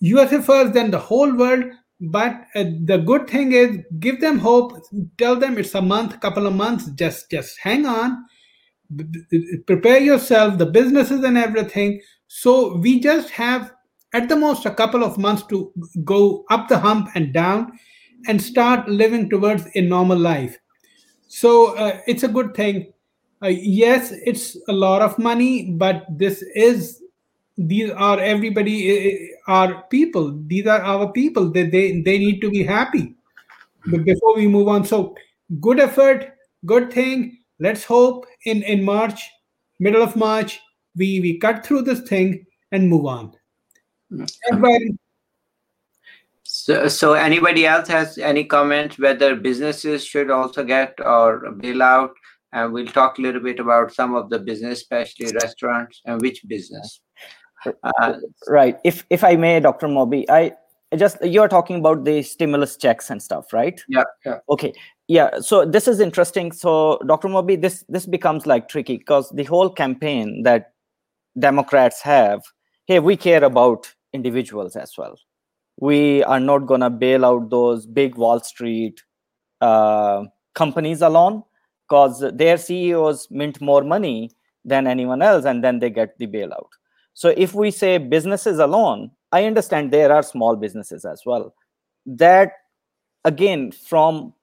USA 0.00 0.42
first, 0.42 0.74
then 0.74 0.90
the 0.90 0.98
whole 0.98 1.34
world. 1.34 1.64
But 1.98 2.32
uh, 2.54 2.64
the 2.84 2.98
good 2.98 3.28
thing 3.28 3.52
is, 3.52 3.78
give 3.98 4.20
them 4.20 4.38
hope. 4.38 4.72
Tell 5.16 5.36
them 5.36 5.56
it's 5.56 5.74
a 5.74 5.80
month, 5.80 6.20
couple 6.20 6.46
of 6.46 6.54
months. 6.54 6.90
Just, 6.90 7.30
just 7.30 7.58
hang 7.58 7.86
on. 7.86 8.24
Prepare 9.66 10.00
yourself, 10.00 10.58
the 10.58 10.66
businesses 10.66 11.24
and 11.24 11.38
everything. 11.38 12.00
So 12.28 12.76
we 12.76 13.00
just 13.00 13.30
have 13.30 13.72
at 14.12 14.28
the 14.28 14.36
most 14.36 14.66
a 14.66 14.74
couple 14.74 15.02
of 15.04 15.18
months 15.18 15.42
to 15.44 15.72
go 16.04 16.44
up 16.50 16.68
the 16.68 16.78
hump 16.78 17.08
and 17.14 17.32
down 17.32 17.72
and 18.28 18.40
start 18.40 18.88
living 18.88 19.28
towards 19.30 19.66
a 19.74 19.80
normal 19.80 20.18
life. 20.18 20.58
So 21.28 21.76
uh, 21.76 22.00
it's 22.06 22.22
a 22.22 22.28
good 22.28 22.54
thing. 22.54 22.92
Uh, 23.46 23.50
yes, 23.50 24.12
it's 24.24 24.56
a 24.66 24.72
lot 24.72 25.02
of 25.02 25.16
money, 25.20 25.70
but 25.70 26.04
this 26.10 26.42
is 26.56 27.00
these 27.56 27.90
are 27.92 28.18
everybody 28.18 29.30
are 29.46 29.84
people. 29.84 30.36
These 30.48 30.66
are 30.66 30.80
our 30.80 31.12
people. 31.12 31.52
They 31.52 31.62
they, 31.62 32.00
they 32.00 32.18
need 32.18 32.40
to 32.40 32.50
be 32.50 32.64
happy. 32.64 33.14
But 33.86 34.04
before 34.04 34.34
we 34.34 34.48
move 34.48 34.66
on, 34.66 34.84
so 34.84 35.14
good 35.60 35.78
effort, 35.78 36.34
good 36.64 36.92
thing. 36.92 37.38
Let's 37.60 37.84
hope 37.84 38.26
in 38.46 38.64
in 38.64 38.82
March, 38.82 39.30
middle 39.78 40.02
of 40.02 40.16
March, 40.16 40.60
we 40.96 41.20
we 41.20 41.38
cut 41.38 41.64
through 41.64 41.82
this 41.82 42.00
thing 42.00 42.44
and 42.72 42.90
move 42.90 43.06
on. 43.06 43.32
Everybody, 44.50 44.98
so, 46.42 46.88
so 46.88 47.12
anybody 47.12 47.64
else 47.64 47.86
has 47.88 48.18
any 48.18 48.42
comment 48.42 48.98
whether 48.98 49.36
businesses 49.36 50.04
should 50.04 50.32
also 50.32 50.64
get 50.64 50.98
or 50.98 51.52
bailout? 51.52 52.10
And 52.52 52.72
we'll 52.72 52.86
talk 52.86 53.18
a 53.18 53.22
little 53.22 53.40
bit 53.40 53.60
about 53.60 53.92
some 53.92 54.14
of 54.14 54.30
the 54.30 54.38
business, 54.38 54.80
especially 54.80 55.32
restaurants, 55.32 56.00
and 56.04 56.20
which 56.20 56.42
business. 56.46 57.00
Uh, 57.82 58.14
right. 58.48 58.78
If 58.84 59.04
if 59.10 59.24
I 59.24 59.36
may, 59.36 59.60
Dr. 59.60 59.88
Moby, 59.88 60.28
I 60.30 60.52
just 60.96 61.22
you're 61.24 61.48
talking 61.48 61.76
about 61.76 62.04
the 62.04 62.22
stimulus 62.22 62.76
checks 62.76 63.10
and 63.10 63.20
stuff, 63.22 63.52
right? 63.52 63.80
Yeah. 63.88 64.04
Yeah. 64.24 64.38
Okay. 64.48 64.72
Yeah. 65.08 65.40
So 65.40 65.64
this 65.64 65.88
is 65.88 66.00
interesting. 66.00 66.52
So 66.52 66.98
Dr. 67.06 67.28
Moby, 67.28 67.56
this 67.56 67.84
this 67.88 68.06
becomes 68.06 68.46
like 68.46 68.68
tricky 68.68 68.98
because 68.98 69.30
the 69.30 69.44
whole 69.44 69.70
campaign 69.70 70.44
that 70.44 70.72
Democrats 71.38 72.00
have, 72.02 72.42
hey, 72.86 73.00
we 73.00 73.16
care 73.16 73.42
about 73.42 73.92
individuals 74.12 74.76
as 74.76 74.92
well 74.96 75.16
we 75.78 76.22
are 76.24 76.40
not 76.40 76.66
going 76.66 76.80
to 76.80 76.90
bail 76.90 77.24
out 77.24 77.50
those 77.50 77.86
big 77.86 78.16
Wall 78.16 78.40
Street 78.40 79.02
uh, 79.60 80.24
companies 80.54 81.02
alone 81.02 81.42
because 81.88 82.24
their 82.34 82.56
CEOs 82.56 83.28
mint 83.30 83.60
more 83.60 83.84
money 83.84 84.30
than 84.64 84.86
anyone 84.86 85.22
else 85.22 85.44
and 85.44 85.62
then 85.62 85.78
they 85.78 85.90
get 85.90 86.18
the 86.18 86.26
bailout. 86.26 86.68
So 87.14 87.32
if 87.36 87.54
we 87.54 87.70
say 87.70 87.98
businesses 87.98 88.58
alone, 88.58 89.10
I 89.32 89.44
understand 89.44 89.90
there 89.90 90.12
are 90.12 90.22
small 90.22 90.56
businesses 90.56 91.04
as 91.04 91.22
well. 91.24 91.54
That 92.04 92.52
again, 93.24 93.72
from 93.72 94.34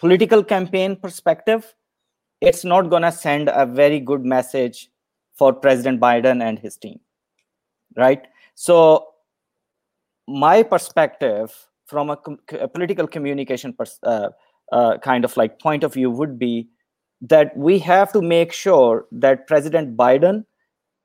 political 0.00 0.44
campaign 0.44 0.96
perspective, 0.96 1.74
it's 2.40 2.64
not 2.64 2.88
going 2.90 3.02
to 3.02 3.12
send 3.12 3.48
a 3.48 3.66
very 3.66 4.00
good 4.00 4.24
message 4.24 4.90
for 5.34 5.52
President 5.52 6.00
Biden 6.00 6.42
and 6.42 6.58
his 6.58 6.76
team, 6.76 7.00
right? 7.96 8.26
So 8.54 9.08
my 10.26 10.62
perspective 10.62 11.52
from 11.86 12.10
a, 12.10 12.16
com- 12.16 12.38
a 12.52 12.68
political 12.68 13.06
communication 13.06 13.72
pers- 13.72 14.00
uh, 14.02 14.28
uh, 14.72 14.98
kind 14.98 15.24
of 15.24 15.36
like 15.36 15.60
point 15.60 15.84
of 15.84 15.94
view 15.94 16.10
would 16.10 16.38
be 16.38 16.68
that 17.20 17.56
we 17.56 17.78
have 17.78 18.12
to 18.12 18.22
make 18.22 18.52
sure 18.52 19.06
that 19.10 19.46
President 19.46 19.96
Biden 19.96 20.44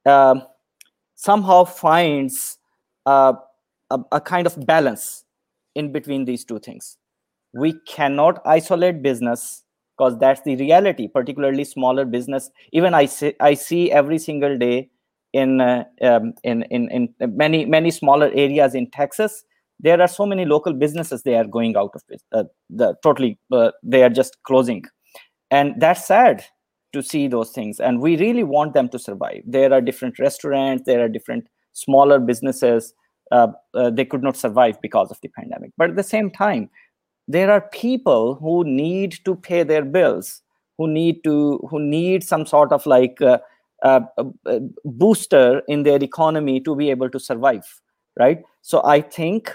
uh, 0.05 0.39
somehow 1.15 1.63
finds 1.63 2.57
a, 3.05 3.35
a 4.11 4.21
kind 4.21 4.47
of 4.47 4.65
balance 4.65 5.25
in 5.75 5.91
between 5.91 6.25
these 6.25 6.43
two 6.43 6.59
things. 6.59 6.97
We 7.53 7.73
cannot 7.87 8.41
isolate 8.45 9.01
business 9.01 9.63
because 9.97 10.17
that's 10.17 10.41
the 10.41 10.55
reality, 10.55 11.07
particularly 11.07 11.63
smaller 11.63 12.05
business. 12.05 12.49
Even 12.71 12.93
I 12.93 13.05
see, 13.05 13.33
I 13.39 13.53
see 13.53 13.91
every 13.91 14.17
single 14.17 14.57
day 14.57 14.89
in, 15.33 15.61
uh, 15.61 15.83
um, 16.01 16.33
in, 16.43 16.63
in, 16.63 16.89
in 16.89 17.13
many, 17.35 17.65
many 17.65 17.91
smaller 17.91 18.31
areas 18.33 18.75
in 18.75 18.89
Texas, 18.89 19.43
there 19.83 20.01
are 20.01 20.07
so 20.07 20.25
many 20.25 20.45
local 20.45 20.73
businesses 20.73 21.23
they 21.23 21.35
are 21.35 21.45
going 21.45 21.75
out 21.77 21.91
of. 21.93 22.01
Uh, 22.31 22.45
the, 22.69 22.95
totally, 23.03 23.37
uh, 23.51 23.71
they 23.83 24.01
are 24.03 24.09
just 24.09 24.41
closing. 24.43 24.83
And 25.51 25.79
that's 25.79 26.07
sad 26.07 26.45
to 26.93 27.03
see 27.03 27.27
those 27.27 27.51
things. 27.51 27.79
And 27.79 27.99
we 27.99 28.17
really 28.17 28.43
want 28.43 28.73
them 28.73 28.89
to 28.89 28.99
survive. 28.99 29.43
There 29.45 29.73
are 29.73 29.81
different 29.81 30.19
restaurants, 30.19 30.83
there 30.85 31.03
are 31.03 31.09
different 31.09 31.47
smaller 31.73 32.19
businesses. 32.19 32.93
Uh, 33.31 33.47
uh, 33.73 33.89
they 33.89 34.05
could 34.05 34.23
not 34.23 34.37
survive 34.37 34.81
because 34.81 35.11
of 35.11 35.19
the 35.21 35.29
pandemic. 35.29 35.71
But 35.77 35.91
at 35.91 35.95
the 35.95 36.03
same 36.03 36.31
time, 36.31 36.69
there 37.27 37.51
are 37.51 37.61
people 37.61 38.35
who 38.35 38.63
need 38.63 39.17
to 39.25 39.35
pay 39.35 39.63
their 39.63 39.83
bills, 39.83 40.41
who 40.77 40.87
need 40.87 41.23
to, 41.23 41.57
who 41.69 41.79
need 41.79 42.23
some 42.23 42.45
sort 42.45 42.71
of 42.71 42.85
like 42.85 43.17
uh, 43.21 43.39
uh, 43.83 44.01
booster 44.85 45.61
in 45.67 45.83
their 45.83 46.01
economy 46.01 46.61
to 46.61 46.73
be 46.73 46.89
able 46.89 47.09
to 47.09 47.19
survive 47.19 47.81
right 48.17 48.41
so 48.61 48.81
i 48.85 49.01
think 49.01 49.53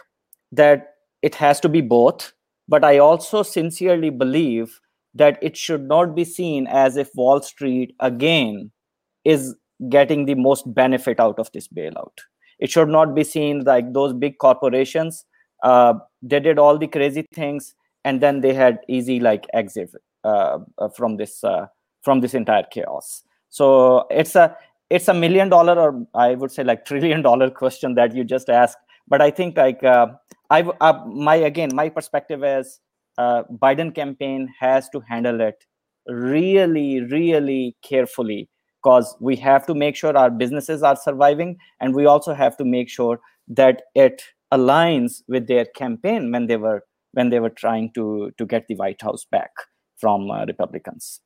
that 0.52 0.94
it 1.22 1.34
has 1.34 1.60
to 1.60 1.68
be 1.68 1.80
both 1.80 2.32
but 2.68 2.84
i 2.84 2.98
also 2.98 3.42
sincerely 3.42 4.10
believe 4.10 4.80
that 5.14 5.38
it 5.42 5.56
should 5.56 5.88
not 5.88 6.14
be 6.14 6.24
seen 6.24 6.66
as 6.66 6.96
if 6.96 7.10
wall 7.14 7.40
street 7.42 7.94
again 8.00 8.70
is 9.24 9.54
getting 9.88 10.26
the 10.26 10.34
most 10.34 10.72
benefit 10.74 11.20
out 11.20 11.38
of 11.38 11.50
this 11.52 11.68
bailout. 11.68 12.12
It 12.58 12.70
should 12.70 12.88
not 12.88 13.14
be 13.14 13.24
seen 13.24 13.64
like 13.64 13.92
those 13.92 14.12
big 14.12 14.38
corporations 14.38 15.24
uh, 15.62 15.94
they 16.22 16.40
did 16.40 16.58
all 16.58 16.78
the 16.78 16.86
crazy 16.86 17.26
things 17.32 17.74
and 18.04 18.20
then 18.20 18.40
they 18.40 18.54
had 18.54 18.78
easy 18.88 19.20
like 19.20 19.46
exit 19.52 19.90
uh, 20.24 20.58
uh 20.78 20.88
from 20.88 21.16
this 21.16 21.42
uh, 21.44 21.66
from 22.02 22.20
this 22.20 22.34
entire 22.34 22.64
chaos. 22.70 23.24
So 23.50 24.06
it's 24.10 24.36
a 24.36 24.56
it's 24.90 25.08
a 25.08 25.14
million 25.14 25.48
dollar 25.48 25.78
or 25.78 26.06
i 26.14 26.34
would 26.34 26.50
say 26.50 26.64
like 26.64 26.84
trillion 26.90 27.22
dollar 27.22 27.50
question 27.50 27.94
that 27.94 28.14
you 28.14 28.24
just 28.24 28.48
asked 28.48 28.78
but 29.06 29.20
i 29.20 29.30
think 29.30 29.56
like 29.56 29.82
uh, 29.84 30.06
i 30.50 30.62
uh, 30.62 31.04
my 31.06 31.36
again 31.36 31.70
my 31.74 31.88
perspective 31.88 32.44
is 32.44 32.80
uh, 33.18 33.42
biden 33.62 33.94
campaign 33.94 34.48
has 34.58 34.88
to 34.90 35.00
handle 35.08 35.40
it 35.40 35.64
really 36.08 37.00
really 37.00 37.76
carefully 37.82 38.48
because 38.82 39.16
we 39.20 39.36
have 39.36 39.66
to 39.66 39.74
make 39.74 39.96
sure 39.96 40.16
our 40.16 40.30
businesses 40.30 40.82
are 40.82 40.96
surviving 40.96 41.56
and 41.80 41.94
we 41.94 42.06
also 42.06 42.34
have 42.34 42.56
to 42.56 42.64
make 42.64 42.88
sure 42.88 43.20
that 43.48 43.82
it 43.94 44.22
aligns 44.52 45.22
with 45.28 45.46
their 45.46 45.66
campaign 45.76 46.32
when 46.32 46.46
they 46.46 46.56
were 46.56 46.82
when 47.12 47.30
they 47.30 47.40
were 47.40 47.50
trying 47.64 47.90
to 47.94 48.30
to 48.38 48.46
get 48.46 48.66
the 48.68 48.76
white 48.76 49.02
house 49.02 49.26
back 49.30 49.50
from 49.96 50.30
uh, 50.30 50.44
republicans 50.46 51.20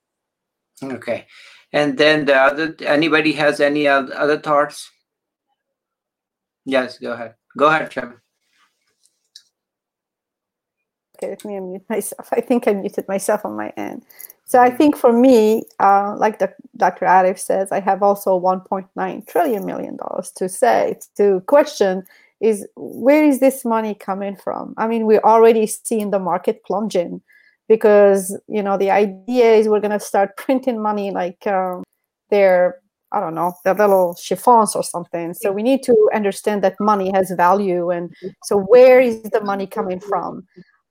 okay 0.83 1.27
and 1.73 1.97
then 1.97 2.27
the 2.27 2.37
other, 2.37 2.77
anybody 2.81 3.33
has 3.33 3.61
any 3.61 3.89
other 3.89 4.39
thoughts? 4.39 4.91
Yes, 6.65 6.99
go 6.99 7.13
ahead. 7.13 7.35
Go 7.57 7.67
ahead, 7.67 7.91
Chairman. 7.91 8.22
Okay, 11.23 11.31
let 11.31 11.45
me 11.45 11.55
unmute 11.55 11.89
myself. 11.89 12.29
I 12.33 12.41
think 12.41 12.67
I 12.67 12.73
muted 12.73 13.07
myself 13.09 13.45
on 13.45 13.57
my 13.57 13.73
end. 13.77 14.05
So 14.45 14.61
I 14.61 14.71
think 14.71 14.97
for 14.97 15.13
me, 15.13 15.65
uh, 15.79 16.17
like 16.19 16.39
the, 16.39 16.53
Dr. 16.77 17.07
Arif 17.07 17.39
says, 17.39 17.71
I 17.71 17.81
have 17.81 18.03
also 18.03 18.39
1.9 18.39 19.27
trillion 19.27 19.65
million 19.65 19.97
dollars 19.97 20.31
to 20.33 20.49
say 20.49 20.99
to 21.17 21.41
question 21.47 22.05
is 22.41 22.67
where 22.75 23.25
is 23.25 23.39
this 23.39 23.65
money 23.65 23.95
coming 23.95 24.35
from? 24.37 24.75
I 24.77 24.89
mean, 24.89 25.07
we're 25.07 25.21
already 25.21 25.67
seeing 25.67 26.11
the 26.11 26.19
market 26.19 26.65
plunging 26.65 27.23
because 27.69 28.37
you 28.49 28.63
know 28.63 28.77
the 28.77 28.91
idea 28.91 29.53
is 29.53 29.69
we're 29.69 29.81
going 29.81 29.93
to 29.93 30.01
start 30.01 30.37
printing 30.37 30.83
money 30.83 31.13
like 31.13 31.47
um, 31.47 31.85
their 32.31 32.83
I 33.13 33.21
don't 33.21 33.35
know, 33.35 33.55
their 33.65 33.75
little 33.75 34.17
chiffons 34.17 34.75
or 34.75 34.83
something. 34.83 35.35
So 35.35 35.53
we 35.53 35.63
need 35.63 35.83
to 35.85 35.95
understand 36.15 36.65
that 36.65 36.81
money 36.81 37.13
has 37.13 37.31
value. 37.37 37.91
And 37.91 38.13
so 38.45 38.57
where 38.59 39.01
is 39.01 39.23
the 39.25 39.43
money 39.43 39.67
coming 39.67 40.01
from? 40.01 40.47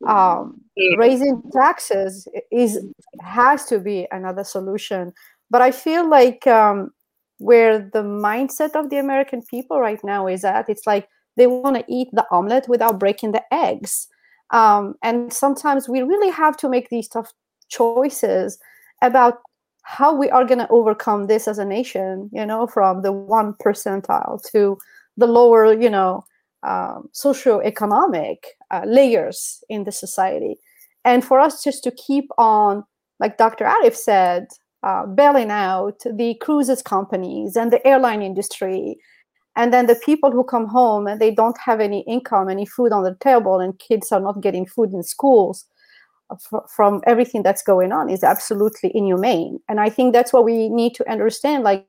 Um, 0.07 0.61
raising 0.97 1.41
taxes 1.51 2.27
is 2.51 2.83
has 3.21 3.65
to 3.65 3.79
be 3.79 4.07
another 4.11 4.43
solution. 4.43 5.13
But 5.49 5.61
I 5.61 5.71
feel 5.71 6.09
like 6.09 6.47
um, 6.47 6.91
where 7.37 7.79
the 7.79 8.03
mindset 8.03 8.75
of 8.75 8.89
the 8.89 8.97
American 8.97 9.41
people 9.43 9.79
right 9.79 10.03
now 10.03 10.27
is 10.27 10.43
at, 10.43 10.69
it's 10.69 10.87
like 10.87 11.07
they 11.37 11.47
want 11.47 11.75
to 11.75 11.85
eat 11.87 12.09
the 12.13 12.25
omelet 12.31 12.67
without 12.67 12.99
breaking 12.99 13.31
the 13.31 13.43
eggs. 13.53 14.07
Um, 14.51 14.95
and 15.03 15.31
sometimes 15.31 15.87
we 15.87 16.01
really 16.01 16.29
have 16.29 16.57
to 16.57 16.69
make 16.69 16.89
these 16.89 17.07
tough 17.07 17.31
choices 17.69 18.59
about 19.01 19.39
how 19.83 20.13
we 20.13 20.29
are 20.29 20.45
going 20.45 20.59
to 20.59 20.69
overcome 20.69 21.27
this 21.27 21.47
as 21.47 21.57
a 21.57 21.65
nation, 21.65 22.29
you 22.31 22.45
know, 22.45 22.67
from 22.67 23.01
the 23.01 23.11
one 23.11 23.53
percentile 23.53 24.41
to 24.51 24.77
the 25.17 25.27
lower, 25.27 25.73
you 25.73 25.89
know, 25.89 26.23
um, 26.63 27.09
socioeconomic 27.13 28.37
uh, 28.69 28.83
layers 28.85 29.63
in 29.69 29.83
the 29.83 29.91
society. 29.91 30.57
And 31.03 31.23
for 31.25 31.39
us 31.39 31.63
just 31.63 31.83
to 31.85 31.91
keep 31.91 32.29
on, 32.37 32.83
like 33.19 33.37
Dr. 33.37 33.65
Arif 33.65 33.95
said, 33.95 34.47
uh, 34.83 35.05
bailing 35.05 35.51
out 35.51 36.01
the 36.11 36.35
cruises 36.41 36.81
companies 36.81 37.55
and 37.55 37.71
the 37.71 37.85
airline 37.85 38.21
industry. 38.21 38.97
And 39.55 39.73
then 39.73 39.87
the 39.87 39.99
people 40.05 40.31
who 40.31 40.43
come 40.43 40.65
home 40.65 41.07
and 41.07 41.19
they 41.19 41.31
don't 41.31 41.57
have 41.59 41.79
any 41.79 42.01
income, 42.01 42.49
any 42.49 42.65
food 42.65 42.91
on 42.91 43.03
the 43.03 43.15
table, 43.19 43.59
and 43.59 43.77
kids 43.77 44.11
are 44.11 44.21
not 44.21 44.41
getting 44.41 44.65
food 44.65 44.93
in 44.93 45.03
schools 45.03 45.65
uh, 46.29 46.59
from 46.73 47.01
everything 47.05 47.43
that's 47.43 47.61
going 47.61 47.91
on 47.91 48.09
is 48.09 48.23
absolutely 48.23 48.91
inhumane. 48.95 49.59
And 49.67 49.79
I 49.79 49.89
think 49.89 50.13
that's 50.13 50.31
what 50.31 50.45
we 50.45 50.69
need 50.69 50.95
to 50.95 51.11
understand. 51.11 51.63
Like, 51.63 51.85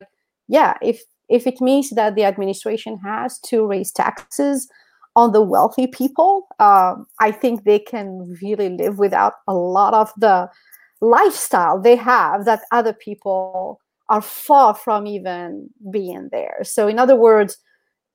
yeah, 0.48 0.74
if 0.82 1.00
if 1.32 1.46
it 1.46 1.60
means 1.60 1.90
that 1.90 2.14
the 2.14 2.24
administration 2.24 2.98
has 2.98 3.38
to 3.40 3.66
raise 3.66 3.90
taxes 3.90 4.68
on 5.16 5.32
the 5.32 5.40
wealthy 5.42 5.86
people, 5.86 6.46
um, 6.58 7.06
I 7.20 7.32
think 7.32 7.64
they 7.64 7.78
can 7.78 8.36
really 8.42 8.68
live 8.68 8.98
without 8.98 9.34
a 9.48 9.54
lot 9.54 9.94
of 9.94 10.12
the 10.18 10.48
lifestyle 11.00 11.80
they 11.80 11.96
have 11.96 12.44
that 12.44 12.60
other 12.70 12.92
people 12.92 13.80
are 14.10 14.22
far 14.22 14.74
from 14.74 15.06
even 15.06 15.70
being 15.90 16.28
there. 16.30 16.58
So, 16.64 16.86
in 16.86 16.98
other 16.98 17.16
words, 17.16 17.56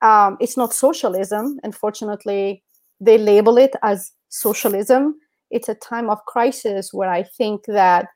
um, 0.03 0.37
it's 0.39 0.55
not 0.55 0.73
socialism. 0.73 1.59
Unfortunately, 1.63 2.63
they 2.99 3.17
label 3.17 3.57
it 3.57 3.75
as 3.81 4.11
socialism. 4.29 5.15
It's 5.49 5.69
a 5.69 5.75
time 5.75 6.09
of 6.09 6.23
crisis 6.25 6.93
where 6.93 7.09
I 7.09 7.23
think 7.23 7.65
that 7.65 8.09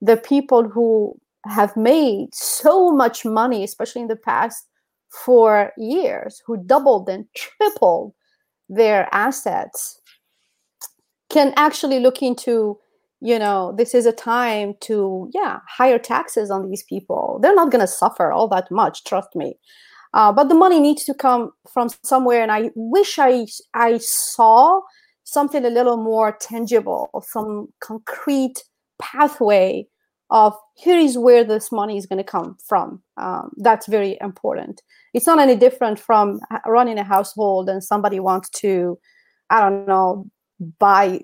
the 0.00 0.16
people 0.16 0.68
who 0.68 1.14
have 1.46 1.76
made 1.76 2.34
so 2.34 2.90
much 2.90 3.24
money, 3.24 3.64
especially 3.64 4.02
in 4.02 4.08
the 4.08 4.16
past 4.16 4.66
four 5.10 5.72
years, 5.76 6.42
who 6.46 6.62
doubled 6.64 7.08
and 7.08 7.26
tripled 7.34 8.12
their 8.68 9.08
assets, 9.12 10.00
can 11.30 11.52
actually 11.56 12.00
look 12.00 12.22
into, 12.22 12.78
you 13.20 13.38
know, 13.38 13.74
this 13.76 13.94
is 13.94 14.06
a 14.06 14.12
time 14.12 14.74
to, 14.80 15.30
yeah, 15.32 15.60
higher 15.68 15.98
taxes 15.98 16.50
on 16.50 16.68
these 16.68 16.82
people. 16.84 17.38
They're 17.42 17.54
not 17.54 17.70
going 17.70 17.80
to 17.80 17.86
suffer 17.86 18.32
all 18.32 18.48
that 18.48 18.70
much, 18.70 19.04
trust 19.04 19.34
me. 19.34 19.58
Uh, 20.12 20.32
but 20.32 20.48
the 20.48 20.54
money 20.54 20.80
needs 20.80 21.04
to 21.04 21.14
come 21.14 21.52
from 21.72 21.88
somewhere, 22.02 22.42
and 22.42 22.50
I 22.50 22.70
wish 22.74 23.18
I 23.18 23.46
I 23.74 23.98
saw 23.98 24.80
something 25.22 25.64
a 25.64 25.70
little 25.70 25.96
more 25.96 26.36
tangible, 26.40 27.10
some 27.28 27.68
concrete 27.78 28.64
pathway 29.00 29.86
of 30.30 30.54
here 30.76 30.98
is 30.98 31.18
where 31.18 31.44
this 31.44 31.72
money 31.72 31.96
is 31.96 32.06
going 32.06 32.18
to 32.18 32.24
come 32.24 32.56
from. 32.66 33.02
Um, 33.16 33.52
that's 33.56 33.86
very 33.86 34.16
important. 34.20 34.82
It's 35.12 35.26
not 35.26 35.40
any 35.40 35.56
different 35.56 35.98
from 35.98 36.40
running 36.66 36.98
a 36.98 37.04
household 37.04 37.68
and 37.68 37.82
somebody 37.82 38.20
wants 38.20 38.48
to, 38.60 38.98
I 39.50 39.60
don't 39.60 39.86
know, 39.88 40.30
buy 40.78 41.20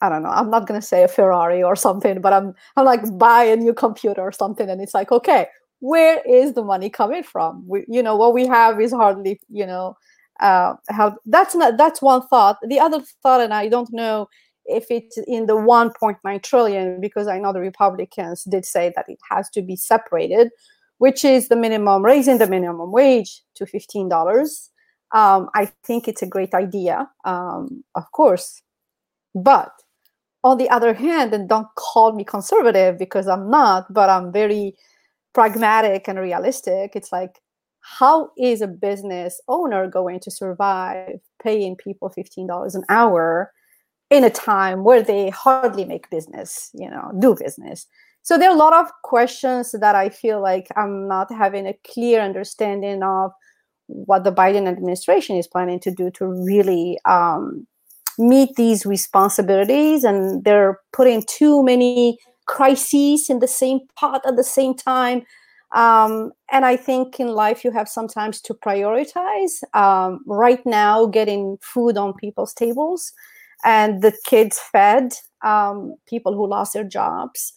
i 0.00 0.08
don't 0.08 0.22
know 0.22 0.28
i'm 0.28 0.50
not 0.50 0.66
going 0.66 0.80
to 0.80 0.86
say 0.86 1.02
a 1.02 1.08
ferrari 1.08 1.62
or 1.62 1.74
something 1.74 2.20
but 2.20 2.32
i'm 2.32 2.54
i'm 2.76 2.84
like 2.84 3.00
buy 3.18 3.42
a 3.42 3.56
new 3.56 3.74
computer 3.74 4.20
or 4.20 4.30
something 4.30 4.70
and 4.70 4.80
it's 4.80 4.94
like 4.94 5.10
okay 5.10 5.46
where 5.80 6.22
is 6.24 6.52
the 6.54 6.62
money 6.62 6.88
coming 6.88 7.22
from 7.22 7.64
we, 7.66 7.84
you 7.88 8.02
know 8.02 8.16
what 8.16 8.32
we 8.32 8.46
have 8.46 8.80
is 8.80 8.92
hardly 8.92 9.40
you 9.48 9.66
know 9.66 9.96
uh 10.40 10.74
how 10.88 11.16
that's 11.26 11.54
not 11.54 11.76
that's 11.76 12.00
one 12.00 12.26
thought 12.28 12.58
the 12.68 12.78
other 12.78 13.00
thought 13.22 13.40
and 13.40 13.52
i 13.52 13.68
don't 13.68 13.92
know 13.92 14.28
if 14.68 14.86
it's 14.90 15.18
in 15.26 15.46
the 15.46 15.54
1.9 15.54 16.42
trillion, 16.42 17.00
because 17.00 17.28
I 17.28 17.38
know 17.38 17.52
the 17.52 17.60
Republicans 17.60 18.44
did 18.44 18.64
say 18.64 18.92
that 18.96 19.06
it 19.08 19.18
has 19.30 19.48
to 19.50 19.62
be 19.62 19.76
separated, 19.76 20.50
which 20.98 21.24
is 21.24 21.48
the 21.48 21.56
minimum, 21.56 22.04
raising 22.04 22.38
the 22.38 22.46
minimum 22.46 22.92
wage 22.92 23.42
to 23.56 23.66
$15. 23.66 24.68
Um, 25.12 25.48
I 25.54 25.66
think 25.84 26.08
it's 26.08 26.22
a 26.22 26.26
great 26.26 26.54
idea, 26.54 27.08
um, 27.24 27.84
of 27.94 28.10
course. 28.12 28.62
But 29.34 29.72
on 30.42 30.58
the 30.58 30.68
other 30.70 30.94
hand, 30.94 31.32
and 31.34 31.48
don't 31.48 31.68
call 31.76 32.12
me 32.12 32.24
conservative 32.24 32.98
because 32.98 33.28
I'm 33.28 33.50
not, 33.50 33.92
but 33.92 34.08
I'm 34.08 34.32
very 34.32 34.76
pragmatic 35.34 36.08
and 36.08 36.18
realistic. 36.18 36.92
It's 36.94 37.12
like, 37.12 37.40
how 37.80 38.30
is 38.36 38.62
a 38.62 38.66
business 38.66 39.40
owner 39.48 39.86
going 39.86 40.18
to 40.20 40.30
survive 40.30 41.20
paying 41.42 41.76
people 41.76 42.10
$15 42.10 42.74
an 42.74 42.84
hour 42.88 43.52
in 44.10 44.24
a 44.24 44.30
time 44.30 44.84
where 44.84 45.02
they 45.02 45.30
hardly 45.30 45.84
make 45.84 46.10
business, 46.10 46.70
you 46.74 46.88
know, 46.88 47.12
do 47.18 47.34
business. 47.34 47.86
So 48.22 48.36
there 48.36 48.50
are 48.50 48.54
a 48.54 48.58
lot 48.58 48.72
of 48.72 48.90
questions 49.02 49.72
that 49.72 49.94
I 49.94 50.08
feel 50.08 50.40
like 50.40 50.68
I'm 50.76 51.06
not 51.06 51.32
having 51.32 51.66
a 51.66 51.78
clear 51.86 52.20
understanding 52.20 53.02
of 53.02 53.32
what 53.86 54.24
the 54.24 54.32
Biden 54.32 54.66
administration 54.66 55.36
is 55.36 55.46
planning 55.46 55.78
to 55.80 55.90
do 55.92 56.10
to 56.12 56.26
really 56.26 56.98
um, 57.04 57.66
meet 58.18 58.50
these 58.56 58.84
responsibilities. 58.84 60.02
And 60.02 60.42
they're 60.44 60.80
putting 60.92 61.24
too 61.28 61.62
many 61.62 62.18
crises 62.46 63.30
in 63.30 63.40
the 63.40 63.48
same 63.48 63.80
pot 63.96 64.22
at 64.26 64.36
the 64.36 64.44
same 64.44 64.74
time. 64.74 65.22
Um, 65.74 66.32
and 66.50 66.64
I 66.64 66.76
think 66.76 67.20
in 67.20 67.28
life 67.28 67.64
you 67.64 67.70
have 67.72 67.88
sometimes 67.88 68.40
to 68.42 68.54
prioritize. 68.54 69.62
Um, 69.74 70.20
right 70.26 70.64
now, 70.64 71.06
getting 71.06 71.58
food 71.60 71.96
on 71.96 72.14
people's 72.14 72.54
tables 72.54 73.12
and 73.66 74.00
the 74.00 74.16
kids 74.24 74.58
fed, 74.72 75.12
um, 75.44 75.96
people 76.08 76.32
who 76.34 76.46
lost 76.46 76.72
their 76.72 76.84
jobs, 76.84 77.52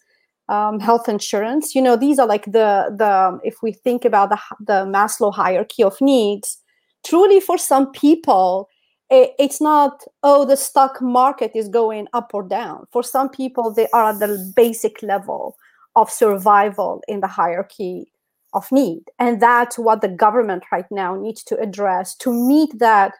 um, 0.49 0.79
health 0.79 1.07
insurance. 1.07 1.75
You 1.75 1.81
know, 1.81 1.95
these 1.95 2.19
are 2.19 2.27
like 2.27 2.45
the 2.45 2.93
the 2.97 3.39
if 3.43 3.61
we 3.61 3.71
think 3.71 4.03
about 4.03 4.29
the 4.29 4.39
the 4.59 4.85
Maslow 4.85 5.33
hierarchy 5.33 5.83
of 5.83 6.01
needs, 6.01 6.57
truly 7.05 7.39
for 7.39 7.57
some 7.57 7.91
people, 7.91 8.67
it, 9.09 9.31
it's 9.39 9.61
not 9.61 10.03
oh 10.23 10.43
the 10.45 10.57
stock 10.57 11.01
market 11.01 11.51
is 11.55 11.69
going 11.69 12.07
up 12.13 12.31
or 12.33 12.43
down. 12.43 12.87
For 12.91 13.03
some 13.03 13.29
people, 13.29 13.71
they 13.71 13.87
are 13.93 14.09
at 14.09 14.19
the 14.19 14.51
basic 14.55 15.01
level 15.03 15.55
of 15.95 16.09
survival 16.09 17.03
in 17.07 17.19
the 17.21 17.27
hierarchy 17.27 18.11
of 18.53 18.71
need, 18.71 19.03
and 19.19 19.39
that's 19.39 19.77
what 19.77 20.01
the 20.01 20.07
government 20.09 20.63
right 20.71 20.89
now 20.89 21.15
needs 21.15 21.43
to 21.43 21.59
address 21.59 22.15
to 22.15 22.33
meet 22.33 22.71
that 22.79 23.13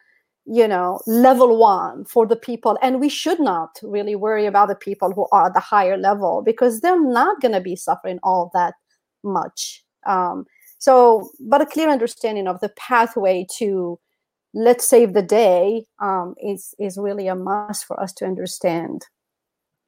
you 0.45 0.67
know 0.67 0.99
level 1.05 1.57
one 1.57 2.05
for 2.05 2.25
the 2.25 2.35
people. 2.35 2.77
And 2.81 2.99
we 2.99 3.09
should 3.09 3.39
not 3.39 3.79
really 3.83 4.15
worry 4.15 4.45
about 4.45 4.69
the 4.69 4.75
people 4.75 5.11
who 5.11 5.27
are 5.31 5.47
at 5.47 5.53
the 5.53 5.59
higher 5.59 5.97
level 5.97 6.41
because 6.41 6.81
they're 6.81 7.01
not 7.01 7.41
going 7.41 7.53
to 7.53 7.61
be 7.61 7.75
suffering 7.75 8.19
all 8.23 8.51
that 8.53 8.73
much. 9.23 9.83
Um, 10.05 10.45
so 10.77 11.29
but 11.39 11.61
a 11.61 11.65
clear 11.65 11.89
understanding 11.89 12.47
of 12.47 12.59
the 12.61 12.69
pathway 12.69 13.45
to 13.57 13.99
let's 14.53 14.87
save 14.87 15.13
the 15.13 15.21
day 15.21 15.85
um, 15.99 16.35
is 16.41 16.73
is 16.79 16.97
really 16.97 17.27
a 17.27 17.35
must 17.35 17.85
for 17.85 17.99
us 17.99 18.13
to 18.13 18.25
understand. 18.25 19.05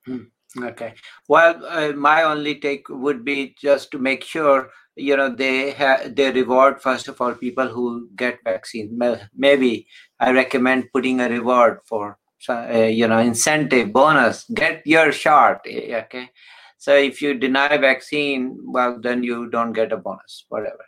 Hmm. 0.06 0.24
okay. 0.64 0.94
Well 1.28 1.66
uh, 1.66 1.94
my 1.94 2.24
only 2.24 2.60
take 2.60 2.90
would 2.90 3.24
be 3.24 3.56
just 3.60 3.92
to 3.92 4.00
make 4.00 4.24
sure 4.24 4.70
you 4.96 5.16
know 5.16 5.30
they 5.30 5.72
have 5.72 6.16
they 6.16 6.32
reward 6.32 6.82
first 6.82 7.08
of 7.08 7.20
all 7.22 7.34
people 7.34 7.68
who 7.68 8.10
get 8.16 8.40
vaccine. 8.44 9.00
Maybe 9.36 9.88
i 10.20 10.32
recommend 10.32 10.92
putting 10.94 11.20
a 11.22 11.30
reward 11.30 11.80
for 11.86 12.18
uh, 12.50 12.90
you 13.00 13.08
know 13.08 13.20
incentive 13.20 13.94
bonus 13.94 14.46
get 14.54 14.82
your 14.86 15.12
shot 15.12 15.62
eh, 15.68 16.02
okay? 16.04 16.30
So 16.78 16.96
if 16.96 17.22
you 17.22 17.36
deny 17.36 17.78
vaccine 17.78 18.58
well 18.66 19.00
then 19.00 19.24
you 19.24 19.50
don't 19.50 19.74
get 19.74 19.92
a 19.92 19.98
bonus 19.98 20.46
whatever. 20.50 20.86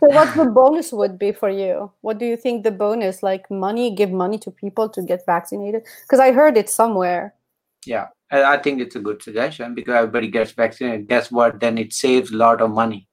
So 0.00 0.08
what 0.08 0.34
the 0.36 0.44
bonus 0.46 0.92
would 0.92 1.18
be 1.18 1.32
for 1.32 1.50
you? 1.50 1.90
What 2.00 2.18
do 2.18 2.26
you 2.26 2.36
think 2.36 2.62
the 2.62 2.70
bonus 2.70 3.22
like 3.22 3.50
money 3.50 3.94
give 3.94 4.12
money 4.12 4.38
to 4.38 4.50
people 4.50 4.88
to 4.88 5.02
get 5.02 5.26
vaccinated? 5.26 5.82
Because 6.02 6.20
i 6.20 6.32
heard 6.32 6.56
it 6.56 6.68
somewhere. 6.68 7.34
Yeah 7.86 8.06
i 8.30 8.56
think 8.56 8.80
it's 8.80 8.96
a 8.96 9.00
good 9.00 9.22
suggestion 9.22 9.74
because 9.74 9.94
everybody 9.94 10.28
gets 10.28 10.52
vaccinated. 10.52 11.08
Guess 11.08 11.30
what? 11.30 11.60
Then 11.60 11.78
it 11.78 11.92
saves 11.92 12.32
a 12.32 12.36
lot 12.36 12.60
of 12.60 12.70
money 12.70 13.06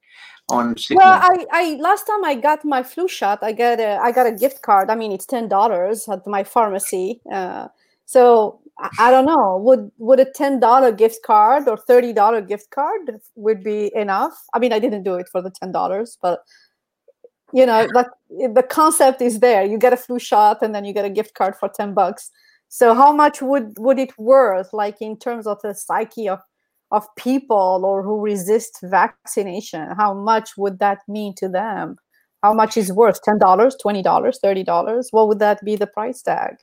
on 0.49 0.75
well 0.91 1.19
I, 1.21 1.45
I 1.51 1.77
last 1.79 2.05
time 2.05 2.23
i 2.25 2.35
got 2.35 2.65
my 2.65 2.83
flu 2.83 3.07
shot 3.07 3.39
i 3.41 3.51
got 3.53 3.79
a 3.79 3.97
i 4.01 4.11
got 4.11 4.27
a 4.27 4.31
gift 4.31 4.61
card. 4.61 4.89
I 4.89 4.95
mean 4.95 5.11
it's 5.11 5.25
ten 5.25 5.47
dollars 5.47 6.09
at 6.09 6.25
my 6.27 6.43
pharmacy 6.43 7.21
uh, 7.31 7.67
so 8.05 8.59
I, 8.77 8.89
I 8.99 9.11
don't 9.11 9.25
know. 9.25 9.57
Would 9.57 9.91
would 9.97 10.19
a 10.19 10.25
ten 10.25 10.59
dollar 10.59 10.91
gift 10.91 11.23
card 11.23 11.67
or 11.67 11.77
thirty 11.77 12.11
dollar 12.11 12.41
gift 12.41 12.71
card 12.71 13.21
would 13.35 13.63
be 13.63 13.91
enough? 13.95 14.33
I 14.53 14.59
mean 14.59 14.73
i 14.73 14.79
didn't 14.79 15.03
do 15.03 15.15
it 15.15 15.29
for 15.29 15.41
the 15.41 15.51
ten 15.51 15.71
dollars 15.71 16.17
but 16.21 16.43
you 17.53 17.65
know 17.65 17.87
like 17.93 18.07
the 18.31 18.65
concept 18.67 19.21
is 19.21 19.39
there. 19.39 19.65
You 19.65 19.77
get 19.77 19.93
a 19.93 19.97
flu 19.97 20.19
shot 20.19 20.61
and 20.61 20.73
then 20.73 20.85
you 20.85 20.93
get 20.93 21.05
a 21.05 21.09
gift 21.09 21.33
card 21.35 21.55
for 21.55 21.69
10 21.69 21.93
bucks. 21.93 22.31
So 22.69 22.93
how 22.93 23.11
much 23.11 23.41
would 23.41 23.73
would 23.77 23.99
it 23.99 24.17
worth, 24.17 24.71
like 24.71 25.01
in 25.01 25.17
terms 25.17 25.45
of 25.45 25.59
the 25.61 25.73
psyche 25.73 26.29
of 26.29 26.39
of 26.91 27.07
people 27.15 27.81
or 27.85 28.03
who 28.03 28.19
resist 28.21 28.79
vaccination? 28.83 29.89
How 29.97 30.13
much 30.13 30.51
would 30.57 30.79
that 30.79 30.99
mean 31.07 31.33
to 31.37 31.47
them? 31.49 31.95
How 32.43 32.53
much 32.53 32.77
is 32.77 32.91
worth? 32.91 33.21
Ten 33.21 33.37
dollars, 33.37 33.75
twenty 33.81 34.01
dollars, 34.01 34.39
thirty 34.41 34.63
dollars? 34.63 35.09
What 35.11 35.27
would 35.27 35.39
that 35.39 35.63
be 35.63 35.75
the 35.75 35.87
price 35.87 36.21
tag? 36.21 36.55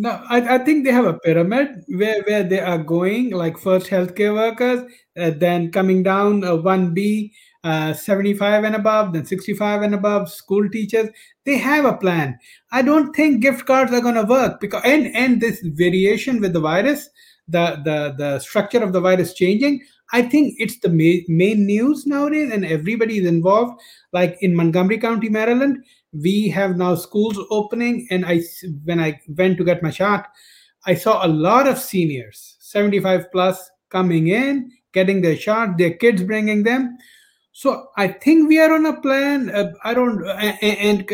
No, 0.00 0.22
I, 0.28 0.54
I 0.54 0.58
think 0.58 0.84
they 0.84 0.92
have 0.92 1.06
a 1.06 1.18
pyramid 1.18 1.82
where, 1.88 2.22
where 2.22 2.44
they 2.44 2.60
are 2.60 2.78
going, 2.78 3.30
like 3.30 3.58
first 3.58 3.88
healthcare 3.88 4.32
workers, 4.32 4.88
uh, 5.18 5.30
then 5.36 5.72
coming 5.72 6.04
down 6.04 6.44
uh, 6.44 6.52
1B, 6.52 7.32
uh, 7.64 7.92
75 7.92 8.62
and 8.62 8.76
above, 8.76 9.12
then 9.12 9.26
65 9.26 9.82
and 9.82 9.96
above, 9.96 10.30
school 10.30 10.68
teachers. 10.70 11.08
They 11.44 11.58
have 11.58 11.84
a 11.84 11.96
plan. 11.96 12.38
I 12.70 12.82
don't 12.82 13.12
think 13.12 13.42
gift 13.42 13.66
cards 13.66 13.92
are 13.92 14.00
going 14.00 14.14
to 14.14 14.22
work 14.22 14.60
because 14.60 14.82
and 14.84 15.08
and 15.16 15.40
this 15.40 15.60
variation 15.64 16.40
with 16.40 16.52
the 16.52 16.60
virus, 16.60 17.10
the 17.48 17.80
the 17.84 18.14
the 18.16 18.38
structure 18.38 18.82
of 18.82 18.92
the 18.92 19.00
virus 19.00 19.34
changing. 19.34 19.82
I 20.12 20.22
think 20.22 20.54
it's 20.58 20.78
the 20.78 20.88
main, 20.88 21.24
main 21.28 21.66
news 21.66 22.06
nowadays, 22.06 22.50
and 22.50 22.64
everybody 22.64 23.18
is 23.18 23.26
involved. 23.26 23.78
Like 24.12 24.38
in 24.40 24.56
Montgomery 24.56 24.98
County, 24.98 25.28
Maryland, 25.28 25.84
we 26.12 26.48
have 26.48 26.76
now 26.76 26.94
schools 26.94 27.38
opening 27.50 28.06
and 28.10 28.24
i 28.24 28.40
when 28.84 29.00
i 29.00 29.20
went 29.36 29.58
to 29.58 29.64
get 29.64 29.82
my 29.82 29.90
shot 29.90 30.28
i 30.86 30.94
saw 30.94 31.24
a 31.24 31.28
lot 31.28 31.66
of 31.66 31.78
seniors 31.78 32.56
75 32.60 33.30
plus 33.30 33.70
coming 33.90 34.28
in 34.28 34.70
getting 34.92 35.20
their 35.20 35.36
shot 35.36 35.76
their 35.76 35.92
kids 35.92 36.22
bringing 36.22 36.62
them 36.62 36.96
so 37.58 37.88
I 37.96 38.06
think 38.06 38.48
we 38.48 38.60
are 38.60 38.72
on 38.72 38.86
a 38.86 39.00
plan. 39.00 39.50
Uh, 39.50 39.72
I 39.82 39.92
don't, 39.92 40.24
and, 40.24 40.62
and 40.62 41.08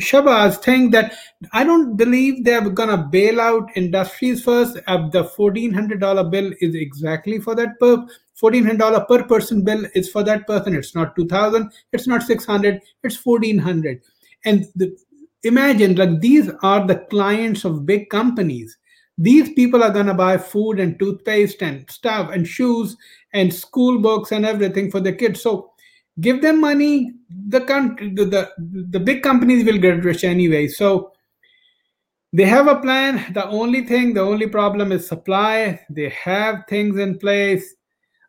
Shabazz 0.00 0.62
think 0.62 0.92
that 0.92 1.12
I 1.52 1.62
don't 1.62 1.94
believe 1.94 2.42
they're 2.42 2.70
gonna 2.70 2.96
bail 2.96 3.38
out 3.38 3.68
industries 3.76 4.42
first. 4.42 4.78
Uh, 4.86 5.10
the 5.10 5.24
fourteen 5.24 5.74
hundred 5.74 6.00
dollar 6.00 6.24
bill 6.24 6.50
is 6.62 6.74
exactly 6.74 7.38
for 7.38 7.54
that 7.54 7.78
purpose. 7.78 8.18
Fourteen 8.32 8.64
hundred 8.64 8.78
dollar 8.78 9.04
per 9.04 9.24
person 9.24 9.62
bill 9.62 9.84
is 9.94 10.08
for 10.08 10.22
that 10.22 10.46
person. 10.46 10.74
It's 10.74 10.94
not 10.94 11.14
two 11.14 11.26
thousand. 11.26 11.70
It's 11.92 12.06
not 12.06 12.22
six 12.22 12.46
hundred. 12.46 12.80
It's 13.02 13.16
fourteen 13.16 13.58
hundred. 13.58 14.00
And 14.46 14.64
the, 14.74 14.96
imagine 15.42 15.96
like 15.96 16.20
these 16.20 16.50
are 16.62 16.86
the 16.86 16.96
clients 17.10 17.66
of 17.66 17.84
big 17.84 18.08
companies 18.08 18.78
these 19.20 19.52
people 19.52 19.82
are 19.82 19.92
to 19.92 20.14
buy 20.14 20.38
food 20.38 20.80
and 20.80 20.98
toothpaste 20.98 21.60
and 21.62 21.88
stuff 21.90 22.30
and 22.32 22.48
shoes 22.48 22.96
and 23.32 23.52
school 23.52 23.98
books 23.98 24.32
and 24.32 24.44
everything 24.44 24.90
for 24.90 25.00
the 25.00 25.12
kids. 25.12 25.42
So 25.42 25.72
give 26.20 26.42
them 26.42 26.60
money. 26.60 27.12
The 27.48 27.60
country 27.62 28.10
the, 28.14 28.24
the, 28.24 28.50
the 28.90 29.00
big 29.00 29.22
companies 29.22 29.64
will 29.64 29.78
get 29.78 30.04
rich 30.04 30.24
anyway. 30.24 30.68
So 30.68 31.12
they 32.32 32.44
have 32.44 32.68
a 32.68 32.80
plan. 32.80 33.32
The 33.32 33.46
only 33.48 33.86
thing 33.86 34.14
the 34.14 34.20
only 34.20 34.46
problem 34.46 34.92
is 34.92 35.06
supply. 35.06 35.80
They 35.90 36.08
have 36.10 36.64
things 36.68 36.98
in 36.98 37.18
place. 37.18 37.74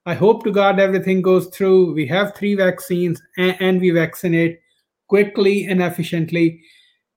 I 0.06 0.16
hope 0.16 0.44
to 0.44 0.52
god 0.52 0.80
everything 0.80 1.22
goes 1.22 1.48
through. 1.48 1.94
We 1.94 2.08
have 2.08 2.36
three 2.36 2.56
vaccines 2.56 3.22
and, 3.38 3.56
and 3.60 3.82
we 3.82 3.92
vaccinate 3.92 4.60
quickly 5.08 5.66
and 5.66 5.82
efficiently. 5.82 6.62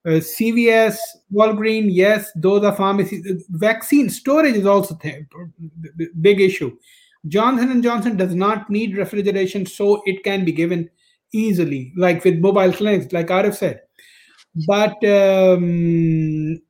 Uh, 0.06 0.20
CVS, 0.20 0.98
Walgreen, 1.32 1.86
yes, 1.88 2.30
those 2.36 2.62
are 2.62 2.76
pharmacies. 2.76 3.46
Vaccine 3.48 4.10
storage 4.10 4.56
is 4.56 4.66
also 4.66 4.94
th- 4.96 5.24
big 6.20 6.42
issue. 6.42 6.76
Johnson 7.28 7.70
and 7.70 7.82
Johnson 7.82 8.16
does 8.16 8.34
not 8.34 8.68
need 8.68 8.96
refrigeration, 8.96 9.66
so 9.66 10.02
it 10.04 10.22
can 10.24 10.44
be 10.44 10.52
given 10.52 10.90
easily, 11.32 11.92
like 11.96 12.24
with 12.24 12.38
mobile 12.38 12.72
clinics, 12.72 13.12
like 13.12 13.28
Arif 13.28 13.56
said. 13.56 13.80
But 14.66 15.02
um, 15.04 16.60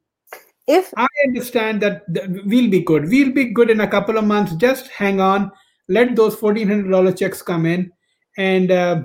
if 0.66 0.92
I 0.96 1.06
understand 1.26 1.82
that 1.82 2.02
we'll 2.46 2.70
be 2.70 2.80
good, 2.80 3.08
we'll 3.08 3.32
be 3.32 3.46
good 3.46 3.70
in 3.70 3.80
a 3.80 3.88
couple 3.88 4.16
of 4.16 4.24
months. 4.24 4.54
Just 4.54 4.88
hang 4.88 5.20
on, 5.20 5.50
let 5.88 6.16
those 6.16 6.34
fourteen 6.34 6.68
hundred 6.68 6.90
dollar 6.90 7.12
checks 7.12 7.42
come 7.42 7.66
in, 7.66 7.90
and 8.38 8.70
uh, 8.70 9.02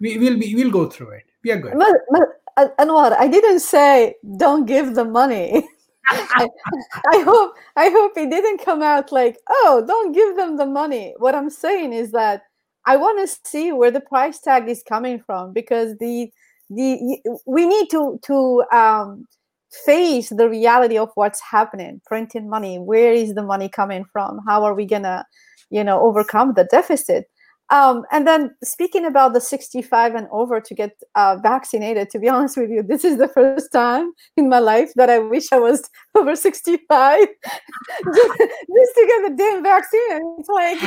we 0.00 0.18
will 0.18 0.38
be 0.38 0.54
we'll 0.54 0.70
go 0.70 0.90
through 0.90 1.10
it. 1.10 1.24
We 1.44 1.52
are 1.52 1.58
good. 1.58 1.74
Anwar, 2.78 3.14
I 3.18 3.28
didn't 3.28 3.60
say 3.60 4.14
don't 4.36 4.66
give 4.66 4.94
the 4.94 5.04
money. 5.04 5.68
I, 6.08 6.48
hope 7.24 7.54
I 7.76 7.88
hope 7.90 8.12
it 8.16 8.30
didn't 8.30 8.64
come 8.64 8.82
out 8.82 9.12
like, 9.12 9.38
oh, 9.48 9.84
don't 9.86 10.12
give 10.12 10.36
them 10.36 10.56
the 10.56 10.66
money. 10.66 11.14
What 11.18 11.34
I'm 11.34 11.50
saying 11.50 11.92
is 11.92 12.12
that 12.12 12.42
I 12.86 12.96
want 12.96 13.18
to 13.26 13.38
see 13.48 13.72
where 13.72 13.90
the 13.90 14.00
price 14.00 14.38
tag 14.40 14.68
is 14.68 14.82
coming 14.88 15.20
from 15.20 15.52
because 15.52 15.96
the 15.98 16.30
the 16.70 17.18
we 17.46 17.66
need 17.66 17.90
to 17.90 18.18
to 18.24 18.64
um, 18.72 19.26
face 19.84 20.28
the 20.30 20.48
reality 20.48 20.96
of 20.98 21.10
what's 21.14 21.40
happening. 21.40 22.00
Printing 22.06 22.48
money, 22.48 22.78
where 22.78 23.12
is 23.12 23.34
the 23.34 23.42
money 23.42 23.68
coming 23.68 24.04
from? 24.12 24.40
How 24.46 24.64
are 24.64 24.74
we 24.74 24.84
gonna, 24.86 25.24
you 25.70 25.82
know, 25.82 26.00
overcome 26.00 26.54
the 26.54 26.64
deficit? 26.64 27.26
Um, 27.70 28.04
and 28.12 28.26
then 28.26 28.54
speaking 28.62 29.04
about 29.04 29.32
the 29.32 29.40
65 29.40 30.14
and 30.14 30.28
over 30.30 30.60
to 30.60 30.74
get 30.74 30.92
uh, 31.14 31.36
vaccinated, 31.42 32.10
to 32.10 32.18
be 32.18 32.28
honest 32.36 32.56
with 32.56 32.70
you, 32.70 32.82
this 32.82 33.04
is 33.04 33.18
the 33.18 33.28
first 33.28 33.72
time 33.72 34.12
in 34.36 34.48
my 34.48 34.58
life 34.58 34.92
that 34.94 35.10
I 35.10 35.18
wish 35.18 35.52
I 35.52 35.58
was 35.58 35.88
over 36.14 36.36
65 36.36 37.18
just, 38.14 38.38
just, 38.38 38.94
to 38.94 39.06
get 39.06 39.30
the 39.30 39.34
damn 39.36 39.62
vaccine. 39.62 40.36
It's 40.38 40.48
like, 40.48 40.78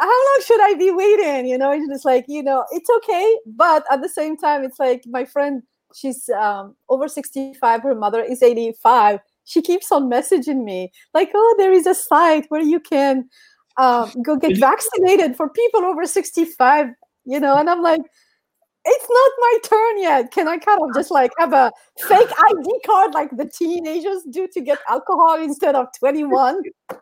how 0.00 0.08
long 0.08 0.40
should 0.44 0.60
I 0.60 0.74
be 0.74 0.90
waiting? 0.90 1.46
You 1.46 1.58
know, 1.58 1.70
it's 1.72 1.88
just 1.88 2.04
like, 2.04 2.24
you 2.28 2.42
know, 2.42 2.64
it's 2.72 2.90
okay. 2.98 3.36
But 3.46 3.84
at 3.90 4.02
the 4.02 4.08
same 4.08 4.36
time, 4.36 4.64
it's 4.64 4.78
like 4.78 5.04
my 5.06 5.24
friend, 5.24 5.62
she's 5.94 6.28
um, 6.30 6.74
over 6.88 7.08
65, 7.08 7.82
her 7.82 7.94
mother 7.94 8.22
is 8.22 8.42
85. 8.42 9.20
She 9.44 9.62
keeps 9.62 9.90
on 9.90 10.10
messaging 10.10 10.64
me 10.64 10.92
like, 11.14 11.30
oh, 11.34 11.54
there 11.58 11.72
is 11.72 11.86
a 11.86 11.94
site 11.94 12.46
where 12.50 12.60
you 12.60 12.78
can 12.78 13.28
um, 13.76 14.10
go 14.22 14.36
get 14.36 14.58
vaccinated 14.58 15.36
for 15.36 15.48
people 15.48 15.84
over 15.84 16.06
65 16.06 16.88
you 17.24 17.40
know? 17.40 17.56
And 17.56 17.68
i'm 17.70 17.82
like 17.82 18.02
it's 18.82 19.06
not 19.10 19.30
my 19.38 19.58
turn 19.64 19.98
yet. 19.98 20.32
Can 20.32 20.48
i 20.48 20.56
kind 20.56 20.80
of 20.82 20.94
just 20.94 21.10
like 21.10 21.30
have 21.38 21.52
a 21.52 21.70
fake 21.98 22.30
id 22.48 22.80
card 22.86 23.12
like 23.12 23.30
the 23.36 23.44
teenagers 23.44 24.22
do 24.30 24.48
to 24.52 24.60
get 24.60 24.78
alcohol 24.88 25.36
instead 25.42 25.74
of 25.74 25.86
21 25.98 26.62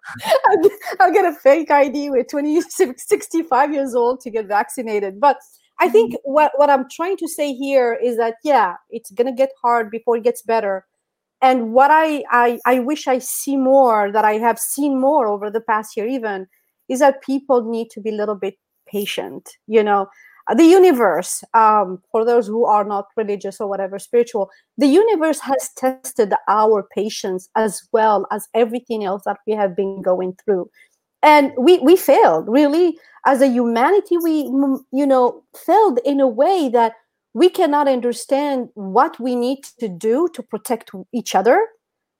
i'll 1.00 1.12
get 1.12 1.24
a 1.24 1.32
fake 1.32 1.70
id 1.70 2.10
with 2.10 2.26
20 2.28 2.60
65 2.62 3.72
years 3.72 3.94
old 3.94 4.20
to 4.20 4.30
get 4.30 4.46
vaccinated. 4.46 5.20
But 5.20 5.38
i 5.78 5.88
think 5.88 6.14
mm-hmm. 6.14 6.32
what, 6.32 6.52
what 6.56 6.68
i'm 6.68 6.86
trying 6.90 7.16
to 7.18 7.28
say 7.28 7.52
here 7.52 7.96
is 8.02 8.16
that 8.16 8.34
yeah 8.42 8.74
it's 8.90 9.12
gonna 9.12 9.32
get 9.32 9.50
hard 9.62 9.90
before 9.90 10.16
it 10.16 10.24
gets 10.24 10.42
better. 10.42 10.84
And 11.40 11.72
what 11.72 11.92
I, 11.92 12.24
I 12.32 12.58
i 12.66 12.80
wish 12.80 13.06
i 13.06 13.18
see 13.18 13.56
more 13.56 14.10
that 14.10 14.24
i 14.24 14.32
have 14.32 14.58
seen 14.58 15.00
more 15.00 15.28
over 15.28 15.48
the 15.48 15.60
past 15.60 15.96
year 15.96 16.08
even 16.08 16.48
is 16.88 17.00
that 17.00 17.22
people 17.22 17.62
need 17.64 17.90
to 17.90 18.00
be 18.00 18.10
a 18.10 18.14
little 18.16 18.34
bit 18.34 18.54
patient 18.86 19.48
you 19.66 19.82
know. 19.82 20.08
Uh, 20.50 20.54
the 20.54 20.64
universe 20.64 21.44
um, 21.52 22.02
for 22.10 22.24
those 22.24 22.46
who 22.46 22.64
are 22.64 22.84
not 22.84 23.08
religious 23.18 23.60
or 23.60 23.68
whatever 23.68 23.98
spiritual 23.98 24.50
the 24.78 24.86
universe 24.86 25.40
has 25.40 25.70
tested 25.76 26.32
our 26.48 26.86
patience 26.94 27.50
as 27.54 27.82
well 27.92 28.26
as 28.30 28.48
everything 28.54 29.04
else 29.04 29.22
that 29.26 29.36
we 29.46 29.52
have 29.52 29.76
been 29.76 30.00
going 30.00 30.34
through. 30.42 30.68
And 31.22 31.52
we 31.58 31.78
we 31.80 31.96
failed 31.96 32.46
really. 32.48 32.98
As 33.26 33.42
a 33.42 33.48
humanity 33.48 34.16
we 34.16 34.44
you 34.90 35.06
know 35.06 35.42
failed 35.54 35.98
in 36.06 36.18
a 36.18 36.26
way 36.26 36.70
that 36.72 36.94
we 37.34 37.50
cannot 37.50 37.86
understand 37.88 38.68
what 38.74 39.20
we 39.20 39.36
need 39.36 39.64
to 39.78 39.88
do 39.88 40.28
to 40.32 40.42
protect 40.42 40.90
each 41.12 41.34
other. 41.34 41.66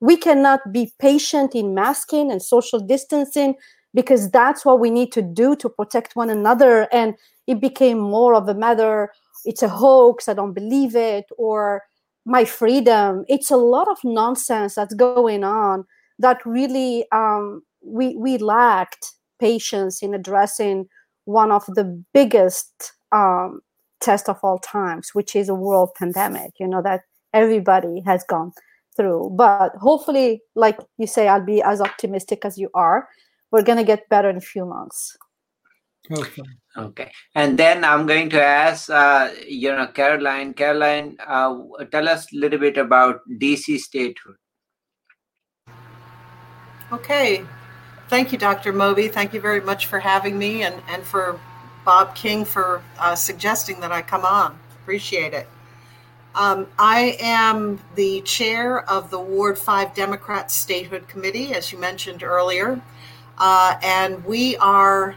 We 0.00 0.16
cannot 0.16 0.60
be 0.70 0.92
patient 1.00 1.54
in 1.54 1.74
masking 1.74 2.30
and 2.30 2.42
social 2.42 2.78
distancing 2.78 3.54
because 3.94 4.30
that's 4.30 4.64
what 4.64 4.80
we 4.80 4.90
need 4.90 5.12
to 5.12 5.22
do 5.22 5.56
to 5.56 5.68
protect 5.68 6.16
one 6.16 6.30
another. 6.30 6.88
And 6.92 7.14
it 7.46 7.60
became 7.60 7.98
more 7.98 8.34
of 8.34 8.48
a 8.48 8.54
matter 8.54 9.10
it's 9.44 9.62
a 9.62 9.68
hoax 9.68 10.28
i 10.28 10.34
don't 10.34 10.52
believe 10.52 10.96
it 10.96 11.24
or 11.38 11.80
my 12.28 12.44
freedom. 12.44 13.24
It's 13.26 13.50
a 13.50 13.56
lot 13.56 13.88
of 13.88 13.96
nonsense 14.04 14.74
that's 14.74 14.94
going 14.94 15.44
on 15.44 15.86
that 16.18 16.44
really 16.44 17.06
um, 17.10 17.62
we 17.82 18.16
we 18.16 18.36
lacked 18.38 19.14
patience 19.40 20.02
in 20.02 20.12
addressing 20.14 20.88
one 21.24 21.50
of 21.50 21.64
the 21.68 21.84
biggest 22.12 22.92
um, 23.12 23.60
test 24.00 24.28
of 24.28 24.38
all 24.42 24.58
times 24.58 25.10
which 25.14 25.34
is 25.34 25.48
a 25.48 25.54
world 25.54 25.90
pandemic 25.98 26.52
you 26.60 26.68
know 26.68 26.82
that 26.82 27.02
everybody 27.32 28.00
has 28.04 28.22
gone 28.24 28.52
through. 28.96 29.30
But 29.34 29.72
hopefully 29.76 30.42
like 30.54 30.78
you 30.98 31.06
say 31.06 31.28
i'll 31.28 31.44
be 31.44 31.62
as 31.62 31.80
optimistic 31.80 32.44
as 32.44 32.58
you 32.58 32.68
are 32.74 33.08
we're 33.50 33.62
going 33.62 33.78
to 33.78 33.84
get 33.84 34.08
better 34.08 34.30
in 34.30 34.36
a 34.36 34.40
few 34.40 34.64
months. 34.64 35.16
Okay. 36.10 36.42
Okay. 36.76 37.10
And 37.34 37.58
then 37.58 37.84
I'm 37.84 38.06
going 38.06 38.30
to 38.30 38.42
ask, 38.42 38.88
uh, 38.88 39.30
you 39.46 39.74
know, 39.74 39.86
Caroline. 39.88 40.54
Caroline, 40.54 41.16
uh, 41.26 41.54
tell 41.90 42.08
us 42.08 42.32
a 42.32 42.36
little 42.36 42.58
bit 42.58 42.78
about 42.78 43.20
DC 43.40 43.78
statehood. 43.78 44.36
Okay. 46.92 47.44
Thank 48.08 48.32
you, 48.32 48.38
Dr. 48.38 48.72
Moby. 48.72 49.08
Thank 49.08 49.34
you 49.34 49.40
very 49.40 49.60
much 49.60 49.86
for 49.86 49.98
having 49.98 50.38
me 50.38 50.62
and, 50.62 50.80
and 50.88 51.02
for 51.02 51.38
Bob 51.84 52.14
King 52.14 52.44
for 52.44 52.82
uh, 52.98 53.14
suggesting 53.14 53.80
that 53.80 53.92
I 53.92 54.00
come 54.00 54.24
on. 54.24 54.58
Appreciate 54.82 55.34
it. 55.34 55.46
Um, 56.34 56.68
I 56.78 57.16
am 57.20 57.80
the 57.96 58.20
chair 58.22 58.88
of 58.88 59.10
the 59.10 59.18
Ward 59.18 59.58
5 59.58 59.94
Democrat 59.94 60.50
Statehood 60.50 61.08
Committee, 61.08 61.52
as 61.52 61.72
you 61.72 61.78
mentioned 61.78 62.22
earlier. 62.22 62.80
Uh, 63.38 63.78
and 63.82 64.24
we 64.24 64.56
are 64.56 65.16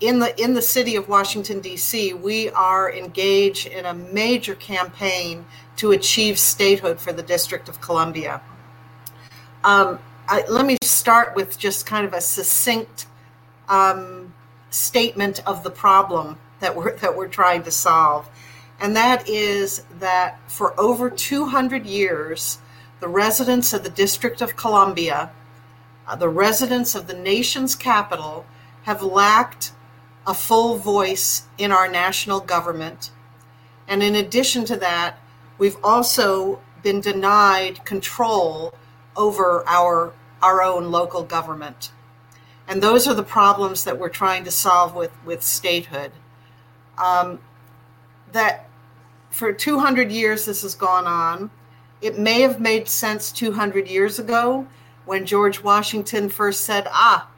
in 0.00 0.18
the 0.18 0.42
in 0.42 0.54
the 0.54 0.62
city 0.62 0.96
of 0.96 1.08
Washington 1.08 1.60
D.C. 1.60 2.14
We 2.14 2.50
are 2.50 2.92
engaged 2.92 3.66
in 3.66 3.86
a 3.86 3.94
major 3.94 4.54
campaign 4.54 5.44
to 5.76 5.92
achieve 5.92 6.38
statehood 6.38 7.00
for 7.00 7.12
the 7.12 7.22
District 7.22 7.68
of 7.68 7.80
Columbia. 7.80 8.40
Um, 9.62 9.98
I, 10.28 10.44
let 10.48 10.66
me 10.66 10.76
start 10.82 11.36
with 11.36 11.58
just 11.58 11.86
kind 11.86 12.06
of 12.06 12.12
a 12.12 12.20
succinct 12.20 13.06
um, 13.68 14.32
statement 14.70 15.46
of 15.46 15.62
the 15.62 15.70
problem 15.70 16.38
that 16.60 16.74
we're 16.74 16.96
that 16.96 17.16
we're 17.16 17.28
trying 17.28 17.62
to 17.64 17.70
solve, 17.70 18.28
and 18.80 18.96
that 18.96 19.28
is 19.28 19.84
that 19.98 20.40
for 20.50 20.78
over 20.80 21.10
200 21.10 21.86
years, 21.86 22.58
the 23.00 23.08
residents 23.08 23.72
of 23.74 23.84
the 23.84 23.90
District 23.90 24.40
of 24.40 24.56
Columbia, 24.56 25.30
the 26.18 26.28
residents 26.28 26.94
of 26.94 27.06
the 27.06 27.14
nation's 27.14 27.74
capital, 27.74 28.46
have 28.82 29.02
lacked 29.02 29.72
a 30.26 30.34
full 30.34 30.76
voice 30.76 31.44
in 31.58 31.72
our 31.72 31.88
national 31.88 32.40
government. 32.40 33.10
And 33.88 34.02
in 34.02 34.14
addition 34.14 34.64
to 34.66 34.76
that, 34.76 35.18
we've 35.58 35.76
also 35.82 36.60
been 36.82 37.00
denied 37.00 37.84
control 37.84 38.74
over 39.16 39.66
our, 39.66 40.12
our 40.42 40.62
own 40.62 40.90
local 40.90 41.22
government. 41.22 41.92
And 42.68 42.82
those 42.82 43.08
are 43.08 43.14
the 43.14 43.24
problems 43.24 43.84
that 43.84 43.98
we're 43.98 44.08
trying 44.08 44.44
to 44.44 44.50
solve 44.50 44.94
with, 44.94 45.10
with 45.24 45.42
statehood. 45.42 46.12
Um, 46.96 47.40
that 48.32 48.68
for 49.30 49.52
200 49.52 50.10
years 50.12 50.44
this 50.44 50.62
has 50.62 50.74
gone 50.74 51.06
on. 51.06 51.50
It 52.00 52.18
may 52.18 52.40
have 52.40 52.60
made 52.60 52.88
sense 52.88 53.32
200 53.32 53.88
years 53.88 54.18
ago 54.18 54.66
when 55.10 55.26
George 55.26 55.60
Washington 55.60 56.28
first 56.28 56.60
said, 56.60 56.86
ah, 56.88 57.28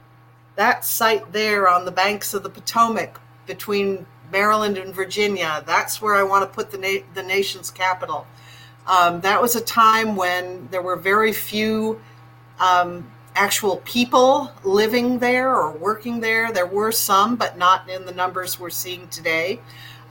that 0.57 0.85
site 0.85 1.33
there 1.33 1.67
on 1.67 1.85
the 1.85 1.91
banks 1.91 2.35
of 2.35 2.43
the 2.43 2.49
Potomac 2.49 3.19
between 3.47 4.05
Maryland 4.31 4.77
and 4.77 4.93
Virginia, 4.93 5.63
that's 5.65 5.99
where 5.99 6.13
I 6.13 6.21
want 6.21 6.47
to 6.47 6.55
put 6.55 6.69
the, 6.69 6.77
na- 6.77 7.03
the 7.15 7.23
nation's 7.23 7.71
capital. 7.71 8.27
Um, 8.85 9.21
that 9.21 9.41
was 9.41 9.55
a 9.55 9.61
time 9.61 10.15
when 10.15 10.67
there 10.69 10.83
were 10.83 10.95
very 10.95 11.33
few 11.33 11.99
um, 12.59 13.11
actual 13.33 13.77
people 13.77 14.51
living 14.63 15.17
there 15.17 15.49
or 15.51 15.71
working 15.71 16.19
there. 16.19 16.51
There 16.51 16.67
were 16.67 16.91
some, 16.91 17.37
but 17.37 17.57
not 17.57 17.89
in 17.89 18.05
the 18.05 18.13
numbers 18.13 18.59
we're 18.59 18.69
seeing 18.69 19.07
today. 19.07 19.59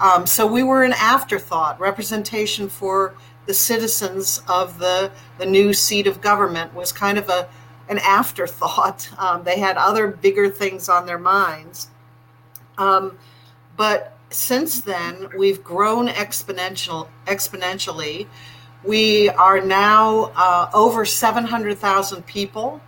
Um, 0.01 0.27
so 0.27 0.49
we 0.49 0.65
were 0.65 0.83
an 0.83 0.95
afterthought. 0.95 1.79
Representation 1.79 2.69
for 2.69 3.15
the 3.47 3.55
citizens 3.55 4.41
of 4.49 4.79
the, 4.79 5.11
the 5.39 5.47
new 5.47 5.73
seat 5.73 6.07
of 6.07 6.21
government 6.21 6.75
was 6.75 6.93
kind 6.93 7.19
of 7.19 7.29
a 7.29 7.49
an 7.89 7.99
afterthought. 7.99 9.09
Um, 9.19 9.45
they 9.45 9.59
had 9.59 9.77
other 9.77 10.09
bigger 10.09 10.49
things 10.49 10.89
on 10.89 11.07
their 11.07 11.19
minds. 11.19 11.89
Um, 12.77 13.17
but 13.77 14.17
since 14.31 14.81
then, 14.81 15.29
we've 15.37 15.63
grown 15.63 16.09
exponential 16.09 17.09
exponentially. 17.27 18.27
We 18.83 19.29
are 19.29 19.61
now 19.61 20.33
uh, 20.35 20.71
over 20.75 21.05
700,000 21.05 22.27
people 22.27 22.81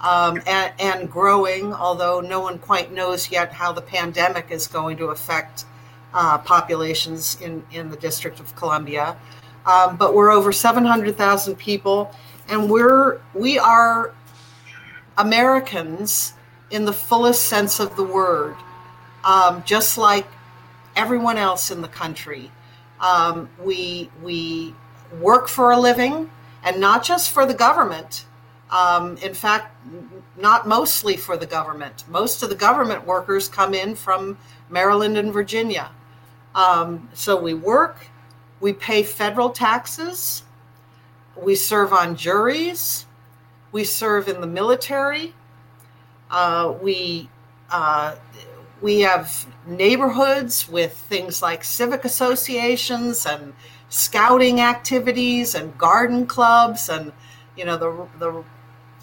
um, 0.00 0.42
and, 0.46 0.72
and, 0.78 1.10
growing, 1.10 1.72
although 1.72 2.20
no 2.20 2.40
one 2.40 2.58
quite 2.58 2.92
knows 2.92 3.30
yet 3.30 3.52
how 3.52 3.72
the 3.72 3.82
pandemic 3.82 4.50
is 4.50 4.66
going 4.66 4.96
to 4.98 5.06
affect 5.06 5.64
uh, 6.12 6.38
populations 6.38 7.40
in, 7.40 7.64
in 7.70 7.90
the 7.90 7.96
District 7.96 8.40
of 8.40 8.54
Columbia. 8.56 9.16
Um, 9.66 9.96
but 9.96 10.14
we're 10.14 10.30
over 10.30 10.52
700,000 10.52 11.56
people, 11.56 12.10
and 12.48 12.70
we're 12.70 13.20
we 13.34 13.58
are 13.58 14.14
Americans 15.18 16.32
in 16.70 16.84
the 16.84 16.92
fullest 16.92 17.46
sense 17.46 17.78
of 17.80 17.94
the 17.96 18.04
word, 18.04 18.56
um, 19.24 19.62
just 19.66 19.98
like 19.98 20.26
everyone 20.96 21.36
else 21.36 21.70
in 21.70 21.82
the 21.82 21.88
country. 21.88 22.50
Um, 23.00 23.48
we 23.62 24.10
we 24.22 24.74
work 25.20 25.48
for 25.48 25.72
a 25.72 25.78
living, 25.78 26.30
and 26.64 26.80
not 26.80 27.04
just 27.04 27.30
for 27.30 27.46
the 27.46 27.54
government. 27.54 28.26
Um, 28.70 29.16
in 29.16 29.34
fact, 29.34 29.76
not 30.36 30.68
mostly 30.68 31.16
for 31.16 31.36
the 31.36 31.46
government. 31.46 32.04
Most 32.08 32.42
of 32.44 32.50
the 32.50 32.54
government 32.54 33.04
workers 33.04 33.48
come 33.48 33.74
in 33.74 33.96
from 33.96 34.38
Maryland 34.68 35.18
and 35.18 35.32
Virginia. 35.32 35.90
Um, 36.54 37.08
so 37.12 37.40
we 37.40 37.54
work, 37.54 38.06
we 38.60 38.72
pay 38.72 39.02
federal 39.02 39.50
taxes, 39.50 40.44
we 41.36 41.54
serve 41.54 41.92
on 41.92 42.16
juries, 42.16 43.06
we 43.72 43.84
serve 43.84 44.28
in 44.28 44.40
the 44.40 44.46
military. 44.46 45.34
Uh, 46.30 46.74
we 46.80 47.28
uh, 47.70 48.16
we 48.80 49.00
have 49.00 49.46
neighborhoods 49.66 50.68
with 50.68 50.92
things 50.92 51.42
like 51.42 51.64
civic 51.64 52.04
associations 52.04 53.26
and 53.26 53.52
scouting 53.88 54.60
activities 54.60 55.54
and 55.54 55.76
garden 55.76 56.26
clubs 56.26 56.88
and 56.88 57.12
you 57.56 57.64
know 57.64 57.76
the 57.76 58.06
the 58.18 58.44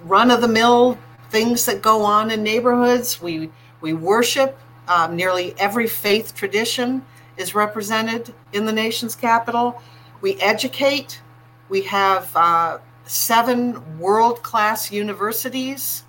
run 0.04 0.32
of 0.32 0.42
the 0.42 0.48
mill 0.48 0.98
things 1.30 1.66
that 1.66 1.82
go 1.82 2.04
on 2.04 2.32
in 2.32 2.44
neighborhoods. 2.44 3.22
We 3.22 3.50
we 3.82 3.94
worship. 3.94 4.58
Um, 4.90 5.18
nearly 5.18 5.54
every 5.60 5.86
faith 5.86 6.34
tradition 6.34 7.06
is 7.38 7.56
represented 7.56 8.34
in 8.54 8.66
the 8.66 8.72
nation's 8.72 9.16
capital. 9.16 9.82
We 10.22 10.36
educate. 10.42 11.22
We 11.70 11.82
have 11.84 12.36
uh, 12.36 12.80
seven 13.06 14.00
world 14.00 14.44
class 14.44 14.92
universities 14.92 16.04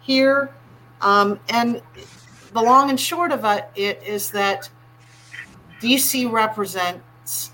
here. 0.00 0.50
Um, 1.00 1.40
and 1.48 1.82
the 2.52 2.62
long 2.62 2.90
and 2.90 3.00
short 3.00 3.32
of 3.32 3.44
it, 3.74 4.02
is 4.04 4.30
that 4.32 4.68
DC 5.80 6.30
represents 6.30 7.52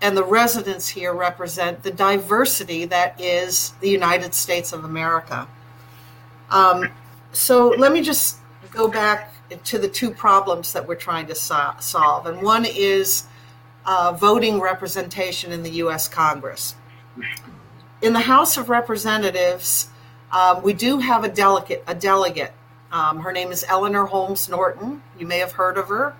and 0.00 0.16
the 0.16 0.24
residents 0.24 0.86
here 0.86 1.14
represent 1.14 1.82
the 1.82 1.90
diversity 1.90 2.84
that 2.84 3.18
is 3.18 3.70
the 3.80 3.88
United 3.88 4.34
States 4.34 4.72
of 4.72 4.84
America. 4.84 5.48
Um, 6.50 6.90
so 7.32 7.68
let 7.68 7.90
me 7.90 8.02
just 8.02 8.36
go 8.70 8.86
back 8.86 9.33
to 9.64 9.78
the 9.78 9.88
two 9.88 10.10
problems 10.10 10.72
that 10.72 10.86
we're 10.86 10.94
trying 10.94 11.26
to 11.26 11.34
so- 11.34 11.74
solve. 11.80 12.26
And 12.26 12.42
one 12.42 12.64
is 12.64 13.24
uh, 13.86 14.16
voting 14.18 14.60
representation 14.60 15.52
in 15.52 15.62
the 15.62 15.70
US 15.70 16.08
Congress 16.08 16.74
in 18.04 18.12
the 18.12 18.20
House 18.20 18.58
of 18.58 18.68
Representatives, 18.68 19.88
um, 20.30 20.62
we 20.62 20.74
do 20.74 20.98
have 20.98 21.24
a 21.24 21.28
delegate. 21.28 21.82
A 21.86 21.94
delegate. 21.94 22.52
Um, 22.92 23.20
her 23.20 23.32
name 23.32 23.50
is 23.50 23.64
Eleanor 23.66 24.04
Holmes 24.04 24.48
Norton. 24.48 25.02
You 25.18 25.26
may 25.26 25.38
have 25.38 25.52
heard 25.52 25.78
of 25.78 25.88
her. 25.88 26.14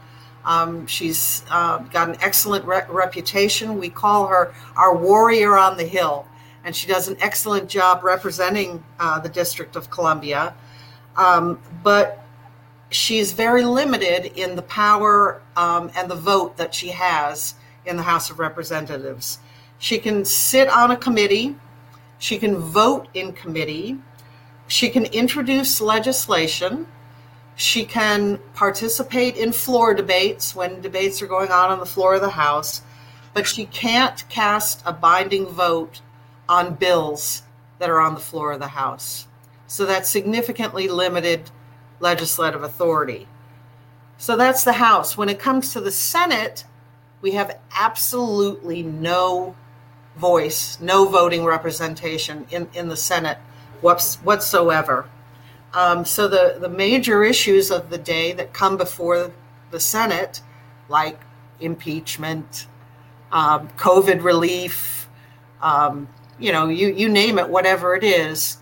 Um, 0.47 0.87
she's 0.87 1.45
uh, 1.51 1.79
got 1.79 2.09
an 2.09 2.17
excellent 2.21 2.65
re- 2.65 2.85
reputation. 2.89 3.79
We 3.79 3.91
call 3.91 4.27
her 4.29 4.55
our 4.77 4.97
warrior 4.97 5.57
on 5.59 5.77
the 5.77 5.85
hill, 5.85 6.27
and 6.65 6.75
she 6.75 6.87
does 6.87 7.09
an 7.09 7.17
excellent 7.21 7.69
job 7.69 8.03
representing 8.03 8.83
uh, 8.99 9.21
the 9.21 9.29
District 9.29 9.77
of 9.77 9.91
Columbia. 9.91 10.55
Um, 11.17 11.61
but 11.83 12.24
she's 12.91 13.33
very 13.33 13.65
limited 13.65 14.27
in 14.39 14.57
the 14.57 14.63
power 14.63 15.43
um, 15.57 15.91
and 15.97 16.11
the 16.11 16.17
vote 16.17 16.57
that 16.57 16.75
she 16.75 16.89
has 16.89 17.55
in 17.85 17.97
the 17.97 18.03
House 18.03 18.31
of 18.31 18.39
Representatives. 18.39 19.39
She 19.79 19.99
can 19.99 20.25
sit 20.25 20.69
on 20.69 20.91
a 20.91 20.97
committee 20.97 21.57
she 22.25 22.39
can 22.39 22.57
vote 22.57 23.09
in 23.13 23.35
committee. 23.35 23.99
She 24.67 24.89
can 24.89 25.05
introduce 25.05 25.79
legislation. 25.81 26.87
She 27.55 27.85
can 27.85 28.39
participate 28.55 29.37
in 29.37 29.53
floor 29.53 29.93
debates 29.93 30.57
when 30.57 30.81
debates 30.81 31.21
are 31.21 31.27
going 31.27 31.51
on 31.51 31.71
on 31.71 31.81
the 31.81 31.87
floor 31.87 32.15
of 32.15 32.23
the 32.23 32.31
House, 32.31 32.81
but 33.35 33.47
she 33.47 33.67
can't 33.67 34.27
cast 34.31 34.83
a 34.87 34.93
binding 34.95 35.45
vote 35.47 36.01
on 36.49 36.77
bills 36.77 37.43
that 37.79 37.91
are 37.91 38.01
on 38.01 38.15
the 38.15 38.21
floor 38.21 38.53
of 38.53 38.61
the 38.61 38.69
House. 38.69 39.29
So 39.67 39.85
that's 39.85 40.09
significantly 40.09 40.89
limited 40.89 41.51
legislative 42.01 42.63
authority. 42.63 43.27
So 44.19 44.37
that's 44.37 44.65
the 44.65 44.75
House. 44.75 45.17
When 45.17 45.29
it 45.29 45.39
comes 45.39 45.73
to 45.73 45.81
the 45.81 45.91
Senate, 45.91 46.65
we 47.21 47.33
have 47.33 47.59
absolutely 47.75 48.83
no 48.83 49.55
voice, 50.17 50.79
no 50.81 51.07
voting 51.07 51.45
representation 51.45 52.47
in, 52.51 52.69
in 52.75 52.89
the 52.89 52.97
Senate 52.97 53.39
whatsoever. 53.81 55.09
Um, 55.73 56.05
so 56.05 56.29
the, 56.29 56.57
the 56.61 56.69
major 56.69 57.25
issues 57.25 57.71
of 57.71 57.91
the 57.91 57.99
day 57.99 58.33
that 58.33 58.53
come 58.53 58.77
before 58.77 59.33
the 59.71 59.81
Senate, 59.81 60.41
like 60.89 61.21
impeachment, 61.61 62.69
um, 63.33 63.69
COVID 63.77 64.23
relief, 64.23 65.09
um, 65.61 66.09
you 66.39 66.53
know, 66.53 66.69
you, 66.69 66.89
you 66.89 67.09
name 67.09 67.39
it, 67.39 67.49
whatever 67.49 67.95
it 67.95 68.05
is, 68.05 68.59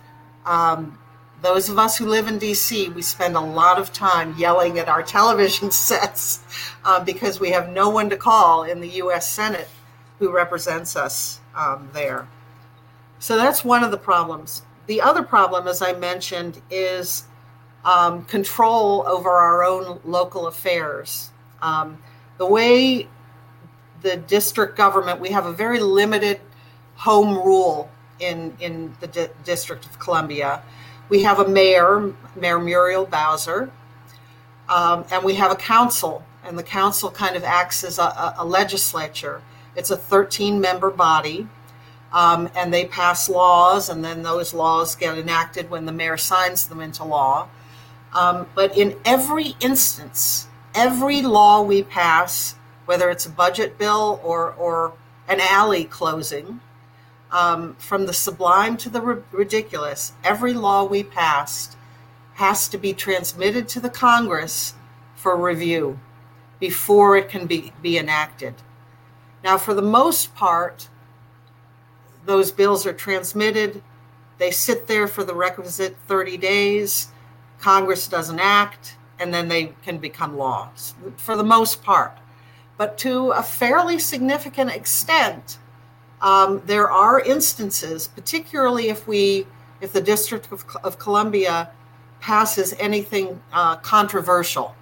um, 0.47 0.99
those 1.43 1.68
of 1.68 1.78
us 1.78 1.99
who 1.99 2.07
live 2.07 2.28
in 2.28 2.38
DC, 2.38 2.95
we 2.95 3.03
spend 3.03 3.36
a 3.36 3.40
lot 3.40 3.78
of 3.78 3.93
time 3.93 4.34
yelling 4.38 4.78
at 4.78 4.88
our 4.88 5.03
television 5.03 5.70
sets 5.72 6.40
uh, 6.84 7.03
because 7.05 7.40
we 7.40 7.51
have 7.51 7.68
no 7.68 7.90
one 7.90 8.09
to 8.11 8.16
call 8.16 8.62
in 8.62 8.80
the 8.80 8.88
US 9.03 9.30
Senate 9.30 9.68
who 10.18 10.30
represents 10.30 10.95
us 10.95 11.40
um, 11.57 11.90
there. 11.93 12.28
So 13.18 13.36
that's 13.36 13.64
one 13.64 13.82
of 13.84 13.90
the 13.90 13.99
problems. 13.99 14.62
The 14.86 15.01
other 15.01 15.22
problem, 15.22 15.66
as 15.66 15.82
I 15.82 15.93
mentioned, 15.95 16.61
is 16.70 17.24
um, 17.84 18.24
control 18.24 19.05
over 19.07 19.30
our 19.30 19.64
own 19.64 20.01
local 20.05 20.47
affairs. 20.47 21.30
Um, 21.61 21.99
the 22.38 22.47
way 22.47 23.09
the 24.03 24.16
district 24.16 24.76
government, 24.76 25.20
we 25.20 25.30
have 25.30 25.47
a 25.47 25.53
very 25.53 25.80
limited 25.80 26.40
home 26.97 27.36
rule 27.36 27.90
in, 28.18 28.57
in 28.61 28.95
the 29.01 29.07
D- 29.07 29.26
District 29.45 29.84
of 29.84 29.99
Columbia. 29.99 30.62
We 31.13 31.25
have 31.25 31.41
a 31.41 31.47
mayor, 31.47 32.15
Mayor 32.35 32.59
Muriel 32.59 33.05
Bowser, 33.05 33.71
um, 34.67 35.05
and 35.11 35.23
we 35.23 35.35
have 35.35 35.53
a 35.53 35.57
council, 35.57 36.25
and 36.43 36.59
the 36.59 36.63
council 36.63 37.11
kind 37.11 37.37
of 37.37 37.45
acts 37.45 37.85
as 37.85 37.99
a, 37.99 38.35
a 38.39 38.47
legislature. 38.47 39.43
It's 39.77 39.91
a 39.91 39.97
13 39.99 40.59
member 40.59 40.91
body, 40.91 41.49
um, 42.15 42.49
and 42.57 42.73
they 42.73 42.87
pass 42.87 43.29
laws, 43.29 43.91
and 43.91 44.03
then 44.03 44.23
those 44.23 44.55
laws 44.55 44.97
get 44.97 45.19
enacted 45.19 45.69
when 45.69 45.85
the 45.85 45.93
mayor 45.93 46.17
signs 46.17 46.67
them 46.67 46.81
into 46.81 47.05
law. 47.05 47.47
Um, 48.15 48.47
but 48.55 48.75
in 48.75 48.97
every 49.05 49.55
instance, 49.61 50.49
every 50.75 51.21
law 51.21 51.61
we 51.61 51.83
pass, 51.83 52.55
whether 52.87 53.11
it's 53.11 53.27
a 53.27 53.31
budget 53.31 53.77
bill 53.77 54.19
or, 54.25 54.55
or 54.55 54.95
an 55.29 55.41
alley 55.41 55.85
closing, 55.85 56.61
um, 57.33 57.74
from 57.76 58.07
the 58.07 58.12
sublime 58.12 58.76
to 58.76 58.91
the 58.91 59.01
ridiculous, 59.33 60.12
every 60.22 60.53
law 60.53 60.85
we 60.85 61.03
passed 61.03 61.76
has 62.35 62.68
to 62.68 62.78
be 62.78 62.93
transmitted 62.93 63.68
to 63.68 63.80
the 63.80 63.91
Congress 63.91 64.74
for 65.14 65.37
review 65.37 65.99
before 66.61 67.16
it 67.16 67.28
can 67.28 67.47
be, 67.47 67.72
be 67.83 67.99
enacted. 67.99 68.55
Now, 69.43 69.59
for 69.59 69.74
the 69.74 69.83
most 69.83 70.35
part, 70.35 70.89
those 72.24 72.53
bills 72.53 72.87
are 72.87 72.93
transmitted, 72.93 73.83
they 74.39 74.51
sit 74.51 74.87
there 74.87 75.09
for 75.09 75.24
the 75.24 75.35
requisite 75.35 75.97
30 76.07 76.37
days, 76.37 77.09
Congress 77.59 78.07
doesn't 78.07 78.41
act, 78.41 78.97
and 79.18 79.33
then 79.33 79.49
they 79.49 79.72
can 79.83 79.99
become 79.99 80.37
laws 80.37 80.95
for 81.16 81.37
the 81.37 81.45
most 81.45 81.83
part. 81.83 82.18
But 82.76 82.99
to 82.99 83.30
a 83.30 83.43
fairly 83.43 83.99
significant 83.99 84.70
extent, 84.70 85.59
um, 86.23 86.62
there 86.66 86.91
are 86.91 87.20
instances, 87.20 88.07
particularly 88.07 88.89
if 88.89 89.07
we, 89.09 89.47
if 89.81 89.93
the 89.93 90.01
District 90.01 90.51
of, 90.53 90.64
of 90.85 90.99
Columbia 90.99 91.70
passes 92.20 92.73
anything 92.79 93.43
uh, 93.53 93.77
controversial. 93.77 94.75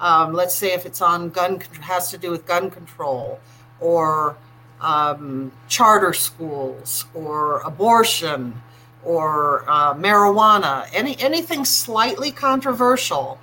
Um, 0.00 0.32
let's 0.32 0.54
say 0.54 0.72
if 0.72 0.86
it's 0.86 1.02
on 1.02 1.28
gun 1.28 1.60
has 1.82 2.10
to 2.10 2.18
do 2.18 2.30
with 2.30 2.46
gun 2.46 2.70
control 2.70 3.38
or 3.78 4.36
um, 4.80 5.52
charter 5.68 6.14
schools 6.14 7.04
or 7.14 7.60
abortion 7.60 8.60
or 9.04 9.64
uh, 9.68 9.94
marijuana, 9.94 10.88
any 10.92 11.20
anything 11.20 11.64
slightly 11.64 12.32
controversial, 12.32 13.38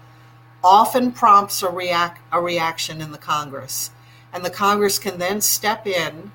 often 0.63 1.11
prompts 1.11 1.61
a 1.61 1.69
react 1.69 2.19
a 2.33 2.41
reaction 2.41 2.99
in 3.01 3.11
the 3.11 3.17
Congress, 3.17 3.91
and 4.33 4.43
the 4.43 4.49
Congress 4.49 4.97
can 4.97 5.19
then 5.19 5.39
step 5.39 5.85
in 5.85 6.31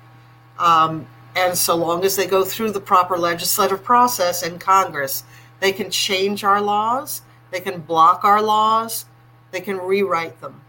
um, 0.59 1.07
and 1.35 1.57
so 1.57 1.75
long 1.75 2.05
as 2.05 2.15
they 2.15 2.27
go 2.27 2.45
through 2.45 2.71
the 2.71 2.79
proper 2.79 3.17
legislative 3.17 3.83
process 3.83 4.41
in 4.41 4.57
Congress, 4.57 5.23
they 5.59 5.71
can 5.71 5.91
change 5.91 6.43
our 6.43 6.61
laws, 6.61 7.21
they 7.51 7.59
can 7.59 7.81
block 7.81 8.23
our 8.23 8.41
laws, 8.41 9.05
they 9.51 9.61
can 9.61 9.77
rewrite 9.77 10.39
them. 10.41 10.61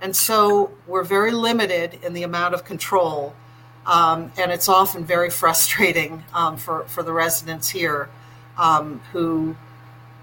And 0.00 0.14
so 0.14 0.72
we're 0.86 1.04
very 1.04 1.30
limited 1.30 1.98
in 2.02 2.12
the 2.12 2.24
amount 2.24 2.54
of 2.54 2.64
control. 2.64 3.34
Um, 3.86 4.32
and 4.36 4.50
it's 4.50 4.68
often 4.68 5.04
very 5.04 5.30
frustrating 5.30 6.24
um, 6.34 6.56
for, 6.56 6.84
for 6.84 7.02
the 7.02 7.12
residents 7.12 7.68
here 7.70 8.10
um, 8.58 9.00
who 9.12 9.56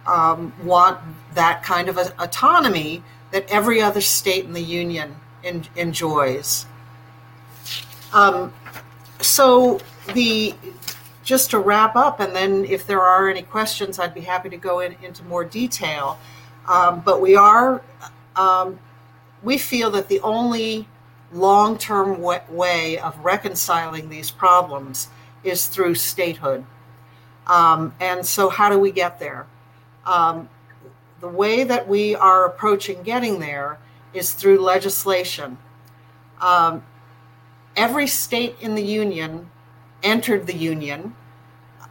um, 0.06 0.54
want 0.64 1.00
that 1.34 1.64
kind 1.64 1.90
of 1.90 1.98
autonomy 1.98 3.04
that 3.32 3.50
every 3.50 3.82
other 3.82 4.02
state 4.02 4.46
in 4.46 4.54
the 4.54 4.62
union 4.62 5.16
in, 5.44 5.66
enjoys. 5.76 6.66
Um, 8.12 8.54
so 9.22 9.80
the 10.14 10.56
just 11.24 11.52
to 11.52 11.60
wrap 11.60 11.96
up, 11.96 12.20
and 12.20 12.36
then 12.36 12.66
if 12.66 12.88
there 12.88 13.02
are 13.02 13.30
any 13.30 13.44
questions, 13.44 14.00
I'd 14.00 14.16
be 14.16 14.22
happy 14.22 14.50
to 14.50 14.58
go 14.58 14.80
in, 14.80 14.96
into 15.04 15.24
more 15.26 15.46
detail. 15.46 16.18
Um, 16.68 17.02
but 17.02 17.22
we 17.22 17.36
are, 17.36 17.84
um, 18.36 18.80
we 19.44 19.58
feel 19.58 19.92
that 19.92 20.08
the 20.08 20.20
only 20.22 20.88
long 21.32 21.78
term 21.78 22.20
way 22.20 22.98
of 22.98 23.18
reconciling 23.24 24.10
these 24.10 24.32
problems 24.32 25.10
is 25.44 25.68
through 25.68 25.96
statehood. 25.96 26.66
Um, 27.46 27.94
and 28.00 28.26
so, 28.26 28.50
how 28.50 28.70
do 28.70 28.80
we 28.80 28.92
get 28.92 29.20
there? 29.20 29.46
Um, 30.06 30.50
the 31.20 31.28
way 31.28 31.64
that 31.64 31.88
we 31.88 32.16
are 32.16 32.46
approaching 32.46 33.04
getting 33.04 33.40
there 33.40 33.78
is 34.14 34.34
through 34.34 34.60
legislation. 34.60 35.58
Um, 36.42 36.84
every 37.80 38.06
state 38.06 38.58
in 38.60 38.76
the 38.76 38.84
Union 38.84 39.50
entered 40.04 40.46
the 40.46 40.56
Union, 40.56 41.16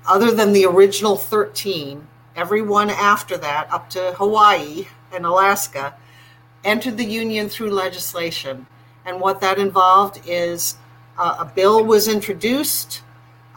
other 0.07 0.31
than 0.31 0.53
the 0.53 0.67
original 0.67 1.17
13, 1.17 2.07
every 2.37 2.61
one 2.61 2.91
after 2.91 3.39
that, 3.39 3.73
up 3.73 3.89
to 3.89 4.13
Hawaii 4.19 4.87
and 5.11 5.25
Alaska, 5.25 5.95
entered 6.63 6.99
the 6.99 7.07
Union 7.07 7.49
through 7.49 7.71
legislation. 7.71 8.67
And 9.07 9.19
what 9.19 9.41
that 9.41 9.59
involved 9.59 10.21
is 10.27 10.77
uh, 11.17 11.37
a 11.41 11.47
bill 11.47 11.83
was 11.83 12.07
introduced 12.07 13.01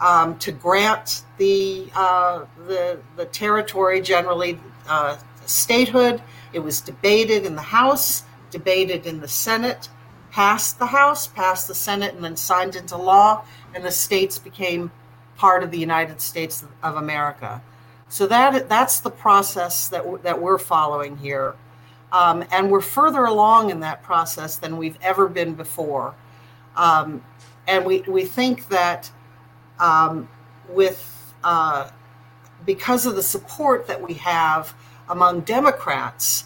um, 0.00 0.38
to 0.38 0.52
grant 0.52 1.24
the, 1.36 1.90
uh, 1.94 2.46
the, 2.66 2.98
the 3.16 3.26
territory 3.26 4.00
generally 4.00 4.58
uh, 4.88 5.18
statehood. 5.44 6.22
It 6.54 6.60
was 6.60 6.80
debated 6.80 7.44
in 7.44 7.56
the 7.56 7.68
House, 7.78 8.24
debated 8.50 9.04
in 9.04 9.20
the 9.20 9.28
Senate, 9.28 9.90
passed 10.32 10.78
the 10.78 10.86
House, 10.86 11.26
passed 11.26 11.68
the 11.68 11.74
Senate, 11.74 12.14
and 12.14 12.24
then 12.24 12.36
signed 12.36 12.74
into 12.74 12.96
law, 12.96 13.44
and 13.74 13.84
the 13.84 13.90
states 13.92 14.38
became 14.38 14.90
part 15.36 15.62
of 15.62 15.70
the 15.70 15.78
United 15.78 16.20
States 16.20 16.64
of 16.82 16.96
America. 16.96 17.62
So 18.08 18.26
that 18.26 18.68
that's 18.68 19.00
the 19.00 19.10
process 19.10 19.88
that 19.88 20.22
that 20.22 20.40
we're 20.40 20.58
following 20.58 21.18
here, 21.18 21.54
um, 22.12 22.44
and 22.50 22.70
we're 22.70 22.80
further 22.80 23.24
along 23.24 23.70
in 23.70 23.80
that 23.80 24.02
process 24.02 24.56
than 24.56 24.76
we've 24.76 24.98
ever 25.02 25.28
been 25.28 25.54
before. 25.54 26.14
Um, 26.76 27.22
and 27.66 27.84
we 27.84 28.00
we 28.02 28.24
think 28.24 28.68
that 28.68 29.10
um, 29.78 30.28
with 30.68 31.34
uh, 31.44 31.90
because 32.64 33.04
of 33.04 33.16
the 33.16 33.22
support 33.22 33.86
that 33.86 34.00
we 34.00 34.14
have 34.14 34.74
among 35.08 35.40
Democrats, 35.40 36.44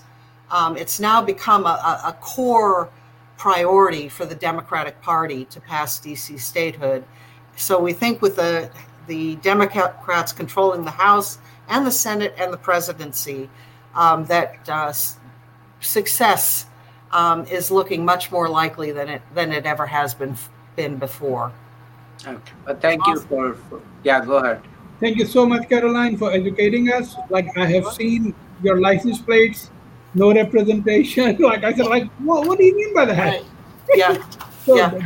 um, 0.50 0.76
it's 0.76 0.98
now 0.98 1.22
become 1.22 1.66
a, 1.66 2.00
a 2.04 2.12
core 2.20 2.90
priority 3.36 4.08
for 4.08 4.24
the 4.24 4.34
Democratic 4.34 5.00
Party 5.02 5.44
to 5.46 5.60
pass 5.60 6.00
DC 6.00 6.38
statehood. 6.40 7.04
So 7.56 7.80
we 7.80 7.92
think 7.92 8.22
with 8.22 8.36
the 8.36 8.70
the 9.06 9.36
Democrats 9.36 10.32
controlling 10.32 10.84
the 10.84 10.90
House 10.90 11.38
and 11.68 11.86
the 11.86 11.90
Senate 11.92 12.34
and 12.38 12.52
the 12.52 12.56
presidency, 12.56 13.48
um, 13.94 14.24
that 14.26 14.68
uh, 14.68 14.92
success 15.80 16.66
um, 17.12 17.46
is 17.46 17.70
looking 17.70 18.04
much 18.04 18.32
more 18.32 18.48
likely 18.48 18.92
than 18.92 19.08
it 19.08 19.22
than 19.34 19.52
it 19.52 19.66
ever 19.66 19.86
has 19.86 20.14
been 20.14 20.36
been 20.74 20.96
before. 20.96 21.52
Okay, 22.26 22.52
but 22.64 22.80
thank 22.80 23.06
awesome. 23.06 23.22
you 23.22 23.28
for, 23.28 23.54
for 23.68 23.82
yeah. 24.02 24.24
Go 24.24 24.36
ahead. 24.36 24.62
Thank 24.98 25.18
you 25.18 25.26
so 25.26 25.44
much, 25.46 25.68
Caroline, 25.68 26.16
for 26.16 26.32
educating 26.32 26.90
us. 26.90 27.14
Like 27.28 27.56
I 27.56 27.66
have 27.66 27.86
seen 27.92 28.34
your 28.62 28.80
license 28.80 29.18
plates 29.20 29.70
no 30.16 30.32
representation. 30.32 31.36
like 31.50 31.62
I 31.62 31.72
said, 31.72 31.86
like 31.86 32.10
what, 32.18 32.46
what 32.46 32.58
do 32.58 32.64
you 32.64 32.74
mean 32.74 32.94
by 32.94 33.04
that? 33.04 33.18
Right. 33.18 33.44
Yeah. 33.94 34.18
so, 34.64 34.76
yeah. 34.76 34.98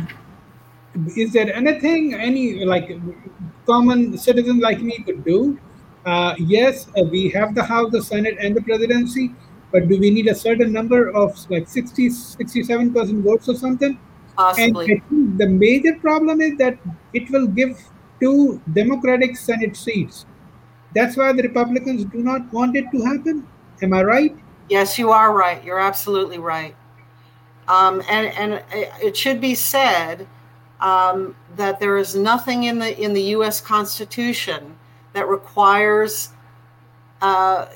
Is 1.15 1.33
there 1.33 1.53
anything 1.53 2.15
any 2.15 2.65
like 2.65 2.89
common 3.67 4.17
citizen 4.17 4.59
like 4.59 4.81
me 4.81 4.97
could 5.05 5.23
do? 5.23 5.59
Uh, 6.03 6.33
yes, 6.39 6.87
uh, 6.97 7.03
we 7.03 7.29
have 7.29 7.53
the 7.53 7.63
House, 7.63 7.91
the 7.91 8.01
Senate, 8.01 8.37
and 8.39 8.55
the 8.55 8.61
presidency, 8.61 9.35
but 9.71 9.87
do 9.87 9.99
we 9.99 10.09
need 10.09 10.27
a 10.27 10.33
certain 10.33 10.73
number 10.73 11.09
of 11.11 11.37
like 11.51 11.67
60, 11.67 12.09
67% 12.09 13.21
votes 13.21 13.47
or 13.47 13.55
something? 13.55 13.99
Possibly. 14.35 15.03
And 15.11 15.37
the 15.37 15.47
major 15.47 15.93
problem 15.99 16.41
is 16.41 16.57
that 16.57 16.79
it 17.13 17.29
will 17.29 17.45
give 17.45 17.77
two 18.19 18.59
Democratic 18.73 19.37
Senate 19.37 19.77
seats. 19.77 20.25
That's 20.95 21.15
why 21.15 21.31
the 21.33 21.43
Republicans 21.43 22.05
do 22.05 22.17
not 22.17 22.51
want 22.51 22.75
it 22.75 22.85
to 22.91 23.01
happen. 23.03 23.47
Am 23.83 23.93
I 23.93 24.03
right? 24.03 24.35
Yes, 24.71 24.97
you 24.97 25.11
are 25.11 25.33
right. 25.33 25.61
You're 25.65 25.81
absolutely 25.81 26.37
right. 26.37 26.73
Um, 27.67 28.01
and 28.09 28.27
and 28.27 28.63
it 29.01 29.17
should 29.17 29.41
be 29.41 29.53
said 29.53 30.25
um, 30.79 31.35
that 31.57 31.81
there 31.81 31.97
is 31.97 32.15
nothing 32.15 32.63
in 32.63 32.79
the 32.79 32.97
in 32.97 33.13
the 33.13 33.21
U.S. 33.35 33.59
Constitution 33.59 34.77
that 35.11 35.27
requires 35.27 36.29
uh, 37.21 37.67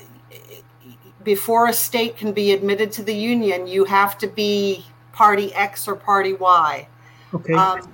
before 1.22 1.66
a 1.66 1.72
state 1.74 2.16
can 2.16 2.32
be 2.32 2.52
admitted 2.52 2.90
to 2.92 3.02
the 3.02 3.14
union, 3.14 3.66
you 3.66 3.84
have 3.84 4.16
to 4.16 4.26
be 4.26 4.86
party 5.12 5.52
X 5.52 5.86
or 5.86 5.96
party 5.96 6.32
Y. 6.32 6.88
Okay. 7.34 7.52
Um, 7.52 7.92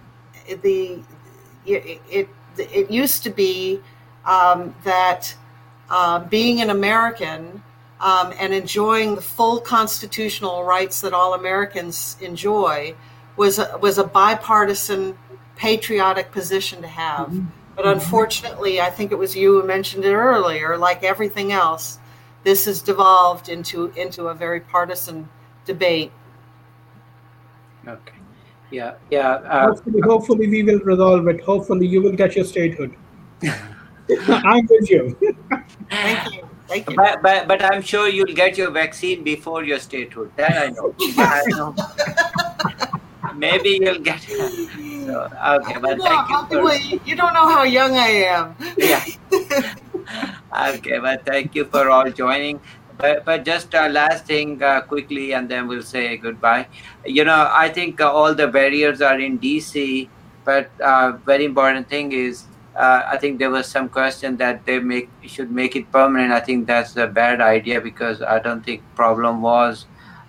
the 0.63 1.03
it, 1.67 2.01
it, 2.09 2.29
it 2.57 2.89
used 2.89 3.25
to 3.25 3.31
be 3.31 3.81
um, 4.27 4.77
that 4.85 5.35
uh, 5.91 6.21
being 6.21 6.61
an 6.61 6.71
American 6.71 7.65
um, 8.03 8.35
and 8.39 8.53
enjoying 8.53 9.15
the 9.15 9.23
full 9.23 9.61
constitutional 9.61 10.65
rights 10.65 11.01
that 11.01 11.13
all 11.13 11.35
Americans 11.35 12.17
enjoy 12.21 12.95
was 13.37 13.59
a, 13.59 13.79
was 13.81 13.97
a 13.97 14.05
bipartisan 14.05 15.17
patriotic 15.57 16.33
position 16.33 16.83
to 16.83 16.89
have. 16.89 17.29
Mm-hmm. 17.29 17.47
But 17.77 17.87
unfortunately, 17.87 18.81
I 18.81 18.91
think 18.91 19.13
it 19.13 19.15
was 19.15 19.35
you 19.35 19.61
who 19.61 19.67
mentioned 19.67 20.05
it 20.05 20.13
earlier. 20.13 20.77
Like 20.77 21.05
everything 21.05 21.53
else, 21.53 21.99
this 22.45 22.67
has 22.67 22.83
devolved 22.83 23.49
into 23.49 23.93
into 23.97 24.27
a 24.27 24.35
very 24.35 24.61
partisan 24.61 25.29
debate. 25.65 26.13
Okay. 27.87 28.19
Yeah. 28.71 28.95
Yeah. 29.11 29.29
Uh, 29.29 29.69
hopefully, 29.69 30.01
hopefully, 30.01 30.49
we 30.49 30.63
will 30.63 30.81
resolve 30.81 31.27
it. 31.29 31.41
Hopefully, 31.43 31.87
you 31.87 32.03
will 32.03 32.13
get 32.13 32.37
your 32.37 32.45
statehood. 32.45 32.95
I'm 34.29 34.67
with 34.67 34.91
you. 34.91 35.17
Thank 35.89 36.35
you. 36.35 36.52
Thank 36.73 36.89
you. 36.89 36.97
But, 36.97 37.23
but, 37.23 37.49
but 37.49 37.63
I'm 37.63 37.83
sure 37.83 38.09
you'll 38.09 38.35
get 38.35 38.57
your 38.57 38.71
vaccine 38.71 39.23
before 39.23 39.63
your 39.63 39.79
statehood. 39.79 40.33
That 40.37 40.57
I 40.57 40.69
know. 40.69 40.95
I 41.19 41.43
know. 41.49 41.75
Maybe 43.37 43.79
you'll 43.83 43.99
get 43.99 44.25
it. 44.27 45.07
So, 45.07 45.29
okay, 45.57 45.79
but 45.79 46.01
thank 46.01 46.51
you. 46.51 46.69
For, 46.69 46.75
you 47.05 47.17
don't 47.17 47.35
know 47.35 47.47
how 47.47 47.65
young 47.65 47.97
I 47.97 48.09
am. 48.37 48.57
yeah. 48.79 49.05
okay, 50.71 50.99
but 50.99 51.27
thank 51.27 51.55
you 51.55 51.67
for 51.67 51.91
all 51.91 52.11
joining. 52.11 52.59
But, 52.97 53.25
but 53.27 53.45
just 53.45 53.75
uh, 53.75 53.89
last 53.89 54.25
thing 54.25 54.63
uh, 54.63 54.81
quickly, 54.83 55.33
and 55.35 55.49
then 55.49 55.69
we'll 55.69 55.83
say 55.83 56.17
goodbye. 56.17 56.69
You 57.05 57.25
know, 57.25 57.51
I 57.53 57.69
think 57.69 58.01
uh, 58.01 58.11
all 58.11 58.35
the 58.35 58.49
barriers 58.49 59.03
are 59.03 59.19
in 59.21 59.39
DC, 59.39 60.09
but 60.45 60.71
uh, 60.81 61.19
very 61.27 61.45
important 61.45 61.89
thing 61.89 62.13
is 62.13 62.45
uh, 62.77 63.03
I 63.07 63.19
think 63.19 63.39
there 63.39 63.51
was 63.51 63.67
some 63.67 63.89
question 63.89 64.37
that 64.39 64.65
they 64.65 64.79
make 64.79 65.11
should 65.27 65.51
make 65.51 65.77
it 65.77 65.91
permanent. 65.93 66.33
I 66.33 66.41
think 66.41 66.67
that's 66.67 66.97
a 66.97 67.07
bad 67.07 67.41
idea 67.41 67.81
because 67.81 68.23
I 68.23 68.39
don't 68.39 68.65
think 68.65 68.83
problem 68.95 69.43
was 69.43 69.87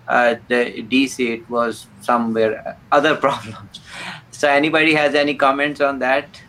uh, 0.08 0.36
the 0.48 0.84
DC. 0.88 1.26
It 1.26 1.48
was 1.48 1.86
somewhere 2.00 2.76
other 2.92 3.14
problems. 3.26 3.80
So 4.30 4.48
anybody 4.48 4.94
has 4.94 5.14
any 5.14 5.34
comments 5.34 5.80
on 5.80 5.98
that? 6.00 6.40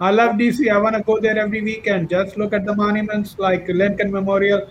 I 0.00 0.10
love 0.10 0.36
DC. 0.36 0.72
I 0.72 0.78
want 0.78 0.96
to 0.96 1.02
go 1.02 1.20
there 1.20 1.38
every 1.38 1.62
weekend. 1.62 2.08
Just 2.08 2.36
look 2.36 2.52
at 2.52 2.64
the 2.64 2.74
monuments 2.74 3.38
like 3.38 3.68
Lincoln 3.68 4.10
Memorial 4.10 4.68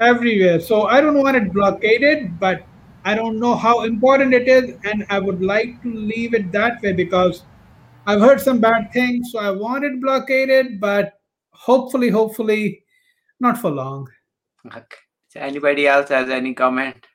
everywhere. 0.00 0.60
So 0.60 0.84
I 0.84 1.00
don't 1.00 1.18
want 1.18 1.36
it 1.36 1.52
blockaded, 1.52 2.40
but 2.40 2.64
I 3.04 3.14
don't 3.14 3.38
know 3.38 3.54
how 3.54 3.84
important 3.84 4.32
it 4.32 4.48
is, 4.48 4.76
and 4.84 5.04
I 5.10 5.18
would 5.18 5.42
like 5.42 5.82
to 5.82 5.92
leave 5.94 6.32
it 6.34 6.50
that 6.52 6.80
way 6.82 6.92
because 6.92 7.42
I've 8.06 8.20
heard 8.20 8.40
some 8.40 8.60
bad 8.60 8.92
things, 8.92 9.32
so 9.32 9.38
I 9.38 9.50
want 9.50 9.84
it 9.84 10.00
blockaded, 10.00 10.80
but 10.80 11.14
hopefully, 11.52 12.10
hopefully, 12.10 12.84
not 13.40 13.58
for 13.58 13.70
long. 13.70 14.08
Okay. 14.66 14.82
So 15.28 15.40
anybody 15.40 15.86
else 15.86 16.10
has 16.10 16.28
any 16.28 16.54
comment? 16.54 17.06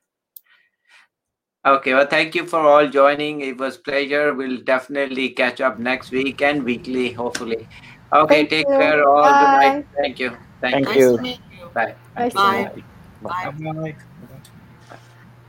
Okay, 1.66 1.94
well, 1.94 2.08
thank 2.08 2.36
you 2.36 2.46
for 2.46 2.60
all 2.60 2.88
joining. 2.88 3.42
It 3.42 3.58
was 3.58 3.78
pleasure. 3.78 4.34
We'll 4.34 4.62
definitely 4.62 5.30
catch 5.30 5.60
up 5.62 5.78
next 5.78 6.12
week 6.12 6.42
and 6.42 6.64
weekly, 6.64 7.12
hopefully. 7.12 7.68
Okay, 8.14 8.36
Thank 8.36 8.50
take 8.50 8.68
you. 8.68 8.78
care 8.78 9.08
all. 9.08 9.22
Bye. 9.22 9.40
Goodbye. 9.40 9.86
Thank 10.02 10.20
you. 10.20 10.30
Thank, 10.62 10.86
Thank 10.86 10.88
you. 10.88 10.94
Nice 10.94 10.98
you. 10.98 11.18
to 11.18 11.22
meet 11.22 11.40
you. 11.60 11.70
Bye. 11.74 11.96
Nice 12.18 12.32
to 12.32 12.38
Bye. 12.38 12.72
meet. 12.76 12.86
Bye. 13.22 13.52
Bye. 13.52 13.96